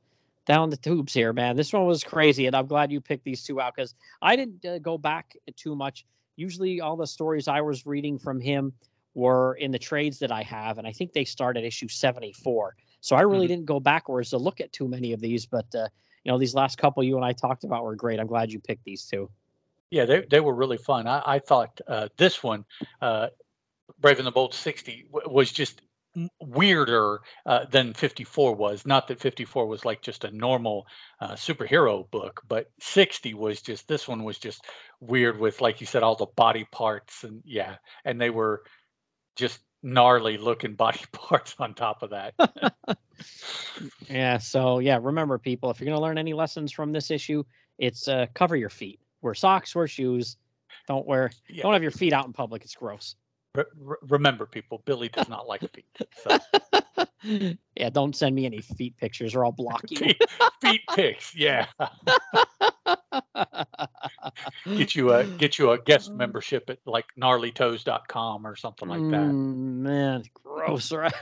down 0.51 0.69
the 0.69 0.77
tubes 0.77 1.15
here, 1.15 1.33
man. 1.33 1.55
This 1.55 1.73
one 1.73 1.87
was 1.87 2.03
crazy, 2.03 2.49
and 2.49 2.57
I'm 2.57 2.67
glad 2.67 2.91
you 2.91 3.01
picked 3.01 3.23
these 3.23 3.45
two 3.45 3.61
out 3.61 3.77
because 3.77 3.95
I 4.21 4.35
didn't 4.35 4.65
uh, 4.65 4.81
go 4.81 4.99
back 4.99 5.37
too 5.55 5.77
much. 5.77 6.05
Usually, 6.35 6.81
all 6.81 6.97
the 6.97 7.07
stories 7.07 7.47
I 7.47 7.61
was 7.61 7.87
reading 7.87 8.19
from 8.19 8.41
him 8.41 8.73
were 9.15 9.55
in 9.55 9.71
the 9.71 9.79
trades 9.79 10.19
that 10.19 10.33
I 10.33 10.43
have, 10.43 10.79
and 10.79 10.89
I 10.89 10.91
think 10.91 11.13
they 11.13 11.25
start 11.25 11.57
at 11.57 11.63
issue 11.63 11.87
74. 11.87 12.75
So 13.01 13.15
I 13.15 13.21
really 13.21 13.45
mm-hmm. 13.45 13.47
didn't 13.47 13.67
go 13.67 13.79
backwards 13.79 14.31
to 14.31 14.39
look 14.39 14.61
at 14.61 14.73
too 14.73 14.89
many 14.89 15.13
of 15.13 15.21
these, 15.21 15.47
but 15.47 15.73
uh, 15.73 15.87
you 16.25 16.33
know, 16.33 16.39
these 16.39 16.53
last 16.53 16.79
couple 16.79 17.05
you 17.05 17.15
and 17.15 17.25
I 17.25 17.33
talked 17.33 17.63
about 17.63 17.85
were 17.85 17.95
great. 17.95 18.19
I'm 18.19 18.27
glad 18.27 18.51
you 18.51 18.59
picked 18.59 18.85
these 18.85 19.07
two. 19.07 19.31
Yeah, 19.93 20.05
they 20.05 20.27
they 20.29 20.41
were 20.41 20.55
really 20.55 20.79
fun. 20.79 21.07
I, 21.07 21.23
I 21.25 21.39
thought 21.39 21.81
uh, 21.87 22.09
this 22.17 22.43
one, 22.43 22.65
uh, 23.01 23.29
Brave 24.01 24.19
and 24.19 24.27
the 24.27 24.33
Bold 24.33 24.55
60, 24.55 25.07
w- 25.13 25.33
was 25.33 25.53
just 25.53 25.81
weirder 26.41 27.21
uh, 27.47 27.65
than 27.71 27.95
54 27.95 28.55
was. 28.55 28.87
Not 28.87 29.09
that 29.09 29.21
54 29.21 29.67
was 29.67 29.85
like 29.85 30.03
just 30.03 30.25
a 30.25 30.31
normal 30.31 30.87
uh, 31.21 31.33
superhero 31.33 32.11
book, 32.11 32.43
but 32.49 32.71
60 32.81 33.35
was 33.35 33.63
just 33.63 33.87
this 33.89 34.09
one 34.09 34.25
was 34.25 34.39
just 34.39 34.65
weird 35.01 35.39
with, 35.39 35.61
like 35.61 35.81
you 35.81 35.87
said, 35.87 36.03
all 36.03 36.17
the 36.17 36.27
body 36.27 36.67
parts 36.71 37.25
and 37.25 37.43
yeah, 37.45 37.77
and 38.05 38.21
they 38.21 38.31
were 38.31 38.63
just 39.37 39.61
gnarly 39.83 40.37
looking 40.37 40.75
body 40.77 41.01
parts 41.13 41.55
on 41.59 41.75
top 41.75 42.03
of 42.03 42.11
that. 42.11 42.35
yeah. 44.09 44.39
So 44.39 44.79
yeah, 44.79 44.99
remember 45.01 45.39
people, 45.39 45.71
if 45.71 45.81
you're 45.81 45.87
gonna 45.87 46.01
learn 46.01 46.19
any 46.19 46.33
lessons 46.33 46.73
from 46.73 46.93
this 46.93 47.11
issue, 47.11 47.45
it's 47.79 48.09
uh, 48.09 48.27
cover 48.35 48.57
your 48.57 48.71
feet. 48.71 49.01
Wear 49.23 49.35
socks, 49.35 49.75
wear 49.75 49.87
shoes. 49.87 50.37
Don't 50.87 51.07
wear. 51.07 51.31
Yeah. 51.49 51.63
Don't 51.63 51.73
have 51.73 51.83
your 51.83 51.93
feet 51.93 52.13
out 52.13 52.27
in 52.27 52.33
public. 52.33 52.65
It's 52.65 52.75
gross. 52.75 53.15
Re- 53.55 53.97
remember, 54.09 54.47
people, 54.47 54.83
Billy 54.85 55.09
does 55.09 55.29
not 55.29 55.49
like 55.49 55.63
feet. 55.73 55.87
So. 56.23 56.39
yeah, 57.77 57.91
don't 57.91 58.15
send 58.15 58.35
me 58.35 58.47
any 58.47 58.61
feet 58.61 58.97
pictures 58.97 59.35
or 59.35 59.45
I'll 59.45 59.53
block 59.53 59.83
you. 59.91 59.99
feet, 59.99 60.23
feet 60.61 60.81
pics, 60.95 61.35
yeah. 61.35 61.67
get 64.77 64.95
you 64.95 65.13
a 65.13 65.25
get 65.25 65.59
you 65.59 65.73
a 65.73 65.79
guest 65.79 66.13
membership 66.15 66.71
at 66.71 66.79
like 66.87 67.07
gnarlytoes.com 67.21 68.47
or 68.47 68.57
something 68.57 68.89
like 68.89 69.01
that. 69.11 69.29
Mm, 69.29 69.79
man, 69.81 70.23
gross, 70.33 70.93
right? 70.93 71.13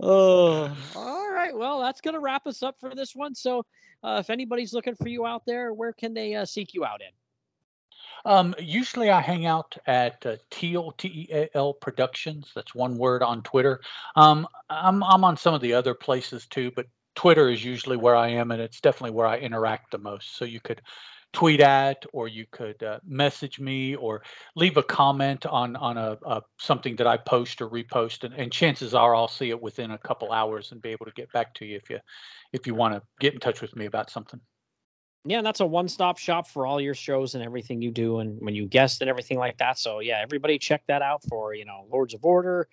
oh, 0.00 0.76
all 0.94 1.30
right. 1.30 1.56
Well, 1.56 1.80
that's 1.80 2.00
gonna 2.00 2.20
wrap 2.20 2.46
us 2.46 2.62
up 2.62 2.76
for 2.78 2.94
this 2.94 3.14
one. 3.14 3.34
So, 3.34 3.64
uh, 4.04 4.18
if 4.20 4.30
anybody's 4.30 4.72
looking 4.72 4.94
for 4.94 5.08
you 5.08 5.26
out 5.26 5.42
there, 5.46 5.74
where 5.74 5.92
can 5.92 6.14
they 6.14 6.34
uh, 6.34 6.44
seek 6.44 6.74
you 6.74 6.84
out 6.84 7.00
in? 7.00 7.10
Um, 8.24 8.54
usually 8.58 9.10
I 9.10 9.20
hang 9.20 9.46
out 9.46 9.76
at 9.86 10.24
uh, 10.26 10.36
Teal 10.50 10.92
T 10.92 11.08
E 11.08 11.28
A 11.32 11.56
L 11.56 11.72
Productions. 11.72 12.50
That's 12.54 12.74
one 12.74 12.98
word 12.98 13.22
on 13.22 13.42
Twitter. 13.42 13.80
Um, 14.16 14.46
I'm 14.70 15.02
I'm 15.02 15.24
on 15.24 15.36
some 15.36 15.54
of 15.54 15.60
the 15.60 15.74
other 15.74 15.94
places 15.94 16.46
too, 16.46 16.70
but 16.74 16.86
Twitter 17.14 17.48
is 17.50 17.64
usually 17.64 17.96
where 17.96 18.16
I 18.16 18.28
am, 18.28 18.50
and 18.50 18.60
it's 18.60 18.80
definitely 18.80 19.16
where 19.16 19.26
I 19.26 19.38
interact 19.38 19.90
the 19.90 19.98
most. 19.98 20.36
So 20.36 20.44
you 20.44 20.60
could 20.60 20.82
tweet 21.32 21.60
at, 21.60 22.06
or 22.12 22.26
you 22.26 22.46
could 22.50 22.82
uh, 22.82 23.00
message 23.06 23.60
me, 23.60 23.94
or 23.96 24.22
leave 24.56 24.76
a 24.76 24.82
comment 24.82 25.44
on 25.46 25.76
on 25.76 25.96
a, 25.96 26.18
a 26.26 26.42
something 26.58 26.96
that 26.96 27.06
I 27.06 27.16
post 27.16 27.60
or 27.60 27.68
repost, 27.68 28.24
and, 28.24 28.34
and 28.34 28.52
chances 28.52 28.94
are 28.94 29.14
I'll 29.14 29.28
see 29.28 29.50
it 29.50 29.60
within 29.60 29.90
a 29.90 29.98
couple 29.98 30.32
hours 30.32 30.72
and 30.72 30.80
be 30.82 30.90
able 30.90 31.06
to 31.06 31.12
get 31.12 31.32
back 31.32 31.54
to 31.54 31.66
you 31.66 31.76
if 31.76 31.90
you 31.90 31.98
if 32.52 32.66
you 32.66 32.74
want 32.74 32.94
to 32.94 33.02
get 33.20 33.34
in 33.34 33.40
touch 33.40 33.60
with 33.60 33.76
me 33.76 33.86
about 33.86 34.10
something 34.10 34.40
yeah, 35.30 35.42
that's 35.42 35.60
a 35.60 35.66
one-stop 35.66 36.18
shop 36.18 36.48
for 36.48 36.66
all 36.66 36.80
your 36.80 36.94
shows 36.94 37.34
and 37.34 37.44
everything 37.44 37.82
you 37.82 37.90
do, 37.90 38.20
and 38.20 38.40
when 38.40 38.54
you 38.54 38.66
guest 38.66 39.00
and 39.02 39.10
everything 39.10 39.38
like 39.38 39.58
that. 39.58 39.78
So 39.78 40.00
yeah, 40.00 40.20
everybody 40.22 40.58
check 40.58 40.82
that 40.86 41.02
out 41.02 41.22
for 41.28 41.54
you 41.54 41.64
know 41.64 41.86
Lords 41.90 42.14
of 42.14 42.24
Order, 42.24 42.68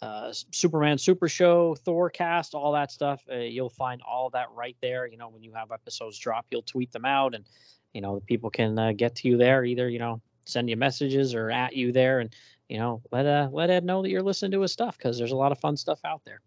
uh, 0.00 0.32
Superman 0.52 0.98
Super 0.98 1.28
Show, 1.28 1.74
Thor 1.74 2.08
Cast, 2.08 2.54
all 2.54 2.72
that 2.72 2.90
stuff. 2.90 3.22
Uh, 3.30 3.36
you'll 3.36 3.68
find 3.68 4.00
all 4.02 4.30
that 4.30 4.48
right 4.54 4.76
there. 4.80 5.06
You 5.06 5.18
know 5.18 5.28
when 5.28 5.42
you 5.42 5.52
have 5.54 5.70
episodes 5.70 6.18
drop, 6.18 6.46
you'll 6.50 6.62
tweet 6.62 6.92
them 6.92 7.04
out, 7.04 7.34
and 7.34 7.44
you 7.92 8.00
know 8.00 8.20
people 8.26 8.50
can 8.50 8.78
uh, 8.78 8.92
get 8.92 9.14
to 9.16 9.28
you 9.28 9.36
there. 9.36 9.64
Either 9.64 9.88
you 9.88 9.98
know 9.98 10.20
send 10.44 10.70
you 10.70 10.76
messages 10.76 11.34
or 11.34 11.50
at 11.50 11.76
you 11.76 11.92
there, 11.92 12.20
and 12.20 12.34
you 12.68 12.78
know 12.78 13.02
let 13.12 13.26
uh 13.26 13.48
let 13.52 13.70
Ed 13.70 13.84
know 13.84 14.02
that 14.02 14.10
you're 14.10 14.22
listening 14.22 14.52
to 14.52 14.62
his 14.62 14.72
stuff 14.72 14.96
because 14.96 15.18
there's 15.18 15.32
a 15.32 15.36
lot 15.36 15.52
of 15.52 15.58
fun 15.58 15.76
stuff 15.76 16.00
out 16.04 16.22
there. 16.24 16.40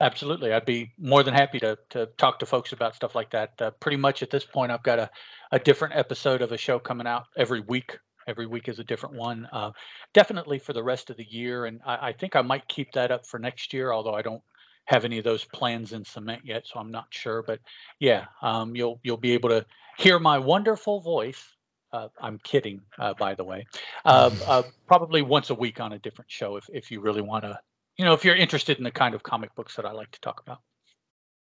Absolutely. 0.00 0.52
I'd 0.52 0.64
be 0.64 0.92
more 0.98 1.22
than 1.22 1.34
happy 1.34 1.60
to, 1.60 1.78
to 1.90 2.06
talk 2.16 2.38
to 2.38 2.46
folks 2.46 2.72
about 2.72 2.94
stuff 2.94 3.14
like 3.14 3.30
that. 3.30 3.52
Uh, 3.60 3.70
pretty 3.70 3.98
much 3.98 4.22
at 4.22 4.30
this 4.30 4.44
point, 4.44 4.72
I've 4.72 4.82
got 4.82 4.98
a, 4.98 5.10
a 5.52 5.58
different 5.58 5.94
episode 5.94 6.40
of 6.40 6.52
a 6.52 6.56
show 6.56 6.78
coming 6.78 7.06
out 7.06 7.26
every 7.36 7.60
week. 7.60 7.98
Every 8.26 8.46
week 8.46 8.68
is 8.68 8.78
a 8.78 8.84
different 8.84 9.16
one. 9.16 9.46
Uh, 9.52 9.72
definitely 10.14 10.58
for 10.58 10.72
the 10.72 10.82
rest 10.82 11.10
of 11.10 11.18
the 11.18 11.26
year. 11.28 11.66
And 11.66 11.80
I, 11.84 12.08
I, 12.08 12.12
think 12.12 12.34
I 12.34 12.40
might 12.40 12.66
keep 12.66 12.92
that 12.92 13.10
up 13.10 13.26
for 13.26 13.38
next 13.38 13.74
year, 13.74 13.92
although 13.92 14.14
I 14.14 14.22
don't 14.22 14.42
have 14.86 15.04
any 15.04 15.18
of 15.18 15.24
those 15.24 15.44
plans 15.44 15.92
in 15.92 16.04
cement 16.04 16.42
yet. 16.44 16.66
So 16.66 16.80
I'm 16.80 16.90
not 16.90 17.06
sure. 17.10 17.42
But 17.42 17.60
yeah, 17.98 18.26
um, 18.40 18.74
you'll 18.74 19.00
you'll 19.02 19.16
be 19.18 19.32
able 19.32 19.50
to 19.50 19.66
hear 19.98 20.18
my 20.18 20.38
wonderful 20.38 21.00
voice. 21.00 21.44
Uh, 21.92 22.08
I'm 22.20 22.38
kidding, 22.38 22.80
uh, 22.98 23.14
by 23.14 23.34
the 23.34 23.44
way. 23.44 23.66
Uh, 24.04 24.30
uh, 24.46 24.62
probably 24.86 25.22
once 25.22 25.50
a 25.50 25.54
week 25.54 25.80
on 25.80 25.92
a 25.92 25.98
different 25.98 26.30
show 26.30 26.56
if, 26.56 26.70
if 26.72 26.90
you 26.90 27.00
really 27.00 27.20
want 27.20 27.44
to 27.44 27.58
you 28.00 28.06
know, 28.06 28.14
if 28.14 28.24
you're 28.24 28.34
interested 28.34 28.78
in 28.78 28.84
the 28.84 28.90
kind 28.90 29.14
of 29.14 29.22
comic 29.22 29.54
books 29.54 29.76
that 29.76 29.84
I 29.84 29.92
like 29.92 30.10
to 30.12 30.20
talk 30.22 30.40
about. 30.40 30.60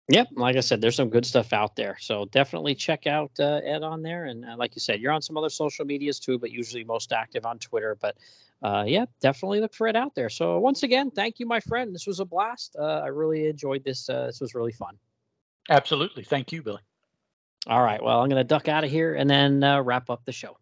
Yep, 0.10 0.28
like 0.36 0.56
I 0.56 0.60
said, 0.60 0.82
there's 0.82 0.96
some 0.96 1.10
good 1.10 1.26
stuff 1.26 1.52
out 1.52 1.76
there. 1.76 1.98
So 2.00 2.26
definitely 2.26 2.76
check 2.76 3.08
out 3.08 3.32
uh, 3.40 3.62
Ed 3.66 3.82
on 3.82 4.04
there. 4.04 4.26
And 4.26 4.46
uh, 4.46 4.56
like 4.56 4.76
you 4.76 4.80
said, 4.80 5.02
you're 5.02 5.12
on 5.12 5.24
some 5.24 5.36
other 5.36 5.50
social 5.50 5.84
medias 5.84 6.20
too, 6.20 6.38
but 6.38 6.52
usually 6.52 6.84
most 6.84 7.12
active 7.12 7.48
on 7.48 7.58
Twitter. 7.58 7.98
But 8.00 8.18
uh, 8.62 8.84
yeah, 8.86 9.06
definitely 9.20 9.62
look 9.62 9.74
for 9.74 9.88
it 9.88 9.96
out 9.96 10.14
there. 10.14 10.30
So 10.30 10.60
once 10.60 10.84
again, 10.84 11.10
thank 11.10 11.40
you, 11.40 11.48
my 11.48 11.60
friend. 11.60 11.92
This 11.92 12.06
was 12.06 12.20
a 12.20 12.26
blast. 12.26 12.76
Uh, 12.78 13.02
I 13.04 13.08
really 13.08 13.48
enjoyed 13.48 13.84
this. 13.84 14.08
Uh, 14.08 14.28
this 14.28 14.40
was 14.40 14.54
really 14.54 14.74
fun. 14.74 14.96
Absolutely. 15.72 16.24
Thank 16.24 16.52
you, 16.52 16.62
Billy. 16.62 16.82
All 17.66 17.82
right. 17.82 18.04
Well, 18.04 18.22
I'm 18.22 18.30
going 18.30 18.40
to 18.40 18.44
duck 18.44 18.68
out 18.68 18.84
of 18.84 18.92
here 18.92 19.16
and 19.16 19.28
then 19.28 19.64
uh, 19.64 19.82
wrap 19.82 20.12
up 20.12 20.24
the 20.26 20.34
show. 20.34 20.56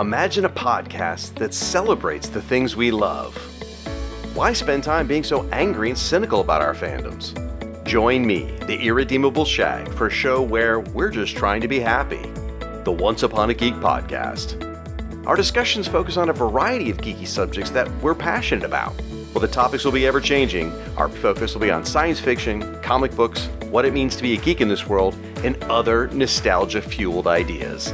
Imagine 0.00 0.46
a 0.46 0.48
podcast 0.48 1.34
that 1.34 1.52
celebrates 1.52 2.30
the 2.30 2.40
things 2.40 2.74
we 2.74 2.90
love. 2.90 3.36
Why 4.34 4.54
spend 4.54 4.82
time 4.82 5.06
being 5.06 5.22
so 5.22 5.46
angry 5.52 5.90
and 5.90 5.98
cynical 5.98 6.40
about 6.40 6.62
our 6.62 6.72
fandoms? 6.72 7.34
Join 7.84 8.26
me, 8.26 8.44
the 8.66 8.78
irredeemable 8.78 9.44
Shag, 9.44 9.92
for 9.92 10.06
a 10.06 10.10
show 10.10 10.40
where 10.40 10.80
we're 10.80 11.10
just 11.10 11.36
trying 11.36 11.60
to 11.60 11.68
be 11.68 11.78
happy. 11.78 12.22
The 12.84 12.96
Once 12.98 13.24
Upon 13.24 13.50
a 13.50 13.54
Geek 13.54 13.74
podcast. 13.74 14.56
Our 15.26 15.36
discussions 15.36 15.86
focus 15.86 16.16
on 16.16 16.30
a 16.30 16.32
variety 16.32 16.88
of 16.88 16.96
geeky 16.96 17.26
subjects 17.26 17.70
that 17.72 17.86
we're 18.00 18.14
passionate 18.14 18.64
about. 18.64 18.92
While 19.32 19.42
the 19.42 19.48
topics 19.48 19.84
will 19.84 19.92
be 19.92 20.06
ever 20.06 20.18
changing, 20.18 20.72
our 20.96 21.10
focus 21.10 21.52
will 21.52 21.60
be 21.60 21.70
on 21.70 21.84
science 21.84 22.18
fiction, 22.18 22.80
comic 22.80 23.14
books, 23.14 23.48
what 23.68 23.84
it 23.84 23.92
means 23.92 24.16
to 24.16 24.22
be 24.22 24.32
a 24.32 24.40
geek 24.40 24.62
in 24.62 24.68
this 24.68 24.86
world, 24.86 25.14
and 25.44 25.62
other 25.64 26.08
nostalgia 26.08 26.80
fueled 26.80 27.26
ideas. 27.26 27.92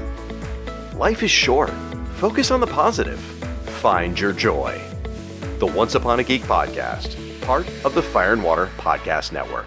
Life 0.94 1.24
is 1.24 1.32
short. 1.32 1.72
Focus 2.16 2.50
on 2.50 2.60
the 2.60 2.66
positive. 2.66 3.20
Find 3.80 4.18
your 4.18 4.32
joy. 4.32 4.80
The 5.58 5.66
Once 5.66 5.94
Upon 5.94 6.18
a 6.18 6.24
Geek 6.24 6.42
podcast, 6.44 7.14
part 7.42 7.68
of 7.84 7.94
the 7.94 8.00
Fire 8.00 8.32
and 8.32 8.42
Water 8.42 8.70
Podcast 8.78 9.32
Network. 9.32 9.66